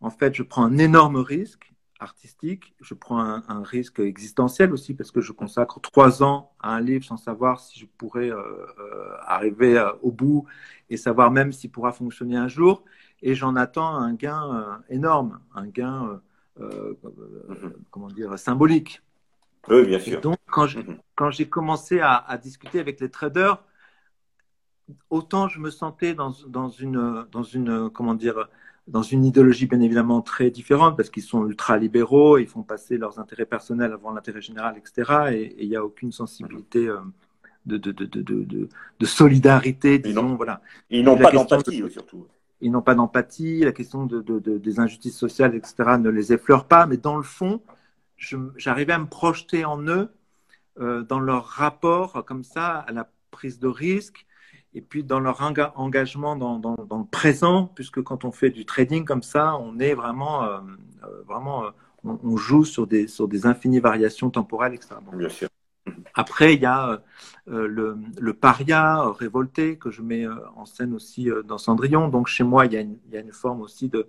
en 0.00 0.10
fait, 0.10 0.34
je 0.34 0.42
prends 0.42 0.64
un 0.64 0.78
énorme 0.78 1.16
risque 1.16 1.72
artistique, 2.00 2.74
je 2.80 2.94
prends 2.94 3.20
un, 3.20 3.62
risque 3.62 4.00
existentiel 4.00 4.72
aussi 4.72 4.94
parce 4.94 5.10
que 5.10 5.20
je 5.20 5.32
consacre 5.32 5.80
trois 5.80 6.22
ans 6.22 6.52
à 6.60 6.74
un 6.74 6.80
livre 6.80 7.04
sans 7.04 7.16
savoir 7.16 7.60
si 7.60 7.78
je 7.78 7.86
pourrais 7.86 8.30
euh, 8.30 8.36
euh, 8.78 9.16
arriver 9.26 9.76
euh, 9.76 9.90
au 10.02 10.12
bout 10.12 10.46
et 10.90 10.96
savoir 10.96 11.30
même 11.30 11.52
s'il 11.52 11.70
pourra 11.70 11.92
fonctionner 11.92 12.36
un 12.36 12.48
jour. 12.48 12.84
et 13.22 13.34
j'en 13.34 13.56
attends 13.56 13.96
un 13.96 14.14
gain 14.14 14.80
énorme, 14.88 15.40
un 15.54 15.66
gain, 15.66 16.20
mhm. 16.58 17.74
comment 17.90 18.08
dire, 18.08 18.38
symbolique. 18.38 19.02
Oui, 19.68 19.84
bien 19.86 19.98
sûr. 19.98 20.20
donc, 20.20 20.38
mhm. 20.56 20.98
quand 21.14 21.30
j'ai 21.30 21.48
commencé 21.48 22.00
à, 22.00 22.14
à, 22.14 22.38
discuter 22.38 22.78
avec 22.78 23.00
les 23.00 23.10
traders, 23.10 23.62
autant 25.10 25.48
je 25.48 25.58
me 25.58 25.70
sentais 25.70 26.14
dans, 26.14 26.32
dans, 26.46 26.68
une, 26.68 27.26
dans 27.32 27.42
une, 27.42 27.90
comment 27.90 28.14
dire, 28.14 28.48
dans 28.88 29.02
une 29.02 29.24
idéologie 29.24 29.66
bien 29.66 29.80
évidemment 29.80 30.22
très 30.22 30.50
différente 30.50 30.96
parce 30.96 31.10
qu'ils 31.10 31.22
sont 31.22 31.46
ultra-libéraux, 31.46 32.38
ils 32.38 32.46
font 32.46 32.62
passer 32.62 32.96
leurs 32.96 33.18
intérêts 33.18 33.46
personnels 33.46 33.92
avant 33.92 34.12
l'intérêt 34.12 34.40
général, 34.40 34.76
etc. 34.78 35.30
Et 35.32 35.56
il 35.62 35.68
n'y 35.68 35.76
a 35.76 35.84
aucune 35.84 36.10
sensibilité 36.10 36.88
euh, 36.88 36.98
de, 37.66 37.76
de, 37.76 37.92
de, 37.92 38.06
de, 38.06 38.68
de 38.98 39.06
solidarité, 39.06 39.98
disons. 39.98 40.36
Voilà. 40.36 40.62
Ils 40.90 41.04
n'ont 41.04 41.18
pas 41.18 41.30
d'empathie, 41.30 41.82
surtout. 41.90 42.26
Ils 42.60 42.72
n'ont 42.72 42.82
pas 42.82 42.94
d'empathie, 42.94 43.60
la 43.60 43.72
question 43.72 44.06
de, 44.06 44.20
des 44.40 44.80
injustices 44.80 45.16
sociales, 45.16 45.54
etc., 45.54 45.96
ne 45.98 46.08
les 46.08 46.32
effleure 46.32 46.64
pas, 46.66 46.86
mais 46.86 46.96
dans 46.96 47.16
le 47.16 47.22
fond, 47.22 47.60
j'arrivais 48.56 48.94
à 48.94 48.98
me 48.98 49.06
projeter 49.06 49.64
en 49.64 49.80
eux, 49.86 50.10
euh, 50.80 51.02
dans 51.02 51.20
leur 51.20 51.44
rapport 51.44 52.24
comme 52.24 52.42
ça 52.42 52.78
à 52.78 52.92
la 52.92 53.10
prise 53.30 53.58
de 53.58 53.68
risque, 53.68 54.26
et 54.74 54.80
puis 54.80 55.02
dans 55.02 55.20
leur 55.20 55.40
engagement 55.76 56.36
dans, 56.36 56.58
dans, 56.58 56.74
dans, 56.74 56.98
le 56.98 57.04
présent, 57.04 57.70
puisque 57.74 58.02
quand 58.02 58.24
on 58.24 58.32
fait 58.32 58.50
du 58.50 58.64
trading 58.64 59.04
comme 59.04 59.22
ça, 59.22 59.56
on 59.56 59.78
est 59.78 59.94
vraiment, 59.94 60.44
euh, 60.44 60.58
euh, 61.04 61.22
vraiment 61.26 61.64
euh, 61.64 61.70
on, 62.04 62.36
joue 62.36 62.64
sur 62.64 62.86
des, 62.86 63.08
sur 63.08 63.28
des 63.28 63.46
infinies 63.46 63.80
variations 63.80 64.30
temporelles, 64.30 64.74
etc. 64.74 64.96
Bien 65.12 65.28
sûr. 65.28 65.48
Après, 66.14 66.54
il 66.54 66.60
y 66.60 66.66
a 66.66 67.00
le, 67.46 67.96
le, 68.18 68.34
paria 68.34 69.10
révolté 69.10 69.78
que 69.78 69.90
je 69.90 70.02
mets 70.02 70.26
en 70.54 70.66
scène 70.66 70.92
aussi 70.92 71.30
dans 71.46 71.56
Cendrillon. 71.56 72.08
Donc 72.08 72.26
chez 72.28 72.44
moi, 72.44 72.66
il 72.66 72.74
y 72.74 72.76
a 72.76 72.80
une, 72.80 72.98
il 73.06 73.14
y 73.14 73.16
a 73.16 73.20
une 73.20 73.32
forme 73.32 73.62
aussi 73.62 73.88
de, 73.88 74.06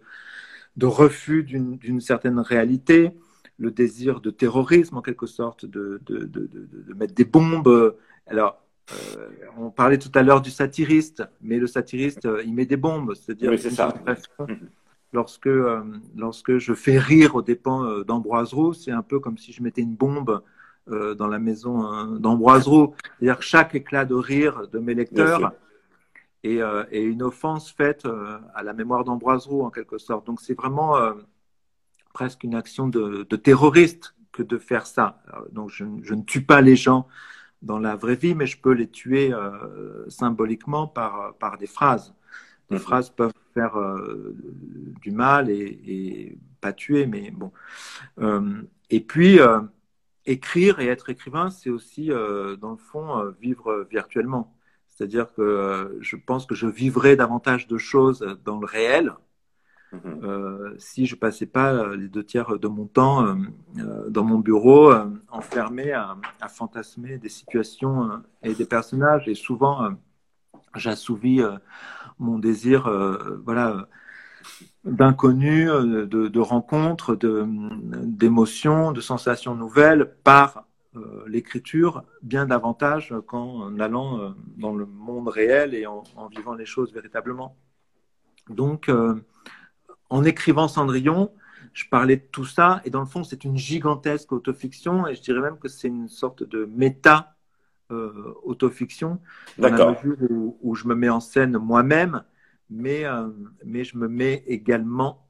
de 0.76 0.86
refus 0.86 1.44
d'une 1.44 2.02
certaine 2.02 2.40
réalité, 2.40 3.12
le 3.58 3.72
désir 3.72 4.20
de 4.20 4.30
terrorisme 4.30 4.98
en 4.98 5.02
quelque 5.02 5.26
sorte, 5.26 5.66
de, 5.66 6.02
de, 6.06 6.26
de, 6.26 6.50
de 6.52 6.94
mettre 6.96 7.14
des 7.14 7.26
bombes. 7.26 7.96
Alors, 8.28 8.62
euh, 8.92 9.30
on 9.58 9.70
parlait 9.70 9.98
tout 9.98 10.12
à 10.16 10.24
l'heure 10.24 10.42
du 10.42 10.50
satiriste, 10.50 11.24
mais 11.42 11.58
le 11.58 11.68
satiriste, 11.68 12.26
euh, 12.26 12.44
il 12.46 12.54
met 12.54 12.66
des 12.66 12.78
bombes. 12.78 13.14
C'est-à-dire, 13.14 13.52
lorsque, 15.14 15.48
euh, 15.48 15.82
lorsque 16.16 16.58
je 16.58 16.74
fais 16.74 16.98
rire 16.98 17.36
aux 17.36 17.42
dépens 17.42 18.02
d'Ambroise 18.02 18.54
Roux, 18.54 18.74
c'est 18.74 18.92
un 18.92 19.02
peu 19.02 19.20
comme 19.20 19.38
si 19.38 19.54
je 19.54 19.62
mettais 19.64 19.82
une 19.82 19.96
bombe 19.96 20.42
dans 21.18 21.28
la 21.28 21.38
maison 21.38 22.18
d'Ambroise 22.18 22.68
Roux. 22.68 22.96
C'est-à-dire 23.20 23.38
que 23.38 23.44
chaque 23.44 23.76
éclat 23.76 24.06
de 24.06 24.16
rire 24.16 24.68
de 24.70 24.80
mes 24.80 24.96
lecteurs 24.96 25.54
est, 26.44 26.62
une 26.92 27.22
offense 27.22 27.72
faite 27.72 28.08
à 28.56 28.64
la 28.64 28.74
mémoire 28.74 29.04
d'Ambroise 29.04 29.46
Roux, 29.46 29.62
en 29.62 29.70
quelque 29.70 30.00
sorte. 30.00 30.26
Donc, 30.26 30.42
c'est 30.42 30.56
vraiment 30.56 30.96
presque 32.12 32.44
une 32.44 32.56
action 32.56 32.88
de, 32.88 33.24
terroriste 33.36 34.16
que 34.32 34.42
de 34.42 34.58
faire 34.58 34.88
ça. 34.88 35.22
donc, 35.52 35.70
je, 35.70 35.86
je 36.02 36.16
ne 36.16 36.24
tue 36.24 36.42
pas 36.42 36.62
les 36.62 36.76
gens 36.76 37.06
dans 37.62 37.80
la 37.80 37.96
vraie 37.96 38.16
vie, 38.16 38.36
mais 38.36 38.48
je 38.48 38.60
peux 38.60 38.72
les 38.72 38.90
tuer 38.90 39.34
euh, 39.34 40.10
symboliquement 40.10 40.88
par, 40.88 41.36
par 41.36 41.58
des 41.58 41.68
phrases. 41.68 42.14
Des 42.70 42.78
mhm. 42.78 42.82
phrases 42.82 43.10
peuvent 43.10 43.34
faire 43.54 43.78
euh, 43.78 44.36
du 45.02 45.12
mal 45.12 45.50
et, 45.50 46.38
pas 46.62 46.74
tuer, 46.74 47.06
mais 47.06 47.32
bon. 47.32 47.52
Euh, 48.20 48.62
et 48.90 49.00
puis, 49.00 49.40
écrire 50.26 50.80
et 50.80 50.88
être 50.88 51.10
écrivain, 51.10 51.50
c'est 51.50 51.70
aussi, 51.70 52.08
dans 52.10 52.72
le 52.72 52.78
fond, 52.78 53.34
vivre 53.40 53.88
virtuellement. 53.90 54.56
C'est-à-dire 54.90 55.34
que 55.34 55.98
je 56.02 56.18
pense 56.18 56.46
que 56.46 56.56
je 56.56 56.68
vivrai 56.68 57.16
davantage 57.16 57.68
de 57.68 57.78
choses 57.78 58.26
dans 58.44 58.60
le 58.60 58.66
réel. 58.66 59.14
Euh, 59.94 60.76
si 60.78 61.08
je 61.08 61.16
passais 61.16 61.48
pas 61.48 61.74
euh, 61.74 61.96
les 61.96 62.10
deux 62.10 62.24
tiers 62.24 62.60
de 62.60 62.68
mon 62.68 62.86
temps 62.86 63.26
euh, 63.26 64.10
dans 64.10 64.24
mon 64.24 64.38
bureau, 64.38 64.94
enfermé 65.30 65.92
à, 65.94 66.18
fantasmer 66.48 67.18
des 67.18 67.30
situations 67.30 68.22
et 68.44 68.54
des 68.54 68.66
personnages, 68.66 69.28
et 69.28 69.36
souvent 69.36 69.90
j'assouvis 70.76 71.42
mon 72.20 72.38
désir, 72.38 72.90
voilà, 73.44 73.88
d'inconnu, 74.84 75.66
de, 75.66 76.06
de 76.06 76.40
rencontres, 76.40 77.16
d'émotions, 77.16 78.92
de, 78.92 79.02
sensations 79.02 79.56
nouvelles 79.56 80.14
par 80.24 80.66
l'écriture 81.28 82.04
bien 82.24 82.46
davantage 82.46 83.14
qu'en 83.28 83.80
allant 83.80 84.34
dans 84.58 84.76
le 84.76 84.86
monde 84.86 85.30
réel 85.30 85.74
et 85.74 85.86
en, 85.86 86.04
en, 86.16 86.28
vivant 86.28 86.54
les 86.54 86.66
choses 86.66 86.94
véritablement. 86.94 87.56
Donc, 88.50 88.90
en 90.10 90.24
écrivant 90.24 90.68
Cendrillon, 90.68 91.32
je 91.74 91.86
parlais 91.90 92.18
de 92.18 92.26
tout 92.32 92.46
ça, 92.46 92.82
et 92.84 92.90
dans 92.90 93.00
le 93.00 93.06
fond, 93.06 93.24
c'est 93.24 93.44
une 93.44 93.58
gigantesque 93.58 94.32
autofiction, 94.32 95.08
et 95.08 95.16
je 95.16 95.22
dirais 95.22 95.42
même 95.42 95.58
que 95.58 95.68
c'est 95.68 95.88
une 95.88 96.10
sorte 96.10 96.44
de 96.44 96.66
méta 96.66 97.36
euh, 97.92 98.34
autofiction, 98.44 99.20
dans 99.58 99.70
la 99.70 99.92
mesure 99.92 100.18
où, 100.62 100.76
je 100.76 100.88
me 100.88 100.96
mets 100.96 101.10
en 101.10 101.20
scène 101.20 101.58
moi-même, 101.58 102.24
mais, 102.70 103.06
euh, 103.06 103.30
mais 103.66 103.84
je 103.84 103.98
me 103.98 104.08
mets 104.08 104.44
également. 104.48 105.26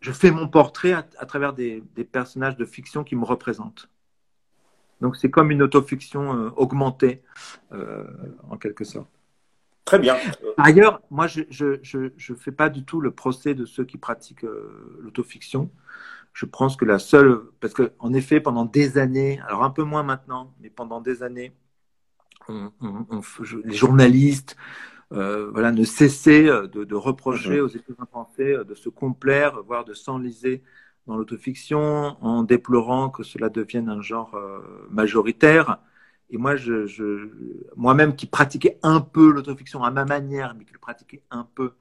Je 0.00 0.12
fais 0.12 0.30
mon 0.30 0.48
portrait 0.48 0.92
à, 0.92 1.02
travers 1.02 1.54
des, 1.54 1.82
personnages 2.10 2.56
de 2.56 2.64
fiction 2.64 3.04
qui 3.04 3.16
me 3.16 3.24
représentent. 3.24 3.88
Donc 5.00 5.16
c'est 5.16 5.30
comme 5.30 5.50
une 5.50 5.62
autofiction 5.62 6.36
euh, 6.36 6.50
augmentée, 6.56 7.22
en 8.48 8.56
quelque 8.56 8.84
sorte. 8.84 9.10
Très 9.84 9.98
bien. 9.98 10.16
Ailleurs, 10.56 11.02
moi, 11.10 11.26
je 11.26 11.40
ne 11.40 11.78
je, 11.82 12.10
je, 12.16 12.34
fais 12.34 12.52
pas 12.52 12.70
du 12.70 12.84
tout 12.84 13.00
le 13.00 13.10
procès 13.10 13.54
de 13.54 13.66
ceux 13.66 13.84
qui 13.84 13.98
pratiquent 13.98 14.44
euh, 14.44 14.98
l'autofiction. 15.00 15.70
Je 16.32 16.46
pense 16.46 16.76
que 16.76 16.84
la 16.84 16.98
seule, 16.98 17.42
parce 17.60 17.74
qu'en 17.74 18.12
effet, 18.14 18.40
pendant 18.40 18.64
des 18.64 18.98
années, 18.98 19.40
alors 19.46 19.62
un 19.62 19.70
peu 19.70 19.84
moins 19.84 20.02
maintenant, 20.02 20.54
mais 20.60 20.70
pendant 20.70 21.00
des 21.00 21.22
années, 21.22 21.54
les 22.48 23.72
journalistes 23.72 24.56
euh, 25.12 25.50
voilà, 25.50 25.70
ne 25.70 25.84
cessaient 25.84 26.48
euh, 26.48 26.66
de, 26.66 26.94
reprocher 26.94 27.58
mhm. 27.58 27.64
aux 27.64 27.68
écrivains 27.68 28.06
français 28.06 28.56
de 28.66 28.74
se 28.74 28.88
complaire, 28.88 29.62
voire 29.62 29.84
de 29.84 29.92
s'enliser 29.92 30.62
dans 31.06 31.16
l'autofiction, 31.16 32.16
en 32.24 32.42
déplorant 32.42 33.10
que 33.10 33.22
cela 33.22 33.50
devienne 33.50 33.90
un 33.90 34.00
genre 34.00 34.40
majoritaire. 34.90 35.78
Et 36.30 36.38
moi, 36.38 36.54
moi-même 37.76 38.16
qui 38.16 38.26
pratiquais 38.26 38.78
un 38.82 39.00
peu 39.00 39.30
l'autofiction 39.30 39.84
à 39.84 39.90
ma 39.90 40.04
manière, 40.04 40.54
mais 40.58 40.64
qui 40.64 40.72
le 40.72 40.78
pratiquais 40.78 41.22
un 41.30 41.46
peu, 41.54 41.72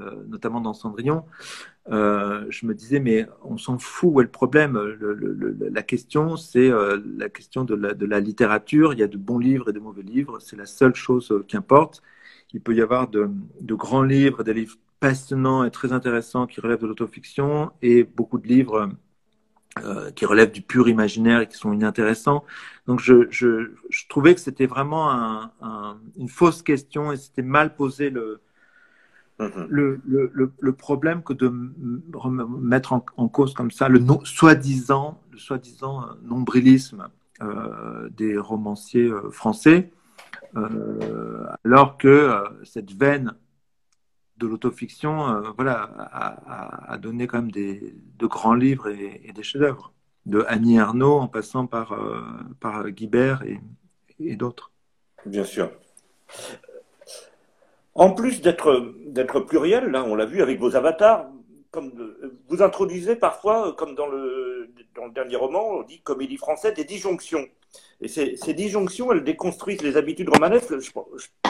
euh, 0.00 0.24
notamment 0.28 0.60
dans 0.60 0.74
Cendrillon, 0.74 1.24
euh, 1.90 2.46
je 2.50 2.66
me 2.66 2.74
disais, 2.74 3.00
mais 3.00 3.26
on 3.42 3.58
s'en 3.58 3.78
fout, 3.78 4.10
où 4.12 4.20
est 4.20 4.24
le 4.24 4.30
problème? 4.30 4.78
La 5.70 5.82
question, 5.82 6.36
c'est 6.36 6.70
euh, 6.70 7.00
la 7.16 7.28
question 7.28 7.64
de 7.64 7.74
la, 7.74 7.94
de 7.94 8.06
la, 8.06 8.20
littérature. 8.20 8.92
Il 8.92 9.00
y 9.00 9.02
a 9.02 9.08
de 9.08 9.16
bons 9.18 9.38
livres 9.38 9.70
et 9.70 9.72
de 9.72 9.80
mauvais 9.80 10.02
livres, 10.02 10.38
c'est 10.40 10.56
la 10.56 10.66
seule 10.66 10.94
chose 10.94 11.32
qui 11.48 11.56
importe. 11.56 12.02
Il 12.52 12.60
peut 12.60 12.74
y 12.74 12.82
avoir 12.82 13.08
de, 13.08 13.30
de 13.60 13.74
grands 13.74 14.02
livres, 14.02 14.44
des 14.44 14.54
livres 14.54 14.76
passionnants 15.00 15.64
et 15.64 15.70
très 15.70 15.92
intéressants 15.92 16.46
qui 16.46 16.60
relèvent 16.60 16.80
de 16.80 16.86
l'autofiction, 16.86 17.72
et 17.82 18.04
beaucoup 18.04 18.38
de 18.38 18.46
livres 18.48 18.90
euh, 19.82 20.10
qui 20.12 20.26
relèvent 20.26 20.52
du 20.52 20.62
pur 20.62 20.88
imaginaire 20.88 21.40
et 21.40 21.48
qui 21.48 21.56
sont 21.56 21.72
inintéressants. 21.72 22.44
Donc 22.86 23.00
je, 23.00 23.26
je, 23.30 23.72
je 23.90 24.08
trouvais 24.08 24.34
que 24.34 24.40
c'était 24.40 24.66
vraiment 24.66 25.10
un, 25.10 25.50
un, 25.62 25.98
une 26.16 26.28
fausse 26.28 26.62
question 26.62 27.12
et 27.12 27.16
c'était 27.16 27.42
mal 27.42 27.74
posé 27.74 28.10
le, 28.10 28.40
mm-hmm. 29.40 29.66
le, 29.68 30.00
le, 30.06 30.52
le, 30.58 30.72
problème 30.72 31.22
que 31.22 31.32
de 31.32 31.52
mettre 32.60 32.92
en, 32.92 33.04
en 33.16 33.28
cause 33.28 33.54
comme 33.54 33.70
ça 33.70 33.88
le 33.88 34.00
soi-disant 34.24 35.20
le 35.32 35.38
soi-disant 35.38 36.02
euh, 36.02 36.06
nombrilisme 36.22 37.08
euh, 37.42 38.08
des 38.16 38.38
romanciers 38.38 39.08
euh, 39.08 39.28
français, 39.28 39.90
euh, 40.56 41.44
alors 41.64 41.98
que 41.98 42.30
cette 42.62 42.92
veine 42.92 43.34
de 44.38 44.46
l'autofiction, 44.46 45.28
euh, 45.28 45.50
voilà, 45.56 45.90
a, 46.88 46.98
donné 46.98 47.26
quand 47.26 47.38
même 47.38 47.50
des, 47.50 47.94
de 48.18 48.26
grands 48.26 48.54
livres 48.54 48.88
et, 48.88 49.32
des 49.32 49.42
chefs-d'œuvre, 49.42 49.92
de 50.26 50.44
Annie 50.48 50.76
Ernaux 50.76 51.18
en 51.18 51.28
passant 51.28 51.66
par, 51.66 51.92
euh, 51.92 52.90
Guibert 52.90 53.42
et, 54.18 54.36
d'autres. 54.36 54.72
Bien 55.26 55.44
sûr. 55.44 55.70
En 57.94 58.12
plus 58.12 58.40
d'être 58.42 59.40
pluriel, 59.40 59.86
là, 59.90 60.04
on 60.04 60.14
l'a 60.14 60.26
vu 60.26 60.42
avec 60.42 60.58
vos 60.58 60.74
avatars, 60.74 61.28
comme 61.70 61.92
vous 62.48 62.62
introduisez 62.62 63.16
parfois, 63.16 63.74
comme 63.76 63.94
dans 63.94 64.06
le, 64.06 64.70
dans 64.94 65.06
le 65.06 65.12
dernier 65.12 65.36
roman, 65.36 65.68
on 65.68 65.82
dit 65.82 66.00
comédie 66.00 66.36
française, 66.36 66.74
des 66.74 66.84
disjonctions. 66.84 67.46
Et 68.00 68.08
ces, 68.08 68.54
disjonctions, 68.54 69.12
elles 69.12 69.24
déconstruisent 69.24 69.82
les 69.82 69.96
habitudes 69.96 70.28
romanesques. 70.28 70.74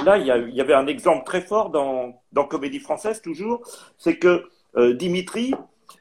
là, 0.04 0.18
il 0.18 0.26
y, 0.26 0.60
avait 0.60 0.74
un 0.74 0.86
exemple 0.86 1.24
très 1.24 1.40
fort 1.40 1.70
dans, 1.70 2.46
Comédie 2.48 2.78
française, 2.78 3.20
toujours, 3.22 3.62
c'est 3.98 4.18
que 4.18 4.44
euh, 4.76 4.94
Dimitri, 4.94 5.54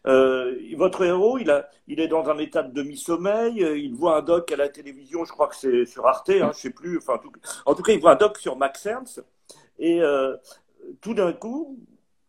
euh, 0.06 0.56
votre 0.76 1.04
héros, 1.04 1.38
il, 1.38 2.00
est 2.00 2.08
dans 2.08 2.30
un 2.30 2.38
état 2.38 2.64
de 2.64 2.74
demi-sommeil, 2.74 3.64
euh, 3.64 3.78
il 3.78 3.94
voit 3.96 4.18
un 4.18 4.22
doc 4.22 4.52
à 4.52 4.56
la 4.56 4.70
télévision, 4.70 5.26
je 5.26 5.32
crois 5.32 5.48
que 5.48 5.56
c'est 5.56 5.86
sur 5.86 6.06
Arte, 6.06 6.30
hein, 6.30 6.52
je 6.54 6.60
sais 6.60 6.70
plus, 6.72 7.00
en 7.66 7.76
tout 7.76 7.84
cas, 7.84 7.94
il 7.94 8.00
voit 8.00 8.12
un 8.12 8.16
doc 8.16 8.38
sur 8.38 8.56
Max 8.58 8.86
Ernst, 8.86 9.24
et 9.80 10.02
tout 11.02 11.14
d'un 11.14 11.34
coup, 11.34 11.80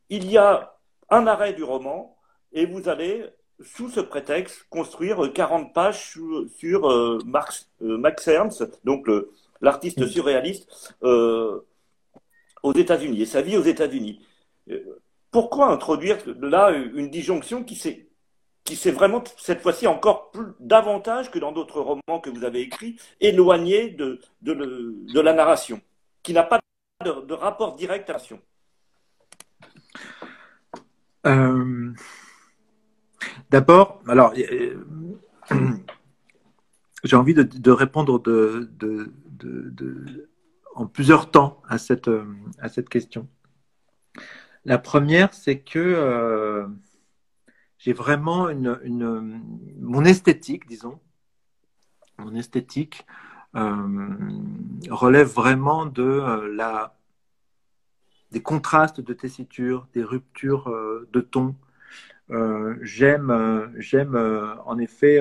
il 0.08 0.30
y 0.30 0.38
a 0.38 0.76
un 1.10 1.26
arrêt 1.26 1.52
du 1.52 1.62
roman 1.62 2.16
et 2.52 2.66
vous 2.66 2.88
allez, 2.88 3.24
sous 3.60 3.88
ce 3.88 4.00
prétexte, 4.00 4.66
construire 4.70 5.32
40 5.32 5.72
pages 5.72 6.18
sur, 6.56 7.24
Max 7.24 7.68
Ernst, 8.28 8.80
donc 8.84 9.06
l'artiste 9.60 10.06
surréaliste 10.06 10.96
aux 11.02 12.72
États-Unis 12.74 13.22
et 13.22 13.26
sa 13.26 13.42
vie 13.42 13.56
aux 13.56 13.62
États-Unis. 13.62 14.20
Pourquoi 15.30 15.68
introduire 15.68 16.18
là 16.40 16.70
une 16.70 17.10
disjonction 17.10 17.62
qui 17.62 17.76
s'est 17.76 18.08
qui 18.64 18.76
s'est 18.76 18.90
vraiment, 18.90 19.22
cette 19.36 19.60
fois-ci, 19.60 19.86
encore 19.86 20.30
plus, 20.30 20.46
davantage 20.58 21.30
que 21.30 21.38
dans 21.38 21.52
d'autres 21.52 21.80
romans 21.80 22.20
que 22.20 22.30
vous 22.30 22.44
avez 22.44 22.62
écrits, 22.62 22.96
éloigné 23.20 23.90
de, 23.90 24.20
de, 24.40 25.20
la 25.20 25.34
narration, 25.34 25.80
qui 26.22 26.32
n'a 26.32 26.42
pas 26.42 26.60
de, 27.04 27.32
rapport 27.34 27.76
direct 27.76 28.08
à 28.08 28.16
euh, 31.26 31.92
D'abord, 33.50 34.02
alors, 34.08 34.34
euh, 34.36 34.84
j'ai 37.04 37.16
envie 37.16 37.34
de, 37.34 37.70
répondre 37.70 38.22
en 40.74 40.86
plusieurs 40.86 41.30
temps 41.30 41.62
à 41.68 41.78
cette, 41.78 42.10
à 42.58 42.68
cette 42.68 42.88
question. 42.88 43.28
La 44.64 44.78
première, 44.78 45.34
c'est 45.34 45.58
que 45.60 45.78
euh, 45.78 46.66
j'ai 47.78 47.92
vraiment 47.92 48.48
une, 48.48 49.42
mon 49.78 50.04
esthétique, 50.04 50.66
disons, 50.66 50.98
mon 52.18 52.34
esthétique 52.34 53.04
euh, 53.56 54.08
relève 54.90 55.28
vraiment 55.28 55.84
de 55.86 56.02
euh, 56.02 56.54
la 56.54 56.96
des 58.30 58.42
contrastes 58.42 59.00
de 59.00 59.12
tessiture, 59.12 59.86
des 59.92 60.02
ruptures 60.02 60.68
euh, 60.68 61.08
de 61.12 61.20
ton. 61.20 61.54
J'aime, 62.82 63.72
j'aime 63.76 64.16
en 64.64 64.78
effet 64.78 65.20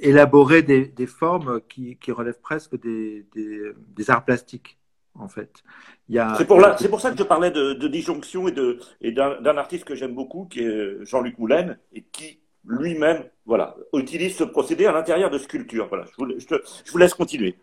élaborer 0.00 0.62
des, 0.62 1.06
formes 1.06 1.60
qui, 1.68 1.98
relèvent 2.08 2.40
presque 2.40 2.80
des, 2.80 3.26
des 3.34 4.10
arts 4.10 4.24
plastiques 4.24 4.78
en 5.18 5.28
fait. 5.28 5.62
C'est 6.08 6.46
pour, 6.46 6.60
pour, 6.90 7.00
ça 7.00 7.10
que 7.10 7.18
je 7.18 7.22
parlais 7.22 7.50
de, 7.50 7.88
disjonction 7.88 8.48
et, 8.48 8.52
de, 8.52 8.78
et 9.00 9.12
d'un, 9.12 9.56
artiste 9.56 9.84
que 9.84 9.94
j'aime 9.94 10.14
beaucoup, 10.14 10.46
qui 10.46 10.60
est 10.60 11.04
Jean-Luc 11.04 11.38
Moulin, 11.38 11.76
et 11.92 12.02
qui 12.02 12.40
lui-même 12.66 13.24
voilà, 13.46 13.76
utilise 13.92 14.36
ce 14.36 14.44
procédé 14.44 14.86
à 14.86 14.92
l'intérieur 14.92 15.30
de 15.30 15.38
sculpture. 15.38 15.88
Voilà, 15.88 16.04
je, 16.06 16.12
vous, 16.24 16.30
je, 16.38 16.92
vous 16.92 16.98
laisse 16.98 17.14
continuer. 17.14 17.56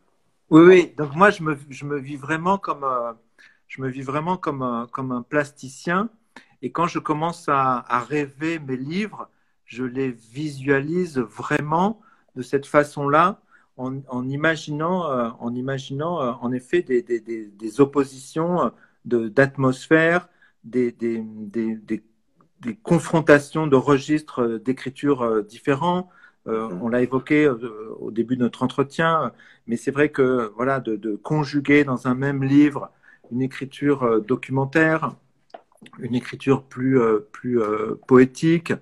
Oui, 0.49 0.61
oui. 0.61 0.93
Donc 0.97 1.15
moi, 1.15 1.29
je 1.29 1.43
me, 1.43 1.57
je 1.69 1.85
me 1.85 1.97
vis 1.97 2.17
vraiment 2.17 2.57
comme, 2.57 2.83
euh, 2.83 3.13
je 3.67 3.81
me 3.81 3.89
vis 3.89 4.01
vraiment 4.01 4.37
comme, 4.37 4.61
un, 4.61 4.87
comme 4.91 5.11
un 5.11 5.21
plasticien. 5.21 6.09
Et 6.61 6.71
quand 6.71 6.87
je 6.87 6.99
commence 6.99 7.49
à, 7.49 7.85
à 7.87 7.99
rêver 7.99 8.59
mes 8.59 8.77
livres, 8.77 9.29
je 9.65 9.83
les 9.83 10.11
visualise 10.11 11.17
vraiment 11.17 12.01
de 12.35 12.41
cette 12.41 12.65
façon-là 12.65 13.41
en, 13.77 14.29
imaginant, 14.29 15.09
euh, 15.11 15.29
en, 15.39 15.53
imaginant 15.55 16.21
euh, 16.21 16.31
en 16.41 16.51
effet 16.51 16.81
des, 16.81 17.01
des, 17.01 17.19
des, 17.19 17.81
oppositions 17.81 18.71
d'atmosphère, 19.05 20.29
des, 20.63 20.91
des, 20.91 22.03
confrontations 22.83 23.67
de 23.67 23.75
registres 23.75 24.59
d'écriture 24.63 25.23
euh, 25.23 25.41
différents. 25.41 26.09
on 26.45 26.89
l'a 26.89 27.01
évoqué 27.01 27.47
au 27.99 28.11
début 28.11 28.35
de 28.35 28.41
notre 28.41 28.63
entretien, 28.63 29.31
mais 29.67 29.77
c'est 29.77 29.91
vrai 29.91 30.09
que 30.09 30.51
voilà, 30.55 30.79
de, 30.79 30.95
de, 30.95 31.15
conjuguer 31.15 31.83
dans 31.83 32.07
un 32.07 32.15
même 32.15 32.43
livre 32.43 32.91
une 33.31 33.41
écriture 33.41 34.21
documentaire, 34.21 35.15
une 35.99 36.15
écriture 36.15 36.63
plus, 36.63 36.99
plus 37.31 37.59
poétique, 38.07 38.73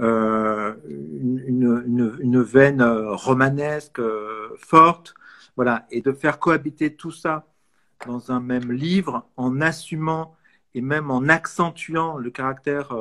euh, 0.00 0.74
une, 0.88 2.16
une, 2.20 2.42
veine 2.42 2.80
euh, 2.80 3.14
romanesque 3.14 3.98
euh, 3.98 4.48
forte, 4.56 5.14
voilà, 5.56 5.86
et 5.90 6.00
de 6.00 6.12
faire 6.12 6.38
cohabiter 6.38 6.94
tout 6.94 7.10
ça 7.10 7.46
dans 8.06 8.32
un 8.32 8.40
même 8.40 8.72
livre 8.72 9.28
en 9.36 9.60
assumant 9.60 10.34
et 10.74 10.80
même 10.80 11.10
en 11.10 11.28
accentuant 11.28 12.16
le 12.16 12.30
caractère 12.30 12.96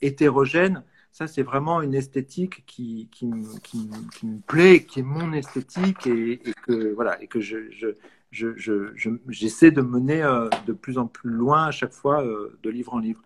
hétérogène, 0.00 0.84
ça 1.12 1.26
c'est 1.26 1.42
vraiment 1.42 1.82
une 1.82 1.94
esthétique 1.94 2.64
qui, 2.64 3.08
qui, 3.10 3.28
qui, 3.62 4.26
me 4.26 4.40
plaît, 4.40 4.84
qui 4.84 5.00
est 5.00 5.02
mon 5.02 5.32
esthétique 5.34 6.06
et, 6.06 6.40
que 6.62 6.94
voilà 6.94 7.20
et 7.20 7.26
que 7.26 7.40
je, 7.40 7.94
je, 8.30 8.92
j'essaie 9.28 9.70
de 9.70 9.80
mener 9.80 10.22
de 10.66 10.72
plus 10.72 10.98
en 10.98 11.06
plus 11.06 11.30
loin 11.30 11.66
à 11.66 11.70
chaque 11.70 11.92
fois 11.92 12.22
de 12.62 12.70
livre 12.70 12.94
en 12.94 12.98
livre. 12.98 13.22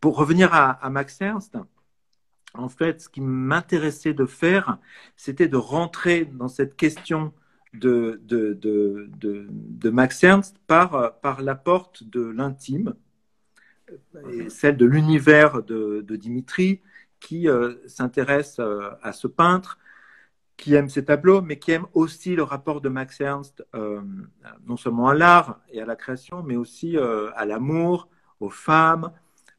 Pour 0.00 0.16
revenir 0.16 0.54
à, 0.54 0.70
à 0.70 0.90
Max 0.90 1.20
Ernst, 1.20 1.56
en 2.54 2.68
fait, 2.68 3.02
ce 3.02 3.08
qui 3.08 3.20
m'intéressait 3.20 4.14
de 4.14 4.26
faire, 4.26 4.78
c'était 5.16 5.48
de 5.48 5.56
rentrer 5.56 6.24
dans 6.24 6.48
cette 6.48 6.76
question 6.76 7.32
de, 7.74 8.20
de, 8.24 9.90
Max 9.90 10.22
Ernst 10.22 10.56
par, 10.66 11.18
par 11.20 11.42
la 11.42 11.54
porte 11.54 12.04
de 12.04 12.22
l'intime, 12.22 12.94
et 14.30 14.48
celle 14.48 14.76
de 14.76 14.86
l'univers 14.86 15.62
de, 15.62 16.16
Dimitri, 16.16 16.80
qui 17.20 17.48
euh, 17.48 17.74
s'intéresse 17.86 18.58
euh, 18.58 18.90
à 19.02 19.12
ce 19.12 19.26
peintre, 19.26 19.78
qui 20.56 20.74
aime 20.74 20.88
ses 20.88 21.04
tableaux, 21.04 21.42
mais 21.42 21.58
qui 21.58 21.72
aime 21.72 21.86
aussi 21.94 22.36
le 22.36 22.42
rapport 22.42 22.80
de 22.80 22.88
Max 22.88 23.20
Ernst, 23.20 23.64
euh, 23.74 24.00
non 24.66 24.76
seulement 24.76 25.08
à 25.08 25.14
l'art 25.14 25.60
et 25.70 25.80
à 25.80 25.86
la 25.86 25.96
création, 25.96 26.42
mais 26.42 26.56
aussi 26.56 26.96
à 26.98 27.44
l'amour, 27.44 28.08
aux 28.40 28.50
femmes, 28.50 29.10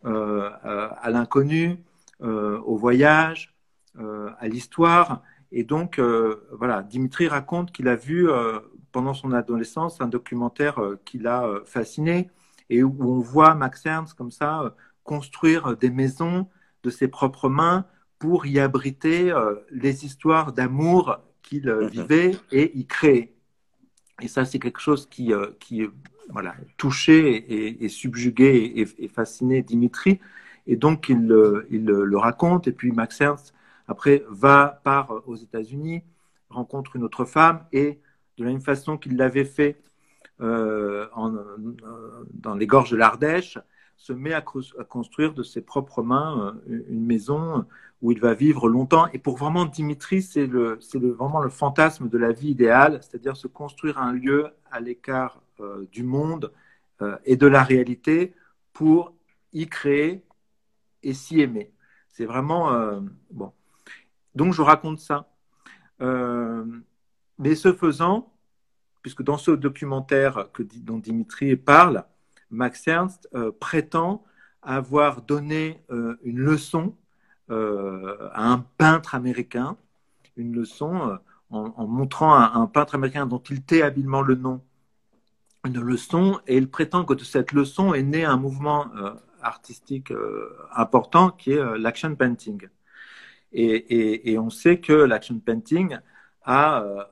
à 0.04 1.10
l'inconnu. 1.10 1.84
Euh, 2.22 2.60
au 2.62 2.78
voyage, 2.78 3.54
euh, 4.00 4.30
à 4.40 4.48
l'histoire. 4.48 5.22
Et 5.52 5.66
donc, 5.66 6.00
euh, 6.00 6.48
voilà, 6.54 6.82
Dimitri 6.82 7.28
raconte 7.28 7.74
qu'il 7.74 7.90
a 7.90 7.96
vu 7.98 8.30
pendant 8.94 9.14
son 9.14 9.34
adolescence 9.34 10.00
un 10.00 10.08
documentaire 10.08 10.80
qui 11.04 11.20
l'a 11.20 11.46
fasciné 11.66 12.30
et 12.70 12.84
où 12.84 12.96
on 13.02 13.20
voit 13.20 13.54
Max 13.54 13.86
Ernst 13.86 14.14
comme 14.14 14.32
ça 14.32 14.76
construire 15.04 15.76
des 15.76 15.90
maisons 15.90 16.48
de 16.84 16.90
ses 16.90 17.10
propres 17.10 17.50
mains 17.50 17.86
pour 18.26 18.48
y 18.48 18.60
abriter 18.60 19.32
les 19.70 20.04
histoires 20.04 20.52
d'amour 20.52 21.20
qu'il 21.44 21.70
mhm. 21.70 21.88
vivait 21.90 22.32
et 22.52 22.76
y 22.76 22.88
créer. 22.88 23.36
Et 24.20 24.28
ça, 24.28 24.46
c'est 24.46 24.58
quelque 24.58 24.80
chose 24.80 25.06
qui, 25.08 25.32
qui 25.60 25.84
voilà, 26.30 26.56
touchait 26.78 27.36
et, 27.36 27.86
et 27.86 27.88
subjuguait 27.88 28.58
et, 28.66 28.88
et, 28.98 29.08
fascinait 29.08 29.62
Dimitri. 29.62 30.20
Et 30.66 30.76
donc, 30.76 31.08
il, 31.10 31.32
il, 31.70 31.86
le 31.86 32.18
raconte. 32.18 32.68
Et 32.68 32.72
puis, 32.72 32.92
Max 32.92 33.22
Ernst, 33.22 33.54
après, 33.88 34.24
va, 34.28 34.82
part 34.84 35.22
aux 35.28 35.36
États-Unis, 35.36 36.02
rencontre 36.50 36.96
une 36.96 37.04
autre 37.04 37.26
femme. 37.26 37.64
Et 37.74 38.00
de 38.40 38.44
la 38.44 38.50
même 38.50 38.62
façon 38.62 38.98
qu'il 38.98 39.18
l'avait 39.18 39.46
fait 39.46 39.78
euh, 40.42 41.08
en, 41.14 41.36
euh, 41.36 42.26
dans 42.34 42.56
les 42.56 42.66
gorges 42.66 42.90
de 42.90 42.98
l'Ardèche, 42.98 43.60
se 43.98 44.14
met 44.14 44.34
à, 44.34 44.42
construire 44.42 45.34
de 45.34 45.44
ses 45.44 45.62
propres 45.62 46.02
mains 46.02 46.56
euh, 46.68 46.84
une 46.90 47.06
maison 47.06 47.66
où 48.02 48.12
il 48.12 48.20
va 48.20 48.34
vivre 48.34 48.68
longtemps. 48.68 49.08
Et 49.14 49.20
pour 49.20 49.38
vraiment 49.38 49.66
Dimitri, 49.66 50.22
c'est 50.22 50.48
le, 50.48 50.80
le, 50.94 51.12
vraiment 51.12 51.40
le 51.40 51.50
fantasme 51.50 52.10
de 52.10 52.18
la 52.18 52.32
vie 52.32 52.50
idéale, 52.50 53.00
c'est-à-dire 53.02 53.38
se 53.38 53.48
construire 53.48 53.98
un 53.98 54.12
lieu 54.12 54.50
à 54.72 54.80
l'écart 54.80 55.42
euh, 55.60 55.88
du 55.92 56.04
monde 56.04 56.52
euh, 57.02 57.18
et 57.26 57.38
de 57.38 57.48
la 57.48 57.64
réalité 57.64 58.36
pour 58.74 59.14
y 59.54 59.68
créer 59.68 60.26
et 61.02 61.14
s'y 61.14 61.40
aimer. 61.40 61.72
C'est 62.10 62.26
vraiment 62.26 62.74
euh, 62.74 63.00
bon. 63.32 63.54
Donc 64.36 64.54
je 64.54 64.62
raconte 64.62 65.00
ça. 65.00 65.30
Mais 67.38 67.56
ce 67.56 67.72
faisant, 67.74 68.34
puisque 69.02 69.24
dans 69.24 69.38
ce 69.38 69.52
documentaire 69.52 70.50
que, 70.54 70.62
dont 70.62 70.98
Dimitri 70.98 71.56
parle, 71.56 72.04
Max 72.50 72.86
Ernst 72.88 73.30
prétend 73.60 74.26
avoir 74.62 75.22
donné 75.22 75.82
une 75.90 76.40
leçon 76.40 76.96
à 77.50 78.52
un 78.52 78.66
peintre 78.78 79.16
américain, 79.16 79.78
une 80.38 80.54
leçon 80.54 81.18
en, 81.50 81.88
montrant 81.88 82.34
un, 82.34 82.62
un, 82.62 82.68
peintre 82.68 82.96
américain 82.96 83.26
dont 83.26 83.42
il 83.50 83.62
tait 83.62 83.82
habilement 83.82 84.22
le 84.22 84.36
nom, 84.36 84.62
une 85.66 85.80
leçon, 85.80 86.40
et 86.48 86.58
il 86.58 86.70
prétend 86.70 87.06
que 87.06 87.14
de 87.14 87.24
cette 87.24 87.52
leçon 87.52 87.94
est 87.94 88.04
né 88.04 88.26
un 88.26 88.38
mouvement 88.38 88.88
artistique 89.46 90.12
euh, 90.12 90.58
important 90.74 91.30
qui 91.30 91.52
est 91.52 91.60
euh, 91.60 91.78
l'action 91.78 92.14
painting. 92.16 92.68
Et, 93.58 94.38
on 94.38 94.50
sait 94.50 94.80
que 94.80 94.92
l'action 94.92 95.40
painting 95.40 95.98
a, 96.44 96.82
euh, 96.82 97.04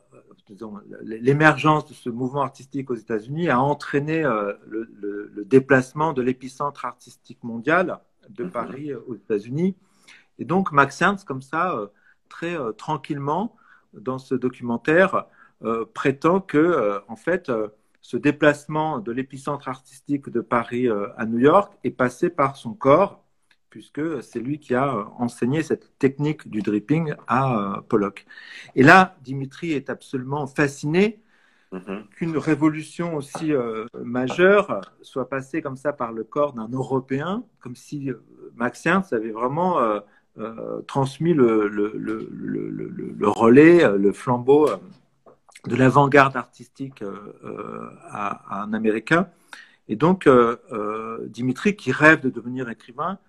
l'émergence 1.02 1.88
de 1.88 1.94
ce 1.94 2.10
mouvement 2.10 2.42
artistique 2.42 2.92
aux 2.92 2.96
États-Unis 2.96 3.50
a 3.50 3.62
entraîné 3.62 4.24
le, 4.68 5.46
déplacement 5.46 6.12
de 6.12 6.22
l'épicentre 6.22 6.84
artistique 6.84 7.42
mondial 7.44 8.00
de 8.30 8.44
mhm. 8.44 8.52
Paris 8.52 8.94
aux 8.94 9.16
États-Unis. 9.16 9.76
Et 10.40 10.46
donc 10.46 10.72
Max 10.72 11.02
Ernst, 11.02 11.28
comme 11.28 11.42
ça, 11.42 11.80
très 12.30 12.56
tranquillement, 12.78 13.56
dans 13.94 14.18
ce 14.18 14.36
documentaire, 14.36 15.26
prétend 15.94 16.42
que, 16.42 17.02
en 17.08 17.16
fait, 17.16 17.52
ce 18.02 18.18
déplacement 18.18 19.00
de 19.00 19.12
l'épicentre 19.12 19.70
artistique 19.70 20.30
de 20.30 20.42
Paris 20.42 20.88
à 21.18 21.26
New 21.26 21.40
York 21.40 21.74
est 21.84 21.92
passé 21.92 22.30
par 22.30 22.56
son 22.58 22.74
corps, 22.74 23.24
puisque 23.70 24.24
c'est 24.24 24.40
lui 24.40 24.60
qui 24.60 24.74
a 24.76 25.08
enseigné 25.20 25.64
cette 25.64 25.98
technique 26.00 26.50
du 26.50 26.62
dripping 26.62 27.14
à 27.28 27.82
Pollock. 27.88 28.26
Et 28.76 28.84
là, 28.84 29.16
Dimitri 29.22 29.74
est 29.74 29.90
absolument 29.90 30.48
fasciné 30.48 31.24
Mhm. 31.74 32.04
qu'une 32.12 32.38
révolution 32.38 33.16
aussi 33.16 33.52
euh, 33.52 33.86
majeure 34.00 34.82
soit 35.02 35.28
passée 35.28 35.64
comme 35.64 35.76
ça 35.76 35.92
par 35.92 36.12
le 36.12 36.24
corps 36.24 36.54
d'un 36.54 36.68
Européen, 36.68 37.44
comme 37.60 37.76
si 37.76 38.12
euh, 38.12 38.24
Max 38.56 38.86
Ernst 38.86 39.12
avait 39.12 39.32
vraiment 39.32 39.80
euh, 39.80 40.00
transmis 40.88 41.34
le, 41.34 41.68
le, 41.68 43.28
relais, 43.30 43.88
le 43.98 44.12
flambeau 44.12 44.68
de 45.68 45.76
l'avant-garde 45.76 46.36
artistique 46.36 47.04
à, 48.10 48.62
un 48.62 48.74
Américain. 48.74 49.28
Et 49.88 49.96
donc, 49.96 50.28
Dimitri, 51.28 51.76
qui 51.76 51.92
rêve 51.92 52.22
de 52.22 52.30
devenir 52.30 52.70
écrivain, 52.70 53.20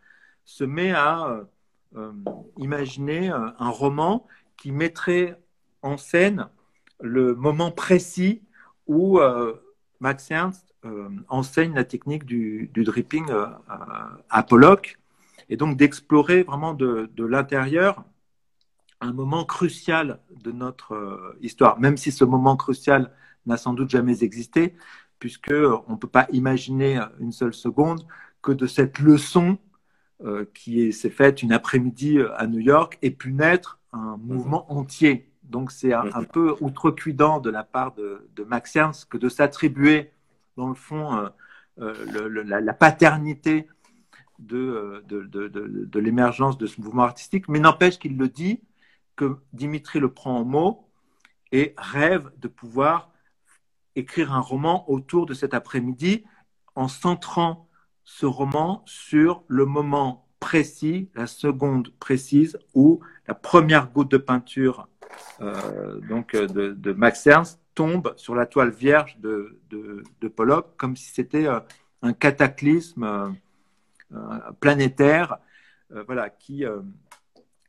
se 0.45 0.65
met 0.65 0.93
à 0.93 1.41
imaginer 2.57 3.29
un 3.29 3.69
roman 3.69 4.27
qui 4.57 4.73
mettrait 4.73 5.39
en 5.83 5.99
scène 5.99 6.49
le 7.01 7.35
moment 7.35 7.71
précis 7.71 8.43
où 8.87 9.19
euh, 9.19 9.55
Max 10.01 10.31
Ernst 10.31 10.75
euh, 10.85 11.09
enseigne 11.29 11.75
la 11.75 11.85
technique 11.85 12.25
du, 12.25 12.71
dripping 12.75 13.31
euh, 13.31 13.47
à 14.31 14.43
Pollock, 14.43 14.99
et 15.49 15.57
donc 15.57 15.77
d'explorer 15.77 16.43
vraiment 16.43 16.75
de, 16.75 17.11
l'intérieur 17.19 18.05
un 19.01 19.13
moment 19.13 19.45
crucial 19.45 20.21
de 20.43 20.53
notre 20.53 21.37
histoire, 21.41 21.79
même 21.79 21.97
si 21.97 22.11
ce 22.11 22.25
moment 22.25 22.57
crucial 22.57 23.11
n'a 23.47 23.57
sans 23.57 23.75
doute 23.75 23.91
jamais 23.91 24.23
existé, 24.23 24.75
puisque 25.19 25.53
on 25.53 25.93
ne 25.93 25.97
peut 25.97 26.09
pas 26.09 26.27
imaginer 26.33 27.01
une 27.21 27.33
seule 27.33 27.53
seconde 27.53 28.07
que 28.41 28.53
de 28.53 28.67
cette 28.67 28.99
leçon 29.01 29.59
qui 30.55 30.93
s'est 30.93 31.11
faite 31.11 31.43
une 31.43 31.53
après-midi 31.53 32.19
à 32.37 32.47
New 32.47 32.61
York 32.61 32.99
ait 33.03 33.11
pu 33.11 33.33
naître 33.33 33.79
un 33.93 34.17
mouvement 34.17 34.71
entier. 34.73 35.31
Donc 35.45 35.71
c'est 35.71 35.93
un, 35.93 36.25
peu 36.25 36.57
outrecuidant 36.61 37.39
de 37.39 37.51
la 37.51 37.63
part 37.63 37.95
de, 37.95 38.45
Max 38.47 38.75
Ernst 38.77 39.09
que 39.09 39.19
de 39.19 39.29
s'attribuer, 39.29 40.11
dans 40.57 40.69
le 40.69 40.75
fond, 40.75 41.17
euh, 41.17 41.29
euh, 41.81 42.45
la, 42.45 42.73
paternité 42.73 43.69
euh, 44.53 45.03
de, 45.07 45.99
l'émergence 45.99 46.59
de 46.59 46.67
ce 46.67 46.81
mouvement 46.81 47.03
artistique, 47.03 47.49
mais 47.49 47.59
n'empêche 47.59 47.99
qu'il 47.99 48.17
le 48.17 48.29
dit, 48.29 48.61
que 49.17 49.37
Dimitri 49.53 50.01
le 50.01 50.13
prend 50.13 50.39
en 50.39 50.45
mot 50.45 50.89
et 51.53 51.75
rêve 51.79 52.31
de 52.39 52.49
pouvoir 52.49 53.13
écrire 53.95 54.33
un 54.33 54.41
roman 54.41 54.91
autour 54.91 55.27
de 55.27 55.35
cet 55.35 55.55
après-midi 55.55 56.25
en 56.75 56.89
centrant 56.89 57.69
ce 58.03 58.27
roman 58.27 58.83
sur 58.87 59.45
le 59.47 59.65
moment 59.65 60.27
précis, 60.41 61.11
la 61.15 61.27
seconde 61.27 61.91
précise 62.01 62.59
où 62.75 63.01
la 63.29 63.35
première 63.35 63.91
goutte 63.91 64.11
de 64.11 64.19
peinture 64.19 64.89
euh, 65.41 66.01
donc 66.01 66.35
euh, 66.35 66.47
de, 66.49 66.93
Max 66.93 67.27
Ernst 67.27 67.61
tombe 67.75 68.13
sur 68.17 68.35
la 68.35 68.47
toile 68.47 68.71
vierge 68.71 69.17
de, 69.21 69.61
de, 69.71 70.29
Pollock 70.29 70.77
comme 70.77 70.97
si 70.97 71.13
c'était 71.13 71.47
un 72.03 72.13
cataclysme 72.13 73.37
planétaire 74.61 75.39
voilà, 76.07 76.31
qui, 76.31 76.65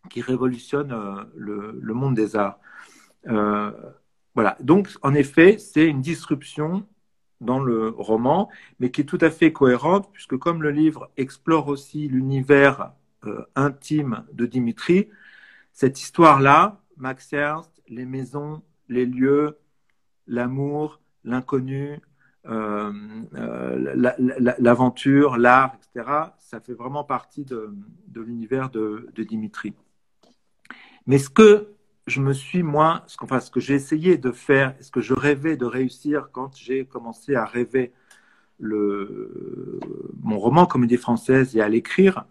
qui 0.09 0.21
révolutionne 0.21 1.27
le, 1.35 1.93
monde 1.93 2.15
des 2.15 2.35
arts. 2.35 2.59
voilà. 3.25 4.57
Donc, 4.61 4.89
en 5.01 5.13
effet, 5.13 5.57
c'est 5.57 5.85
une 5.87 6.01
disruption 6.01 6.87
dans 7.41 7.59
le 7.59 7.89
roman, 7.89 8.49
mais 8.79 8.91
qui 8.91 9.01
est 9.01 9.05
tout 9.05 9.19
à 9.21 9.29
fait 9.29 9.51
cohérente, 9.51 10.09
puisque 10.13 10.37
comme 10.37 10.63
le 10.63 10.71
livre 10.71 11.11
explore 11.17 11.67
aussi 11.67 12.07
l'univers 12.07 12.91
intime 13.55 14.23
de 14.33 14.45
Dimitri, 14.45 15.09
cette 15.73 15.99
histoire-là, 15.99 16.81
Max 16.97 17.33
Ernst, 17.33 17.81
les 17.89 18.05
maisons, 18.05 18.61
les 18.87 19.05
lieux, 19.05 19.57
l'amour, 20.27 21.01
l'inconnu, 21.23 21.91
euh, 21.91 21.97
euh, 21.97 22.14
l'aventure, 24.59 25.37
l'art, 25.37 25.75
etc. 25.75 26.11
Ça 26.39 26.59
fait 26.59 26.73
vraiment 26.73 27.03
partie 27.03 27.45
de, 27.45 27.73
l'univers 28.15 28.69
de, 28.69 29.07
Dimitri. 29.17 29.73
Mais 31.07 31.17
ce 31.17 31.29
que 31.29 31.69
je 32.07 32.21
me 32.21 32.33
suis, 32.33 32.63
moi, 32.63 33.03
ce, 33.07 33.17
enfin, 33.21 33.39
ce 33.39 33.49
que 33.49 33.59
j'ai 33.59 33.73
essayé 33.73 34.17
de 34.17 34.31
faire, 34.31 34.75
ce 34.81 34.91
que 34.91 35.01
je 35.01 35.13
rêvais 35.13 35.57
de 35.57 35.65
réussir 35.65 36.29
quand 36.31 36.55
j'ai 36.55 36.85
commencé 36.85 37.35
à 37.35 37.45
rêver 37.45 37.93
mon 38.59 40.39
roman 40.39 40.65
Comédie 40.65 40.97
française 40.97 41.55
et 41.55 41.61
à 41.61 41.69
l'écrire, 41.69 42.25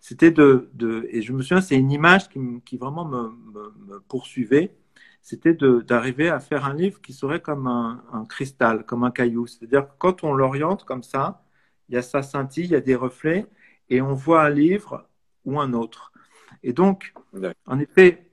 c'était 0.00 0.30
de, 0.30 0.68
et 1.08 1.22
je 1.22 1.32
me 1.32 1.40
souviens, 1.40 1.62
c'est 1.62 1.76
une 1.76 1.90
image 1.90 2.28
qui, 2.28 2.76
vraiment 2.76 3.06
me, 3.06 4.00
poursuivait, 4.08 4.74
c'était 5.24 5.54
d'arriver 5.54 6.28
à 6.28 6.38
faire 6.38 6.66
un 6.66 6.74
livre 6.74 7.00
qui 7.00 7.14
serait 7.14 7.40
comme 7.40 7.66
un, 7.66 8.26
cristal, 8.28 8.84
comme 8.84 9.04
un 9.04 9.10
caillou. 9.10 9.46
C'est-à-dire 9.46 9.88
que 9.88 9.94
quand 9.98 10.22
on 10.22 10.34
l'oriente 10.34 10.84
comme 10.84 11.02
ça, 11.02 11.42
il 11.88 11.94
y 11.94 11.98
a 11.98 12.02
sa 12.02 12.22
scintille, 12.22 12.66
il 12.66 12.70
y 12.72 12.76
a 12.76 12.80
des 12.80 12.94
reflets, 12.94 13.46
et 13.88 14.02
on 14.02 14.12
voit 14.12 14.44
un 14.44 14.50
livre 14.50 15.08
ou 15.46 15.58
un 15.58 15.72
autre. 15.72 16.12
Et 16.62 16.74
donc, 16.74 17.14
en 17.66 17.78
effet, 17.78 18.30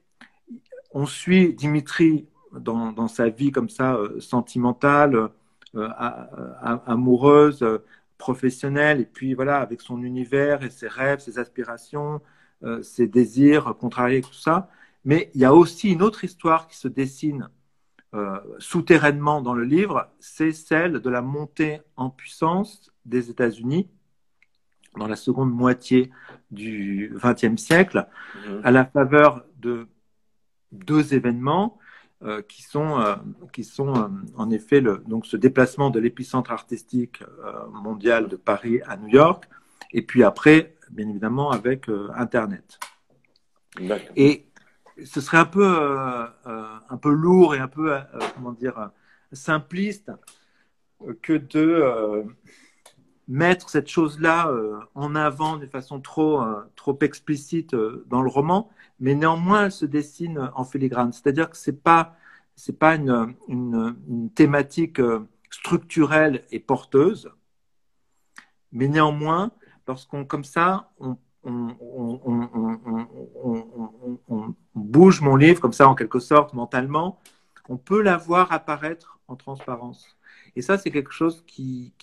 on 0.91 1.05
suit 1.05 1.53
Dimitri 1.53 2.27
dans, 2.51 3.07
sa 3.07 3.29
vie 3.29 3.51
comme 3.51 3.69
ça, 3.69 3.95
euh, 3.95 4.19
sentimentale, 4.19 5.29
euh, 5.75 5.89
amoureuse, 6.85 7.65
professionnel 8.17 9.01
et 9.01 9.05
puis 9.05 9.33
voilà, 9.33 9.59
avec 9.61 9.81
son 9.81 10.03
univers 10.03 10.63
et 10.63 10.69
ses 10.69 10.89
rêves, 10.89 11.19
ses 11.19 11.39
aspirations, 11.39 12.21
euh, 12.63 12.83
ses 12.83 13.07
désirs 13.07 13.75
contrariés, 13.79 14.21
tout 14.21 14.33
ça. 14.33 14.69
Mais 15.03 15.31
il 15.33 15.41
y 15.41 15.45
a 15.45 15.53
aussi 15.53 15.91
une 15.91 16.01
autre 16.01 16.23
histoire 16.23 16.67
qui 16.67 16.77
se 16.77 16.87
dessine 16.87 17.49
euh, 18.13 18.39
souterrainement 18.59 19.41
dans 19.41 19.53
le 19.53 19.63
livre, 19.63 20.09
c'est 20.19 20.51
celle 20.51 20.99
de 20.99 21.09
la 21.09 21.21
montée 21.21 21.81
en 21.95 22.09
puissance 22.09 22.91
des 23.05 23.29
États-Unis 23.29 23.89
dans 24.97 25.07
la 25.07 25.15
seconde 25.15 25.51
moitié 25.51 26.11
du 26.51 27.15
XXe 27.15 27.55
siècle, 27.55 28.07
mmh. 28.35 28.49
à 28.63 28.71
la 28.71 28.83
faveur 28.85 29.45
de 29.59 29.87
deux 30.73 31.13
événements 31.13 31.79
euh, 32.23 32.43
qui 32.43 32.61
sont, 32.61 32.99
euh, 32.99 33.15
qui 33.51 33.63
sont 33.63 33.95
euh, 33.95 34.07
en 34.37 34.51
effet 34.51 34.79
le, 34.79 35.03
donc 35.07 35.25
ce 35.25 35.37
déplacement 35.37 35.89
de 35.89 35.99
l'épicentre 35.99 36.51
artistique 36.51 37.23
mondial 37.71 38.27
de 38.27 38.35
Paris 38.35 38.79
à 38.85 38.95
New 38.95 39.07
York, 39.07 39.49
et 39.91 40.03
puis 40.03 40.23
après, 40.23 40.75
bien 40.91 41.09
évidemment, 41.09 41.49
avec 41.49 41.87
Internet. 42.15 42.79
Et 44.15 44.45
ce 45.05 45.21
serait 45.21 45.37
un 45.37 45.45
peu, 45.45 45.65
un 46.45 46.97
peu 46.97 47.11
lourd 47.11 47.55
et 47.55 47.59
un 47.59 47.67
peu, 47.67 47.97
comment 48.35 48.51
dire, 48.51 48.91
simpliste 49.31 50.11
que 51.21 51.33
de 51.33 52.25
mettre 53.27 53.69
cette 53.69 53.87
chose-là 53.87 54.51
en 54.93 55.15
avant 55.15 55.57
d'une 55.57 55.69
façon 55.69 56.01
trop, 56.01 56.43
trop 56.75 56.97
explicite 57.01 57.75
dans 58.07 58.21
le 58.21 58.29
roman, 58.29 58.69
mais 58.99 59.15
néanmoins, 59.15 59.65
elle 59.65 59.71
se 59.71 59.85
dessine 59.85 60.51
en 60.55 60.63
filigrane. 60.63 61.13
C'est-à-dire 61.13 61.49
que 61.49 61.57
c'est 61.57 61.81
pas 61.81 62.15
c'est 62.55 62.77
pas 62.77 62.95
une, 62.95 63.35
une, 63.47 64.29
thématique 64.35 64.99
euh, 64.99 65.27
structurelle 65.49 66.45
et 66.51 66.59
porteuse, 66.59 67.31
mais 68.71 68.87
néanmoins, 68.87 69.51
lorsqu'on 69.87 70.25
comme 70.25 70.43
ça, 70.43 70.91
on, 70.99 71.17
on, 71.43 72.55
bouge 74.75 75.21
mon 75.21 75.35
livre 75.35 75.59
comme 75.59 75.73
ça 75.73 75.87
en 75.87 75.95
quelque 75.95 76.19
sorte 76.19 76.53
mentalement, 76.53 77.19
on 77.69 77.77
peut 77.77 78.01
la 78.01 78.17
voir 78.17 78.51
apparaître 78.51 79.19
en 79.27 79.35
transparence. 79.35 80.17
Et 80.55 80.61
ça, 80.61 80.77
c'est 80.77 80.91
quelque 80.91 81.11
chose 81.11 81.43
qui, 81.47 81.93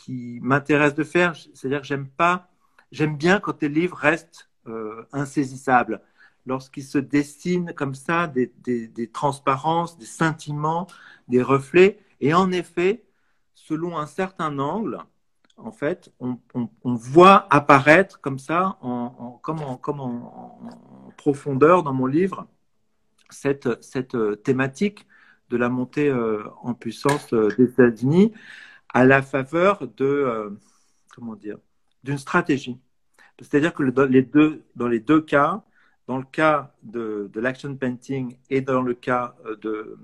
m'intéresse 0.43 0.95
de 0.95 1.05
faire. 1.05 1.37
C'est-à-dire 1.55 1.83
que 1.83 1.87
j'aime 1.87 2.09
pas, 2.09 2.49
j'aime 2.93 3.17
bien 3.17 3.41
quand 3.41 3.63
les 3.63 3.69
livres 3.69 3.97
restent 3.97 4.51
euh, 4.67 5.05
insaisissables 5.13 6.01
lorsqu'il 6.47 6.85
se 6.85 6.99
dessine 6.99 7.75
comme 7.75 7.95
ça 7.95 8.27
des, 8.27 9.11
transparences, 9.13 9.99
des 9.99 10.07
sentiments, 10.07 10.87
des 11.29 11.43
reflets. 11.43 12.01
Et 12.21 12.33
en 12.35 12.51
effet, 12.51 13.05
selon 13.55 13.99
un 13.99 14.07
certain 14.07 14.59
angle, 14.59 14.99
en 15.59 15.73
fait, 15.73 16.11
on, 16.21 16.39
voit 16.85 17.47
apparaître 17.51 18.21
comme 18.21 18.39
ça, 18.39 18.79
en, 18.81 19.39
comme, 19.43 19.61
en, 19.61 20.61
profondeur 21.17 21.83
dans 21.83 21.93
mon 21.93 22.07
livre, 22.07 22.47
cette, 23.31 23.69
thématique 24.43 25.07
de 25.51 25.57
la 25.57 25.69
montée 25.69 26.09
euh, 26.09 26.45
en 26.63 26.75
puissance 26.75 27.33
euh, 27.33 27.49
des 27.57 27.65
États-Unis 27.65 28.33
à 28.93 29.05
la 29.05 29.23
faveur 29.23 29.87
de, 29.97 30.05
euh, 30.05 30.51
comment 31.15 31.35
dire, 31.35 31.59
d'une 32.05 32.19
stratégie. 32.19 32.79
C'est-à-dire 33.41 33.73
que 33.73 33.83
les 33.83 34.23
deux, 34.23 34.65
dans 34.77 34.89
les 34.89 35.01
deux 35.01 35.21
cas, 35.21 35.63
dans 36.09 36.17
le 36.17 36.25
cas 36.25 36.75
de, 36.83 37.31
l'action 37.37 37.77
painting 37.77 38.37
et 38.51 38.61
dans 38.63 38.83
le 38.83 38.95
cas 38.95 39.37
euh, 39.47 39.57
de, 39.57 39.99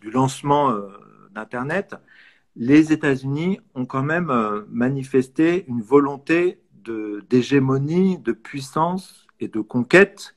du 0.00 0.10
lancement 0.10 0.70
euh, 0.70 0.88
d'Internet, 1.32 1.96
les 2.56 2.92
États-Unis 2.92 3.60
ont 3.74 3.86
quand 3.86 4.02
même 4.02 4.30
euh, 4.30 4.62
manifesté 4.68 5.64
une 5.68 5.82
volonté 5.82 6.60
d'hégémonie, 7.28 8.18
de, 8.18 8.32
puissance 8.32 9.26
et 9.38 9.48
de 9.48 9.60
conquête. 9.60 10.36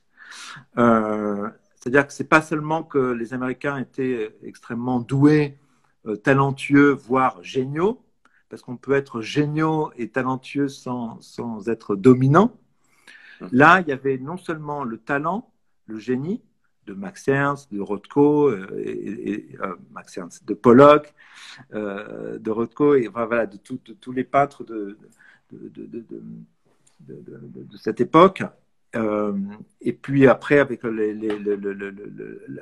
Euh, 0.78 1.48
c'est-à-dire 1.74 2.06
que 2.06 2.12
c'est 2.12 2.28
pas 2.28 2.42
seulement 2.42 2.82
que 2.82 3.12
les 3.12 3.34
Américains 3.34 3.78
étaient 3.78 4.36
extrêmement 4.42 5.00
doués, 5.00 5.58
euh, 6.06 6.16
talentueux, 6.16 6.92
voire 6.92 7.42
géniaux, 7.42 8.04
parce 8.48 8.62
qu'on 8.62 8.76
peut 8.76 8.92
être 8.92 9.20
géniaux 9.20 9.90
et 9.96 10.10
talentueux 10.10 10.68
sans, 10.68 11.20
sans 11.20 11.68
être 11.68 11.96
dominant. 11.96 12.56
Mmh. 13.40 13.46
Là, 13.52 13.80
il 13.80 13.88
y 13.88 13.92
avait 13.92 14.18
non 14.18 14.36
seulement 14.36 14.84
le 14.84 14.98
talent, 14.98 15.50
le 15.86 15.98
génie, 15.98 16.42
de 16.86 16.92
Max 16.94 17.28
Ernst, 17.28 17.72
de 17.72 17.80
Rothko, 17.80 18.48
euh, 18.50 18.66
euh, 19.60 19.76
Max 19.92 20.16
Ernst, 20.16 20.46
de 20.46 20.54
Pollock, 20.54 21.14
euh, 21.72 22.38
de 22.38 22.50
Rothko, 22.50 22.94
et 22.94 23.08
voilà, 23.08 23.46
de, 23.46 23.56
tous 23.56 24.12
les 24.12 24.24
peintres 24.24 24.64
de, 24.64 24.96
de, 25.52 26.04
de 27.00 27.76
cette 27.76 28.00
époque. 28.00 28.42
Euh, 28.96 29.32
et 29.80 29.92
puis 29.92 30.26
après, 30.26 30.58
avec 30.58 30.82
les, 30.84 31.16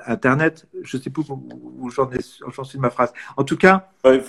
Internet, 0.05 0.67
je 0.81 0.97
ne 0.97 1.01
sais 1.01 1.09
plus 1.09 1.23
où, 1.29 1.89
j'en 1.89 2.63
suis 2.63 2.77
de 2.77 2.81
ma 2.81 2.89
phrase. 2.89 3.13
En 3.37 3.43
tout 3.43 3.57
cas. 3.57 3.89
Euh, 4.05 4.19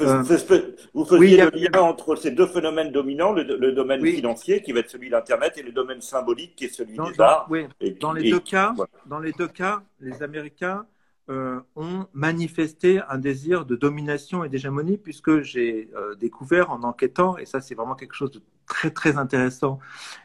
vous 0.95 1.05
faisiez 1.05 1.43
le 1.43 1.51
lien 1.51 1.81
entre 1.81 2.17
ces 2.17 2.31
deux 2.31 2.47
phénomènes 2.47 2.93
dominants, 2.93 3.33
le, 3.33 3.73
domaine 3.73 4.05
financier 4.05 4.63
qui 4.63 4.73
va 4.73 4.81
être 4.81 4.91
celui 4.91 5.09
de 5.09 5.13
l'Internet 5.13 5.55
et 5.57 5.63
le 5.63 5.73
domaine 5.73 6.01
symbolique 6.01 6.55
qui 6.57 6.67
est 6.67 6.75
celui 6.75 6.97
des 6.97 7.21
arts. 7.21 7.47
Oui. 7.51 7.67
dans, 8.01 8.13
les 8.13 8.31
deux 8.31 8.41
cas, 8.41 8.75
dans 9.07 9.19
les 9.19 9.33
deux 9.33 9.49
cas, 9.49 9.83
les 10.01 10.23
Américains 10.23 10.87
euh, 11.31 11.61
ont 11.75 12.07
manifesté 12.13 13.01
un 13.09 13.19
désir 13.19 13.65
de 13.65 13.77
domination 13.77 14.45
et 14.45 14.49
d'hégémonie, 14.49 14.99
puisque 14.99 15.41
j'ai 15.41 15.91
découvert 16.21 16.71
en 16.71 16.83
enquêtant, 16.83 17.39
et 17.39 17.47
ça 17.47 17.61
c'est 17.61 17.75
vraiment 17.75 17.95
quelque 17.95 18.15
chose 18.15 18.31
de 18.31 18.43
très 18.67 18.91
très 18.91 19.19
intéressant 19.19 19.79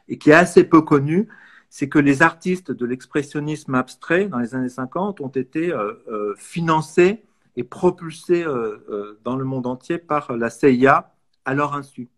et 0.08 0.18
qui 0.18 0.30
est 0.30 0.34
assez 0.34 0.64
peu 0.64 0.82
connu, 0.82 1.28
c'est 1.70 1.88
que 1.88 2.00
les 2.00 2.22
artistes 2.22 2.72
de 2.72 2.86
l'expressionnisme 2.86 3.76
abstrait 3.76 4.26
dans 4.26 4.40
les 4.40 4.56
années 4.56 4.70
50 4.70 5.22
ont 5.22 5.28
été 5.28 5.72
euh, 5.72 5.94
euh, 6.08 6.36
financés 6.36 7.24
et 7.56 7.64
propulsés 7.64 8.44
euh, 8.44 9.20
dans 9.24 9.36
le 9.36 9.46
monde 9.46 9.68
entier 9.68 10.00
par 10.00 10.36
la 10.36 10.50
CIA 10.50 11.14
à 11.46 11.54
leur 11.54 11.76
insu. 11.76 12.10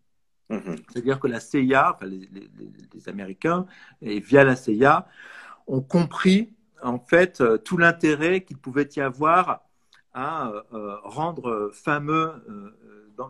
Mhm. 0.48 0.76
C'est-à-dire 0.88 1.20
que 1.20 1.26
la 1.26 1.40
CIA, 1.40 1.98
les, 2.02 3.08
Américains, 3.08 3.66
et 4.00 4.20
via 4.20 4.44
la 4.44 4.56
CIA, 4.56 5.06
ont 5.66 5.80
compris 5.80 6.52
en 6.82 6.98
fait 6.98 7.42
tout 7.64 7.76
l'intérêt 7.76 8.42
qu'il 8.42 8.58
pouvait 8.58 8.88
y 8.96 9.00
avoir 9.00 9.62
à 10.14 10.52
rendre 11.04 11.70
fameux 11.72 12.32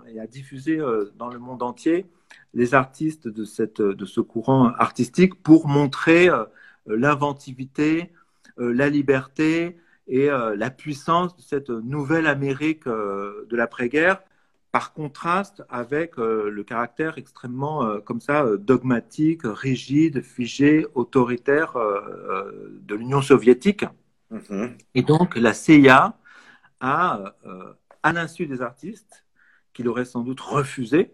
et 0.09 0.19
à 0.19 0.27
diffuser 0.27 0.79
dans 1.17 1.29
le 1.29 1.39
monde 1.39 1.63
entier 1.63 2.07
les 2.55 2.75
artistes 2.75 3.29
de, 3.29 3.45
cette, 3.45 3.81
de 3.81 4.05
ce 4.05 4.21
courant 4.21 4.73
artistique 4.75 5.43
pour 5.43 5.69
montrer 5.69 6.29
euh, 6.29 6.45
l'inventivité, 6.87 8.13
euh, 8.59 8.73
la 8.73 8.89
liberté 8.89 9.79
et 10.09 10.31
euh, 10.31 10.57
la 10.57 10.71
puissance 10.71 11.37
de 11.37 11.43
cette 11.43 11.71
nouvelle 11.71 12.27
Amérique 12.27 12.87
de 12.87 13.57
l'après-guerre, 13.57 14.23
par 14.73 14.95
contraste 14.95 15.63
avec 15.69 16.17
le 16.17 16.63
caractère 16.63 17.19
extrêmement 17.19 18.01
comme 18.01 18.23
ça 18.23 18.47
dogmatique, 18.57 19.43
rigide, 19.45 20.23
figé, 20.23 20.87
autoritaire 20.95 21.75
de 21.77 22.95
l'Union 22.95 23.21
soviétique. 23.21 23.85
Mm-hmm. 24.33 24.71
Et 24.95 25.03
donc 25.03 25.37
la 25.37 25.53
CIA 25.53 26.17
a, 26.81 27.35
à 28.03 28.13
l'insu 28.15 28.47
des 28.47 28.63
artistes, 28.63 29.27
qu'il 29.75 29.89
aurait 29.89 30.07
sans 30.07 30.23
doute 30.23 30.41
refusé, 30.41 31.13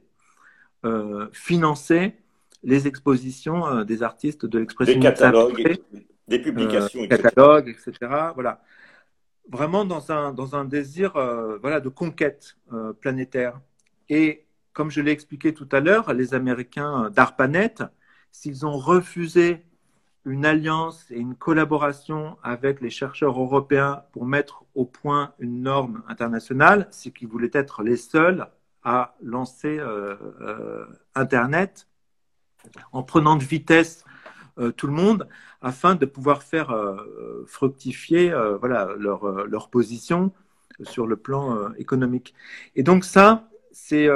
financer 1.33 2.15
les 2.63 2.87
expositions 2.87 3.67
euh, 3.67 3.85
des 3.85 4.03
artistes 4.03 4.47
de 4.47 4.59
l'expression 4.59 4.95
des 4.95 5.01
catalogues, 5.01 5.79
des 6.27 6.39
publications, 6.39 7.03
euh, 7.03 7.07
catalogues, 7.07 7.69
etc. 7.69 8.33
Voilà, 8.35 8.63
vraiment 9.49 9.85
dans 9.85 10.11
un 10.13 10.33
dans 10.33 10.57
un 10.57 10.65
désir 10.65 11.13
voilà 11.61 11.81
de 11.81 11.89
conquête 11.89 12.57
planétaire. 13.01 13.61
Et 14.09 14.45
comme 14.73 14.91
je 14.91 15.01
l'ai 15.01 15.13
expliqué 15.13 15.55
tout 15.55 15.69
à 15.73 15.81
l'heure, 15.81 16.13
les 16.13 16.35
Américains 16.35 17.11
d'ARPANET, 17.11 17.77
s'ils 18.31 18.67
ont 18.67 18.77
refusé 18.77 19.65
une 20.25 20.45
alliance 20.45 21.11
et 21.11 21.19
une 21.19 21.35
collaboration 21.35 22.37
avec 22.43 22.81
les 22.81 22.91
chercheurs 22.91 23.41
européens 23.41 24.03
pour 24.13 24.27
mettre 24.27 24.65
au 24.75 24.85
point 24.85 25.33
une 25.39 25.63
norme 25.63 26.03
internationale, 26.07 26.87
c'est 26.91 27.11
qu'ils 27.11 27.29
voulaient 27.29 27.51
être 27.55 27.83
les 27.83 27.97
seuls 27.97 28.47
à 28.83 29.15
lancer 29.23 29.79
euh, 29.79 30.17
euh, 30.41 30.87
Internet 31.15 31.89
en 32.93 33.03
prenant 33.03 33.37
de 33.37 33.45
vitesse 33.45 34.05
euh, 34.59 34.73
tout 34.73 34.87
le 34.87 34.93
monde 34.93 35.29
afin 35.61 35.95
de 35.95 36.07
pouvoir 36.07 36.43
faire 36.43 36.73
fructifier 37.47 38.33
voilà, 38.61 38.91
leur, 38.97 39.47
leur, 39.47 39.71
position 39.71 40.33
sur 40.83 41.09
le 41.09 41.17
plan 41.17 41.73
économique. 41.75 42.33
Et 42.77 42.85
donc 42.85 43.05
ça, 43.05 43.49
c'est 43.73 44.09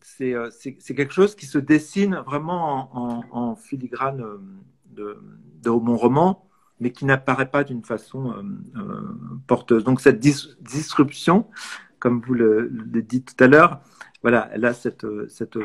c'est 0.00 0.94
quelque 0.96 1.12
chose 1.12 1.36
qui 1.36 1.46
se 1.46 1.58
dessine 1.58 2.16
vraiment 2.26 2.90
en, 3.30 3.54
filigrane 3.54 4.24
de, 4.90 5.16
de, 5.62 5.70
mon 5.70 5.96
roman, 5.96 6.48
mais 6.80 6.90
qui 6.90 7.04
n'apparaît 7.04 7.50
pas 7.52 7.62
d'une 7.62 7.84
façon 7.84 8.34
porteuse. 9.46 9.84
Donc 9.84 10.00
cette 10.00 10.18
disruption, 10.18 11.46
comme 12.04 12.20
vous 12.20 12.34
le, 12.34 12.68
le 12.68 13.02
dites 13.02 13.34
tout 13.34 13.42
à 13.42 13.48
l'heure, 13.48 13.80
voilà, 14.22 14.48
elle 14.52 14.64
a 14.64 14.74
cette, 14.74 15.06
cette 15.28 15.58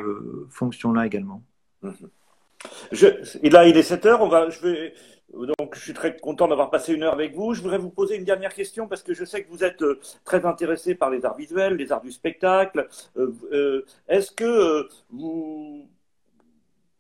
fonction-là 0.50 1.06
également. 1.06 1.44
Mhm. 1.84 2.10
Et 3.44 3.50
là, 3.50 3.68
il 3.68 3.78
est 3.78 3.84
7 3.84 4.06
heures. 4.06 4.22
On 4.22 4.28
va, 4.28 4.50
je 4.50 4.60
vais, 4.62 4.94
donc, 5.34 5.76
je 5.76 5.80
suis 5.80 5.94
très 5.94 6.18
content 6.18 6.48
d'avoir 6.48 6.70
passé 6.70 6.94
une 6.94 7.04
heure 7.04 7.14
avec 7.14 7.36
vous. 7.36 7.54
Je 7.54 7.62
voudrais 7.62 7.78
vous 7.78 7.90
poser 7.90 8.16
une 8.16 8.24
dernière 8.24 8.54
question 8.54 8.88
parce 8.88 9.04
que 9.04 9.14
je 9.14 9.26
sais 9.26 9.44
que 9.44 9.50
vous 9.50 9.64
êtes 9.64 9.82
euh, 9.82 10.00
très 10.26 10.46
intéressé 10.46 10.96
par 10.96 11.10
les 11.10 11.26
arts 11.26 11.36
visuels, 11.36 11.76
les 11.76 11.92
arts 11.92 12.02
du 12.02 12.12
spectacle. 12.12 12.88
Euh, 13.18 13.32
euh, 13.52 13.86
est-ce 14.08 14.32
que 14.32 14.88
vous 15.12 15.88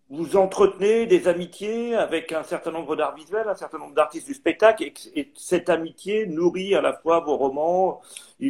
vous 0.09 0.37
entretenez 0.37 1.05
des 1.05 1.27
amitiés 1.27 1.93
avec 1.95 2.31
un 2.31 2.43
certain 2.43 2.71
nombre 2.71 2.95
d'arts 2.95 3.15
visuels, 3.15 3.47
un 3.47 3.55
certain 3.55 3.77
nombre 3.77 3.93
d'artistes 3.93 4.25
du 4.25 4.33
spectacle, 4.33 4.83
et, 4.83 5.31
cette 5.35 5.69
amitié 5.69 6.25
nourrit 6.25 6.73
à 6.73 6.81
la 6.81 6.93
fois 6.93 7.19
vos 7.19 7.37
romans. 7.37 8.01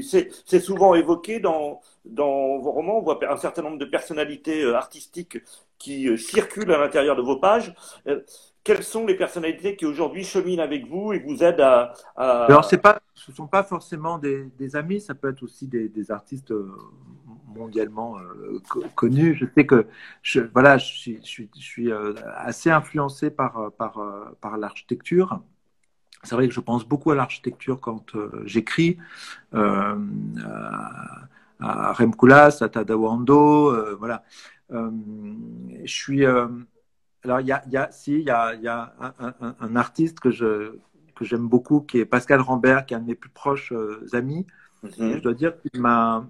C'est 0.01 0.59
souvent 0.59 0.95
évoqué 0.95 1.39
dans, 1.39 1.81
dans 2.05 2.57
vos 2.59 2.71
romans. 2.71 2.99
On 2.99 3.01
voit 3.01 3.19
un 3.29 3.37
certain 3.37 3.61
nombre 3.61 3.77
de 3.77 3.85
personnalités 3.85 4.61
euh, 4.61 4.75
artistiques 4.75 5.37
qui 5.77 6.07
euh, 6.07 6.17
circulent 6.17 6.71
à 6.71 6.77
l'intérieur 6.77 7.15
de 7.15 7.21
vos 7.21 7.37
pages. 7.37 7.73
Euh, 8.59 8.75
quelles 8.75 8.83
sont 8.83 9.05
les 9.05 9.15
personnalités 9.15 9.75
qui 9.75 9.85
aujourd'hui 9.85 10.23
cheminent 10.23 10.61
avec 10.61 10.87
vous 10.87 11.13
et 11.13 11.19
vous 11.19 11.43
aident 11.43 11.61
à. 11.61 11.93
Alors, 12.15 12.65
ce 12.65 12.75
ne 12.75 13.35
sont 13.35 13.47
pas 13.47 13.63
forcément 13.63 14.17
des, 14.17 14.75
amis, 14.75 15.01
ça 15.01 15.15
peut 15.15 15.29
être 15.29 15.43
aussi 15.43 15.67
des, 15.67 16.11
artistes 16.11 16.53
mondialement 17.55 18.17
euh, 18.19 18.59
connu. 18.95 19.35
Je 19.35 19.45
sais 19.55 19.65
que 19.65 19.87
je, 20.21 20.41
voilà, 20.41 20.77
je 20.77 20.85
suis, 21.21 21.91
euh, 21.91 22.13
assez 22.35 22.69
influencé 22.69 23.29
par, 23.29 23.57
euh, 23.57 23.69
par, 23.69 24.01
par 24.41 24.57
l'architecture. 24.57 25.41
C'est 26.23 26.35
vrai 26.35 26.47
que 26.47 26.53
je 26.53 26.59
pense 26.59 26.85
beaucoup 26.85 27.11
à 27.11 27.15
l'architecture 27.15 27.79
quand 27.79 28.13
j'écris. 28.45 28.97
à, 29.53 29.95
à 31.61 31.93
Rem 31.93 32.15
Koolhaas, 32.15 32.57
à 32.61 32.69
Tadawando, 32.69 33.95
voilà. 33.97 34.23
je 34.69 34.85
suis. 35.85 36.25
Alors, 37.23 37.41
il 37.41 37.47
y 37.47 37.51
a, 37.51 37.63
y 37.67 37.77
a, 37.77 37.91
si, 37.91 38.13
il 38.13 38.23
y 38.23 38.29
a, 38.29 38.55
y 38.55 38.67
a 38.67 38.93
un, 39.19 39.55
un, 39.59 39.75
artiste 39.75 40.19
que 40.19 40.31
je 40.31 40.77
que 41.15 41.25
j'aime 41.25 41.49
beaucoup, 41.49 41.81
qui 41.81 41.97
est 41.99 42.05
Pascal 42.05 42.39
Rambert, 42.39 42.85
qui 42.85 42.93
est 42.93 42.97
un 42.97 43.01
de 43.01 43.07
mes 43.07 43.15
plus 43.15 43.29
proches 43.29 43.73
amis. 44.13 44.47
Mm-hmm. 44.85 45.15
je 45.15 45.19
dois 45.19 45.33
dire 45.33 45.53
qu'il 45.59 45.81
m'a 45.81 46.25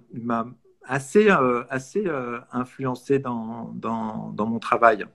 assez, 0.90 1.30
euh, 1.30 1.64
assez 1.70 2.08
euh, 2.08 2.40
influencé 2.52 3.20
dans, 3.20 3.72
dans, 3.76 4.32
dans, 4.32 4.48
mon 4.48 4.60
travail. 4.60 5.06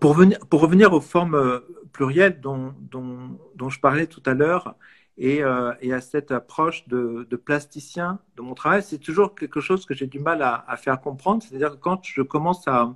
Pour, 0.00 0.14
venir, 0.14 0.38
pour 0.48 0.60
revenir 0.60 0.92
aux 0.92 1.00
formes 1.00 1.34
euh, 1.34 1.58
plurielles 1.92 2.40
dont, 2.40 2.74
dont, 2.78 3.38
dont 3.56 3.68
je 3.68 3.80
parlais 3.80 4.06
tout 4.06 4.22
à 4.24 4.34
l'heure, 4.34 4.76
et, 5.20 5.42
et, 5.80 5.92
à 5.92 6.00
cette 6.00 6.30
approche 6.30 6.86
de, 6.86 7.26
de, 7.28 7.36
plasticien 7.36 8.20
de 8.36 8.42
mon 8.42 8.54
travail, 8.54 8.84
c'est 8.84 8.98
toujours 8.98 9.34
quelque 9.34 9.58
chose 9.58 9.84
que 9.84 9.92
j'ai 9.92 10.06
du 10.06 10.20
mal 10.20 10.42
à, 10.42 10.64
à 10.68 10.76
faire 10.76 11.00
comprendre. 11.00 11.42
C'est-à-dire 11.42 11.72
que 11.72 11.76
quand 11.76 12.04
je 12.04 12.22
commence 12.22 12.68
à, 12.68 12.94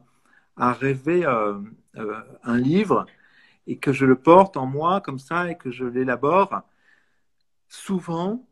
à 0.57 0.73
rêver 0.73 1.25
un 1.25 2.57
livre 2.59 3.07
et 3.67 3.79
que 3.79 3.93
je 3.93 4.05
le 4.05 4.17
porte 4.17 4.57
en 4.57 4.67
moi 4.67 5.01
comme 5.01 5.19
ça 5.19 5.51
et 5.51 5.57
que 5.57 5.71
je 5.71 5.85
l'élabore, 5.85 6.63
souvent, 7.69 8.47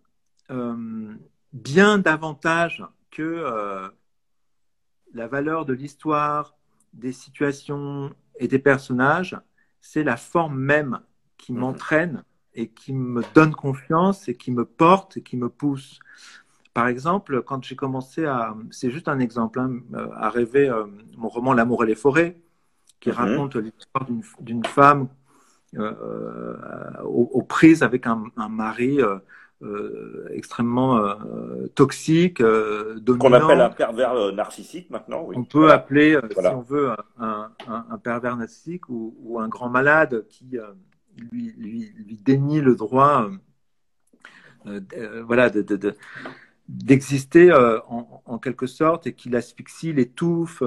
bien 1.53 1.99
davantage 1.99 2.85
que 3.11 3.23
euh, 3.23 3.89
la 5.13 5.27
valeur 5.27 5.65
de 5.65 5.73
l'histoire, 5.73 6.57
des 6.93 7.13
situations 7.13 8.15
et 8.39 8.49
des 8.49 8.59
personnages, 8.59 9.37
c'est 9.81 10.05
la 10.05 10.17
forme 10.17 10.59
même 10.59 11.01
qui 11.37 11.53
mhm. 11.53 11.61
m'entraîne 11.61 12.25
et 12.55 12.69
qui 12.69 12.93
me 12.93 13.23
donne 13.35 13.55
confiance 13.55 14.29
et 14.29 14.37
qui 14.37 14.51
me 14.51 14.65
porte 14.65 15.17
et 15.17 15.23
qui 15.23 15.37
me 15.37 15.49
pousse. 15.49 16.01
Par 16.81 16.89
exemple, 16.89 17.43
quand 17.43 17.63
j'ai 17.63 17.77
commencé 17.77 18.25
à, 18.25 18.55
c'est 18.71 18.91
juste 18.91 19.09
un 19.09 19.19
exemple, 19.19 19.61
hein, 19.61 19.81
à 20.17 20.31
rêver 20.31 20.73
mon 21.19 21.29
roman 21.29 21.53
L'amour 21.53 21.85
et 21.85 21.87
les 21.87 21.95
forêts, 21.95 22.41
qui 23.01 23.11
mhm. 23.11 23.17
raconte 23.17 23.57
l'histoire 23.57 24.07
d'une 24.41 24.65
femme 24.65 25.09
aux, 27.05 27.43
prises 27.43 27.83
avec 27.83 28.07
un, 28.07 28.25
un 28.39 28.49
mari 28.49 28.99
euh, 29.63 30.27
extrêmement 30.31 31.05
euh, 31.05 31.67
toxique, 31.75 32.41
euh, 32.41 32.99
dominant. 32.99 33.41
Qu'on 33.41 33.45
appelle 33.45 33.61
un 33.61 33.69
pervers 33.69 34.33
narcissique 34.33 34.89
maintenant. 34.89 35.25
Oui. 35.27 35.37
On 35.39 35.45
peut 35.45 35.71
appeler, 35.71 36.19
si 36.31 36.47
on 36.47 36.63
veut, 36.63 36.93
un, 37.19 37.51
un, 37.69 37.99
pervers 37.99 38.39
narcissique 38.39 38.89
ou, 38.89 39.15
ou, 39.23 39.39
un 39.39 39.49
grand 39.49 39.69
malade 39.69 40.25
qui 40.31 40.57
lui, 41.19 41.53
lui, 41.59 41.93
lui, 41.95 42.17
dénie 42.25 42.63
le 42.63 42.75
droit 42.75 43.29
voilà, 45.27 45.51
de, 45.51 45.95
d'exister 46.71 47.53
en, 47.89 48.23
en, 48.25 48.39
quelque 48.39 48.67
sorte 48.67 49.07
et 49.07 49.13
qui 49.13 49.29
l'asphyxie, 49.29 49.93
l'étouffe, 49.93 50.63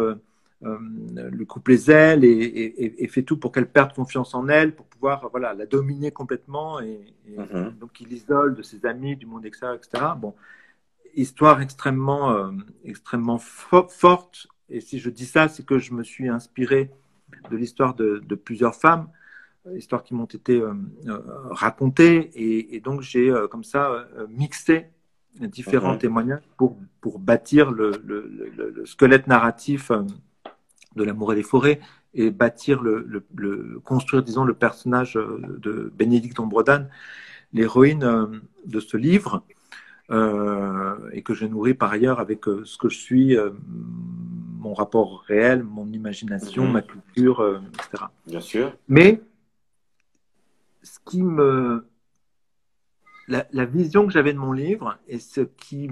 euh, 0.65 0.77
le 0.79 1.43
coupe 1.43 1.67
les 1.67 1.91
ailes 1.91 2.23
et, 2.23 3.07
fait 3.07 3.23
tout 3.23 3.37
pour 3.37 3.51
qu'elle 3.51 3.69
perde 3.69 3.93
confiance 3.93 4.33
en 4.33 4.47
elle, 4.47 4.73
pour 4.73 4.85
pouvoir 4.85 5.29
voilà, 5.29 5.53
la 5.53 5.65
dominer 5.65 6.11
complètement. 6.11 6.79
Et, 6.79 7.13
mhm. 7.37 7.75
donc, 7.79 7.99
il 7.99 8.11
isole 8.13 8.55
de 8.55 8.61
ses 8.61 8.85
amis, 8.85 9.17
du 9.17 9.25
monde 9.25 9.45
extérieur, 9.45 9.77
etc. 9.77 10.05
Bon, 10.17 10.33
histoire 11.15 11.61
extrêmement, 11.61 12.31
euh, 12.31 12.51
extrêmement 12.85 13.39
forte. 13.39 14.47
Et 14.69 14.79
si 14.79 14.99
je 14.99 15.09
dis 15.09 15.25
ça, 15.25 15.49
c'est 15.49 15.65
que 15.65 15.79
je 15.79 15.93
me 15.93 16.03
suis 16.03 16.29
inspiré 16.29 16.91
de 17.51 17.57
l'histoire 17.57 17.93
de, 17.93 18.35
plusieurs 18.35 18.75
femmes, 18.75 19.09
histoires 19.75 20.03
qui 20.03 20.13
m'ont 20.13 20.25
été 20.25 20.61
euh, 20.61 20.73
racontées. 21.49 22.31
Et, 22.35 22.79
donc, 22.79 23.01
j'ai 23.01 23.33
comme 23.51 23.65
ça 23.65 24.07
mixé 24.29 24.87
différents 25.39 25.97
témoignages 25.97 26.43
pour, 26.57 26.77
pour 27.01 27.19
bâtir 27.19 27.71
le, 27.71 27.91
le 28.05 28.85
squelette 28.85 29.27
narratif 29.27 29.91
de 30.95 31.03
l'amour 31.03 31.33
et 31.33 31.35
des 31.35 31.43
forêts 31.43 31.79
et 32.13 32.31
bâtir 32.31 32.81
le, 32.81 33.23
le, 33.35 33.79
construire 33.83 34.23
disons 34.23 34.43
le 34.43 34.53
personnage 34.53 35.17
euh, 35.17 35.41
de 35.59 35.91
Bénédicte 35.95 36.39
Ombredan, 36.39 36.87
l'héroïne 37.53 38.03
euh, 38.03 38.27
de 38.65 38.79
ce 38.79 38.97
livre 38.97 39.43
euh, 40.11 40.95
et 41.11 41.23
que 41.23 41.33
je 41.33 41.45
nourris 41.45 41.73
par 41.73 41.91
ailleurs 41.91 42.19
avec 42.19 42.43
ce 42.45 42.77
que 42.77 42.89
je 42.89 42.97
suis 42.97 43.37
mon 44.59 44.73
rapport 44.73 45.23
réel 45.27 45.63
mon 45.63 45.87
imagination 45.91 46.65
mhm. 46.65 46.71
ma 46.71 46.81
culture 46.81 47.61
etc 47.73 48.05
bien 48.27 48.41
sûr. 48.41 48.73
Mais 48.87 49.21
ce 50.83 50.99
qui 51.05 51.23
me 51.23 51.85
la, 53.27 53.45
la 53.51 53.65
vision 53.65 54.05
que 54.05 54.13
j'avais 54.13 54.33
de 54.33 54.39
mon 54.39 54.51
livre 54.51 54.97
et 55.07 55.19
ce 55.19 55.41
qui 55.41 55.89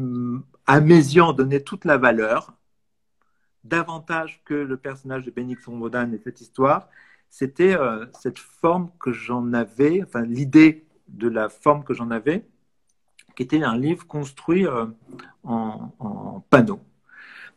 à 0.68 0.82
mes 0.82 0.96
yeux 0.96 1.34
donnait 1.36 1.62
toute 1.62 1.86
la 1.86 1.98
valeur 1.98 2.54
davantage 3.64 4.42
que 4.46 4.54
le 4.54 4.78
personnage 4.78 5.24
de 5.24 5.32
Bénix 5.32 5.68
Modan 5.68 6.12
et 6.14 6.18
cette 6.18 6.42
histoire, 6.42 6.90
c'était 7.30 7.78
euh, 7.78 8.06
cette 8.20 8.40
forme 8.40 8.90
que 9.00 9.12
j'en 9.12 9.54
avais, 9.54 10.04
enfin 10.04 10.22
l'idée 10.22 10.86
de 11.08 11.30
la 11.30 11.50
forme 11.50 11.84
que 11.84 11.94
j'en 11.94 12.12
avais, 12.12 12.46
qui 13.36 13.44
était 13.44 13.64
un 13.64 13.78
livre 13.78 14.06
construit 14.08 14.66
euh, 14.66 14.86
en, 15.44 15.94
en, 16.00 16.40
panneau. 16.50 16.82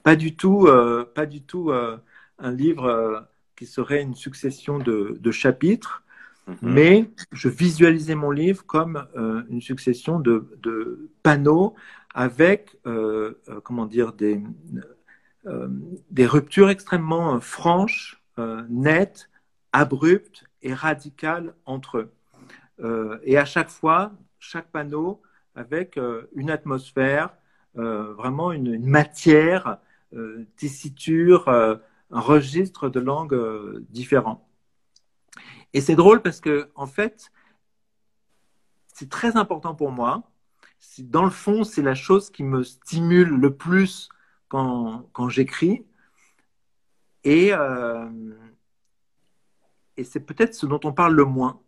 Pas 0.02 0.16
du 0.16 0.36
tout, 0.36 0.66
euh, 0.66 1.04
pas 1.14 1.26
du 1.26 1.42
tout 1.42 1.72
un 1.72 2.52
livre 2.52 3.26
qui 3.56 3.64
serait 3.66 4.02
une 4.02 4.14
succession 4.14 4.78
de 4.78 5.30
chapitres, 5.30 6.03
mm-hmm. 6.48 6.56
mais 6.62 7.10
je 7.32 7.48
visualisais 7.48 8.14
mon 8.14 8.30
livre 8.30 8.64
comme 8.66 9.06
une 9.48 9.60
succession 9.60 10.18
de, 10.20 11.10
panneaux 11.22 11.74
avec, 12.14 12.76
comment 13.64 13.86
dire, 13.86 14.12
des 14.12 14.42
euh, 15.46 15.68
ruptures 16.20 16.70
extrêmement 16.70 17.34
euh, 17.34 17.40
franches, 17.40 18.22
euh, 18.38 18.62
nettes, 18.70 19.28
abruptes 19.72 20.44
et 20.62 20.72
radicales 20.72 21.54
entre 21.66 21.98
eux. 22.78 23.20
et 23.24 23.36
à 23.36 23.44
chaque 23.44 23.68
fois, 23.68 24.12
chaque 24.38 24.70
panneau 24.70 25.20
avec 25.54 25.98
une 26.34 26.50
atmosphère, 26.50 27.30
vraiment 27.74 28.52
une, 28.52 28.84
matière, 28.84 29.78
tessiture, 30.56 31.48
un 31.48 31.80
registre 32.20 32.88
de 32.88 33.00
langue 33.00 33.36
différent. 33.90 34.48
Et 35.72 35.80
c'est 35.80 35.96
drôle 35.96 36.22
parce 36.22 36.40
que, 36.40 36.70
en 36.74 36.86
fait, 36.86 37.30
c'est 38.94 39.10
très 39.10 39.36
important 39.36 39.74
pour 39.74 39.90
moi. 39.90 40.22
Dans 40.98 41.24
le 41.24 41.30
fond, 41.30 41.64
c'est 41.64 41.82
la 41.82 41.94
chose 41.94 42.30
qui 42.30 42.44
me 42.44 42.62
stimule 42.62 43.28
le 43.28 43.56
plus 43.56 44.08
quand, 44.48 45.28
j'écris. 45.28 45.84
Et, 47.24 47.52
euh, 47.52 48.08
et 49.96 50.04
c'est 50.04 50.20
peut-être 50.20 50.54
ce 50.54 50.66
dont 50.66 50.80
on 50.84 50.92
parle 50.92 51.14
le 51.14 51.24
moins. 51.24 51.60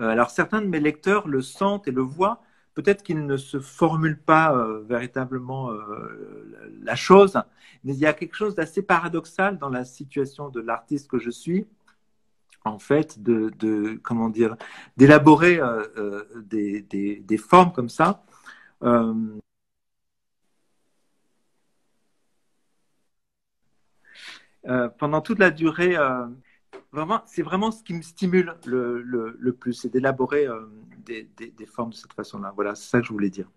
Euh, 0.00 0.08
alors 0.08 0.30
certains 0.30 0.62
de 0.62 0.68
mes 0.68 0.80
lecteurs 0.80 1.28
le 1.28 1.42
sentent 1.42 1.86
et 1.86 1.90
le 1.90 2.00
voient. 2.00 2.42
Peut-être 2.74 3.02
qu'ils 3.02 3.26
ne 3.26 3.36
se 3.36 3.60
formulent 3.60 4.22
pas 4.22 4.56
euh, 4.56 4.82
véritablement 4.84 5.70
la 6.80 6.96
chose, 6.96 7.38
mais 7.84 7.92
il 7.92 7.98
y 7.98 8.06
a 8.06 8.14
quelque 8.14 8.36
chose 8.36 8.54
d'assez 8.54 8.80
paradoxal 8.82 9.58
dans 9.58 9.68
la 9.68 9.84
situation 9.84 10.48
de 10.48 10.60
l'artiste 10.60 11.10
que 11.10 11.18
je 11.18 11.30
suis, 11.30 11.66
en 12.64 12.78
fait, 12.78 13.22
de, 13.22 13.98
comment 14.02 14.28
dire, 14.28 14.56
d'élaborer 14.96 15.60
des, 16.44 16.82
des, 16.82 17.16
des, 17.16 17.36
formes 17.38 17.72
comme 17.72 17.88
ça. 17.88 18.22
Euh, 24.68 24.88
pendant 24.88 25.20
toute 25.20 25.38
la 25.38 25.50
durée, 25.50 25.96
euh, 25.96 26.26
vraiment, 26.92 27.22
c'est 27.26 27.42
vraiment 27.42 27.70
ce 27.70 27.82
qui 27.82 27.94
me 27.94 28.02
stimule 28.02 28.56
le, 28.66 29.02
le, 29.02 29.52
plus, 29.52 29.72
c'est 29.74 29.88
d'élaborer 29.88 30.46
euh, 30.46 30.66
des, 30.98 31.24
des, 31.36 31.66
formes 31.66 31.90
de 31.90 31.96
cette 31.96 32.12
façon-là. 32.12 32.52
Voilà, 32.54 32.74
c'est 32.74 32.88
ça 32.88 33.00
que 33.00 33.06
je 33.06 33.12
voulais 33.12 33.30
dire. 33.30 33.48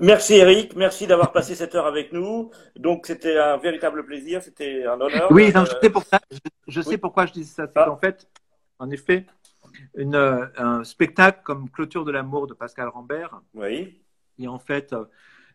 Merci 0.00 0.34
Eric, 0.34 0.74
merci 0.74 1.06
d'avoir 1.06 1.32
passé 1.32 1.54
cette 1.54 1.74
heure 1.74 1.86
avec 1.86 2.12
nous. 2.12 2.50
Donc 2.76 3.06
c'était 3.06 3.38
un 3.38 3.56
véritable 3.58 4.04
plaisir, 4.04 4.42
c'était 4.42 4.84
un 4.86 5.00
honneur. 5.00 5.30
Oui, 5.30 5.52
je 5.54 5.78
sais 5.80 5.90
pour 5.90 6.04
Je, 6.66 6.80
sais 6.80 6.98
pourquoi 6.98 7.26
je 7.26 7.32
dis 7.32 7.44
ça. 7.44 7.66
C'est 7.66 7.78
ah. 7.78 7.90
en 7.90 7.96
fait, 7.96 8.26
en 8.78 8.90
effet, 8.90 9.26
une, 9.94 10.16
un 10.56 10.82
spectacle 10.84 11.40
comme 11.44 11.70
Clôture 11.70 12.04
de 12.04 12.10
l'amour 12.10 12.46
de 12.46 12.54
Pascal 12.54 12.88
Rambert. 12.88 13.40
Oui. 13.54 14.00
Et 14.38 14.48
en 14.48 14.58
fait, 14.58 14.94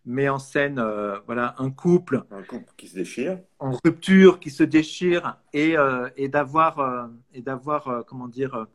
met 0.05 0.29
en 0.29 0.39
scène 0.39 0.79
euh, 0.79 1.19
voilà, 1.25 1.55
un 1.57 1.71
couple. 1.71 2.23
Un 2.31 2.43
couple 2.43 2.71
qui 2.77 2.87
se 2.87 2.95
déchire. 2.95 3.39
En 3.59 3.71
rupture, 3.83 4.39
qui 4.39 4.49
se 4.49 4.63
déchire, 4.63 5.37
et, 5.53 5.77
euh, 5.77 6.09
et 6.17 6.27
d'avoir, 6.27 6.79
euh, 6.79 7.07
et 7.33 7.41
d'avoir 7.41 8.03
comment 8.05 8.27
dire, 8.27 8.67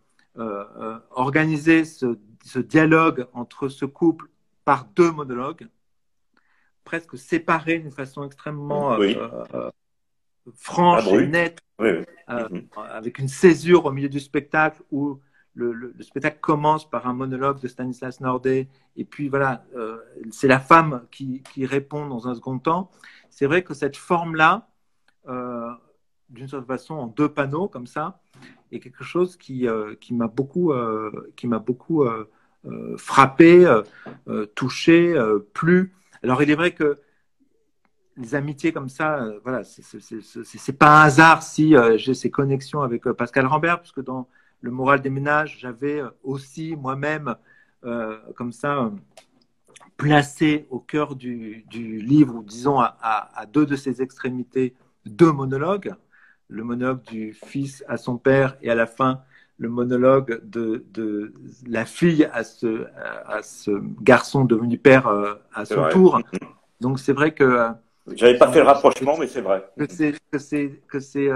organisé 1.11 1.85
ce, 1.85 2.17
ce, 2.45 2.61
dialogue 2.61 3.27
entre 3.33 3.69
ce 3.69 3.85
couple 3.85 4.27
par 4.69 4.85
deux 4.85 5.11
monologues, 5.11 5.67
presque 6.85 7.17
séparés 7.17 7.79
d'une 7.79 7.91
façon 7.91 8.23
extrêmement 8.25 8.99
franche 10.57 11.07
et 11.07 11.27
nette, 11.27 11.61
mhm. 11.79 12.05
avec 12.77 13.19
une 13.19 13.29
césure 13.29 13.87
au 13.87 13.93
milieu 13.93 14.11
du 14.11 14.21
spectacle 14.21 14.83
où 14.91 15.21
le, 15.55 15.95
spectacle 16.01 16.39
commence 16.43 16.87
par 16.89 17.07
un 17.07 17.15
monologue 17.15 17.59
de 17.61 17.67
Stanislas 17.67 18.21
Nordet, 18.21 18.69
et 18.95 19.07
puis 19.07 19.31
voilà, 19.31 19.65
euh, 19.75 19.97
c'est 20.33 20.49
la 20.49 20.61
femme 20.61 21.07
qui, 21.11 21.43
répond 21.65 22.07
dans 22.07 22.29
un 22.29 22.35
second 22.35 22.59
temps. 22.59 22.91
C'est 23.31 23.47
vrai 23.47 23.65
que 23.65 23.73
cette 23.73 23.97
forme-là, 23.97 24.69
euh, 25.29 25.71
d'une 26.29 26.47
certaine 26.47 26.67
façon, 26.67 26.93
en 26.93 27.07
deux 27.07 27.31
panneaux 27.31 27.69
comme 27.69 27.87
ça, 27.87 28.21
est 28.71 28.81
quelque 28.81 29.03
chose 29.03 29.39
qui, 29.39 29.67
euh, 29.67 29.95
qui 29.99 30.13
m'a 30.13 30.27
beaucoup, 30.29 30.75
qui 31.37 31.47
m'a 31.47 31.59
beaucoup 31.59 32.05
frappé, 32.97 33.67
touché, 34.55 35.15
plu. 35.53 35.95
Alors 36.23 36.43
il 36.43 36.51
est 36.51 36.55
vrai 36.55 36.73
que 36.73 36.97
les 38.17 38.35
amitiés 38.35 38.73
comme 38.73 38.89
ça, 38.89 39.25
voilà, 39.45 39.63
c'est 39.65 40.79
pas 40.79 41.01
un 41.01 41.05
hasard 41.05 41.43
si 41.43 41.75
j'ai 41.97 42.15
ces 42.15 42.31
connexions 42.31 42.83
avec 42.83 43.05
Pascal 43.13 43.47
Rambert, 43.47 43.81
puisque 43.81 44.03
dans 44.03 44.29
le 44.61 44.71
moral 44.71 45.01
des 45.01 45.11
ménages, 45.11 45.59
j'avais 45.61 46.03
aussi 46.23 46.77
moi-même, 46.77 47.37
euh, 47.85 48.19
comme 48.37 48.53
ça, 48.53 48.91
placé 49.97 50.67
au 50.71 50.81
cœur 50.81 51.15
du, 51.15 51.65
livre, 51.71 52.37
ou 52.37 52.43
disons 52.43 52.81
à, 52.81 53.47
deux 53.53 53.67
de 53.67 53.77
ses 53.77 54.03
extrémités, 54.03 54.75
deux 55.05 55.33
monologues. 55.33 55.95
Le 56.49 56.65
monologue 56.65 57.03
du 57.03 57.35
fils 57.35 57.85
à 57.89 57.97
son 57.99 58.17
père 58.17 58.57
et 58.63 58.71
à 58.71 58.75
la 58.75 58.87
fin, 58.87 59.23
le 59.59 59.69
monologue 59.69 60.41
de, 60.45 61.33
la 61.67 61.85
fille 61.85 62.29
à 62.33 62.45
ce, 62.45 62.87
à 63.27 63.43
ce 63.43 63.71
garçon 64.01 64.45
devenu 64.45 64.79
père 64.79 65.09
euh, 65.09 65.35
à 65.53 65.65
son 65.65 65.89
tour. 65.91 66.21
Donc 66.81 66.99
c'est 66.99 67.13
vrai 67.13 67.33
que. 67.33 67.45
Euh, 67.45 67.69
J'avais 68.15 68.39
pas 68.39 68.51
fait 68.51 68.61
le 68.61 68.67
rapprochement, 68.67 69.17
mais 69.19 69.27
c'est 69.27 69.41
vrai. 69.41 69.69
Que 69.77 69.87
c'est 69.89 70.15
que 70.31 70.39
c'est 70.39 70.81
que 70.89 71.01
c'est 71.01 71.29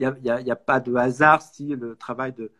il 0.00 0.14
n'y 0.22 0.30
a, 0.30 0.52
a, 0.52 0.56
pas 0.56 0.80
de 0.80 0.94
hasard 0.94 1.42
si 1.42 1.68
le 1.68 1.94
travail 1.96 2.32
de 2.32 2.50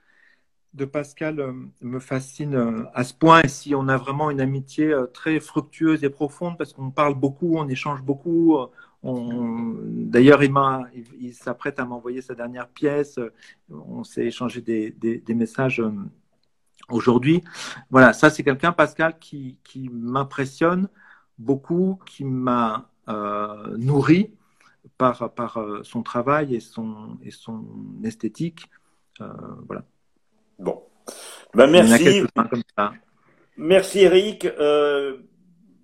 de 0.74 0.84
Pascal 0.84 1.40
euh, 1.40 1.52
me 1.80 1.98
fascine 1.98 2.54
euh, 2.54 2.84
à 2.94 3.04
ce 3.04 3.14
point 3.14 3.42
et 3.42 3.48
si 3.48 3.74
on 3.74 3.88
a 3.88 3.96
vraiment 3.96 4.30
une 4.30 4.40
amitié 4.40 4.86
euh, 4.86 5.06
très 5.06 5.40
fructueuse 5.40 6.04
et 6.04 6.10
profonde 6.10 6.56
parce 6.58 6.72
qu'on 6.72 6.90
parle 6.90 7.14
beaucoup, 7.14 7.56
on 7.56 7.68
échange 7.68 8.02
beaucoup. 8.02 8.56
D'ailleurs, 9.02 10.42
il, 10.42 10.52
il 11.20 11.34
s'apprête 11.34 11.78
à 11.78 11.84
m'envoyer 11.84 12.20
sa 12.20 12.34
dernière 12.34 12.68
pièce. 12.68 13.18
On 13.70 14.02
s'est 14.04 14.26
échangé 14.26 14.60
des, 14.60 15.34
messages 15.34 15.82
aujourd'hui. 16.88 17.42
Voilà, 17.90 18.12
ça 18.12 18.30
c'est 18.30 18.42
quelqu'un, 18.42 18.72
Pascal, 18.72 19.18
qui, 19.18 19.58
m'impressionne 19.92 20.88
beaucoup, 21.38 21.98
qui 22.06 22.24
m'a 22.24 22.90
nourri 23.76 24.34
par, 24.96 25.32
par 25.32 25.60
son 25.82 26.02
travail 26.02 26.54
et 26.54 26.60
son, 26.60 27.18
et 27.22 27.30
son 27.30 27.64
esthétique. 28.02 28.68
voilà. 29.18 29.84
Bon. 30.58 30.82
Ben, 31.54 31.70
merci. 31.70 32.24
Merci 33.56 34.00
Eric. 34.00 34.44
Euh, 34.44 35.18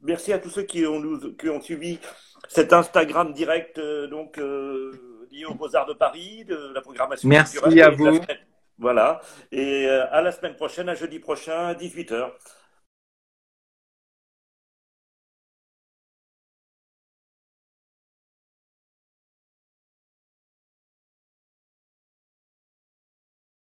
merci 0.03 0.33
à 0.33 0.39
tous 0.39 0.51
ceux 0.51 0.63
qui 0.63 0.87
ont, 0.87 1.01
nous, 1.01 1.33
qui 1.35 1.49
ont 1.49 1.61
suivi 1.61 1.99
cet 2.49 2.73
Instagram 2.73 3.33
direct 3.33 3.79
euh, 3.79 4.07
donc 4.07 4.39
euh, 4.39 5.27
lié 5.31 5.45
aux 5.45 5.55
Beaux-Arts 5.55 5.87
de 5.87 5.95
Paris, 5.95 6.45
de 6.45 6.73
la 6.75 6.81
programmation. 6.81 7.29
Merci 7.29 7.81
à 7.81 7.91
vous. 7.91 8.21
Voilà. 8.79 9.21
Et 9.53 9.89
à 9.89 10.21
la 10.21 10.33
semaine 10.33 10.57
prochaine, 10.57 10.89
à 10.89 10.95
jeudi 10.95 11.21
prochain, 11.21 11.69
à 11.69 11.75
18h. 11.75 12.31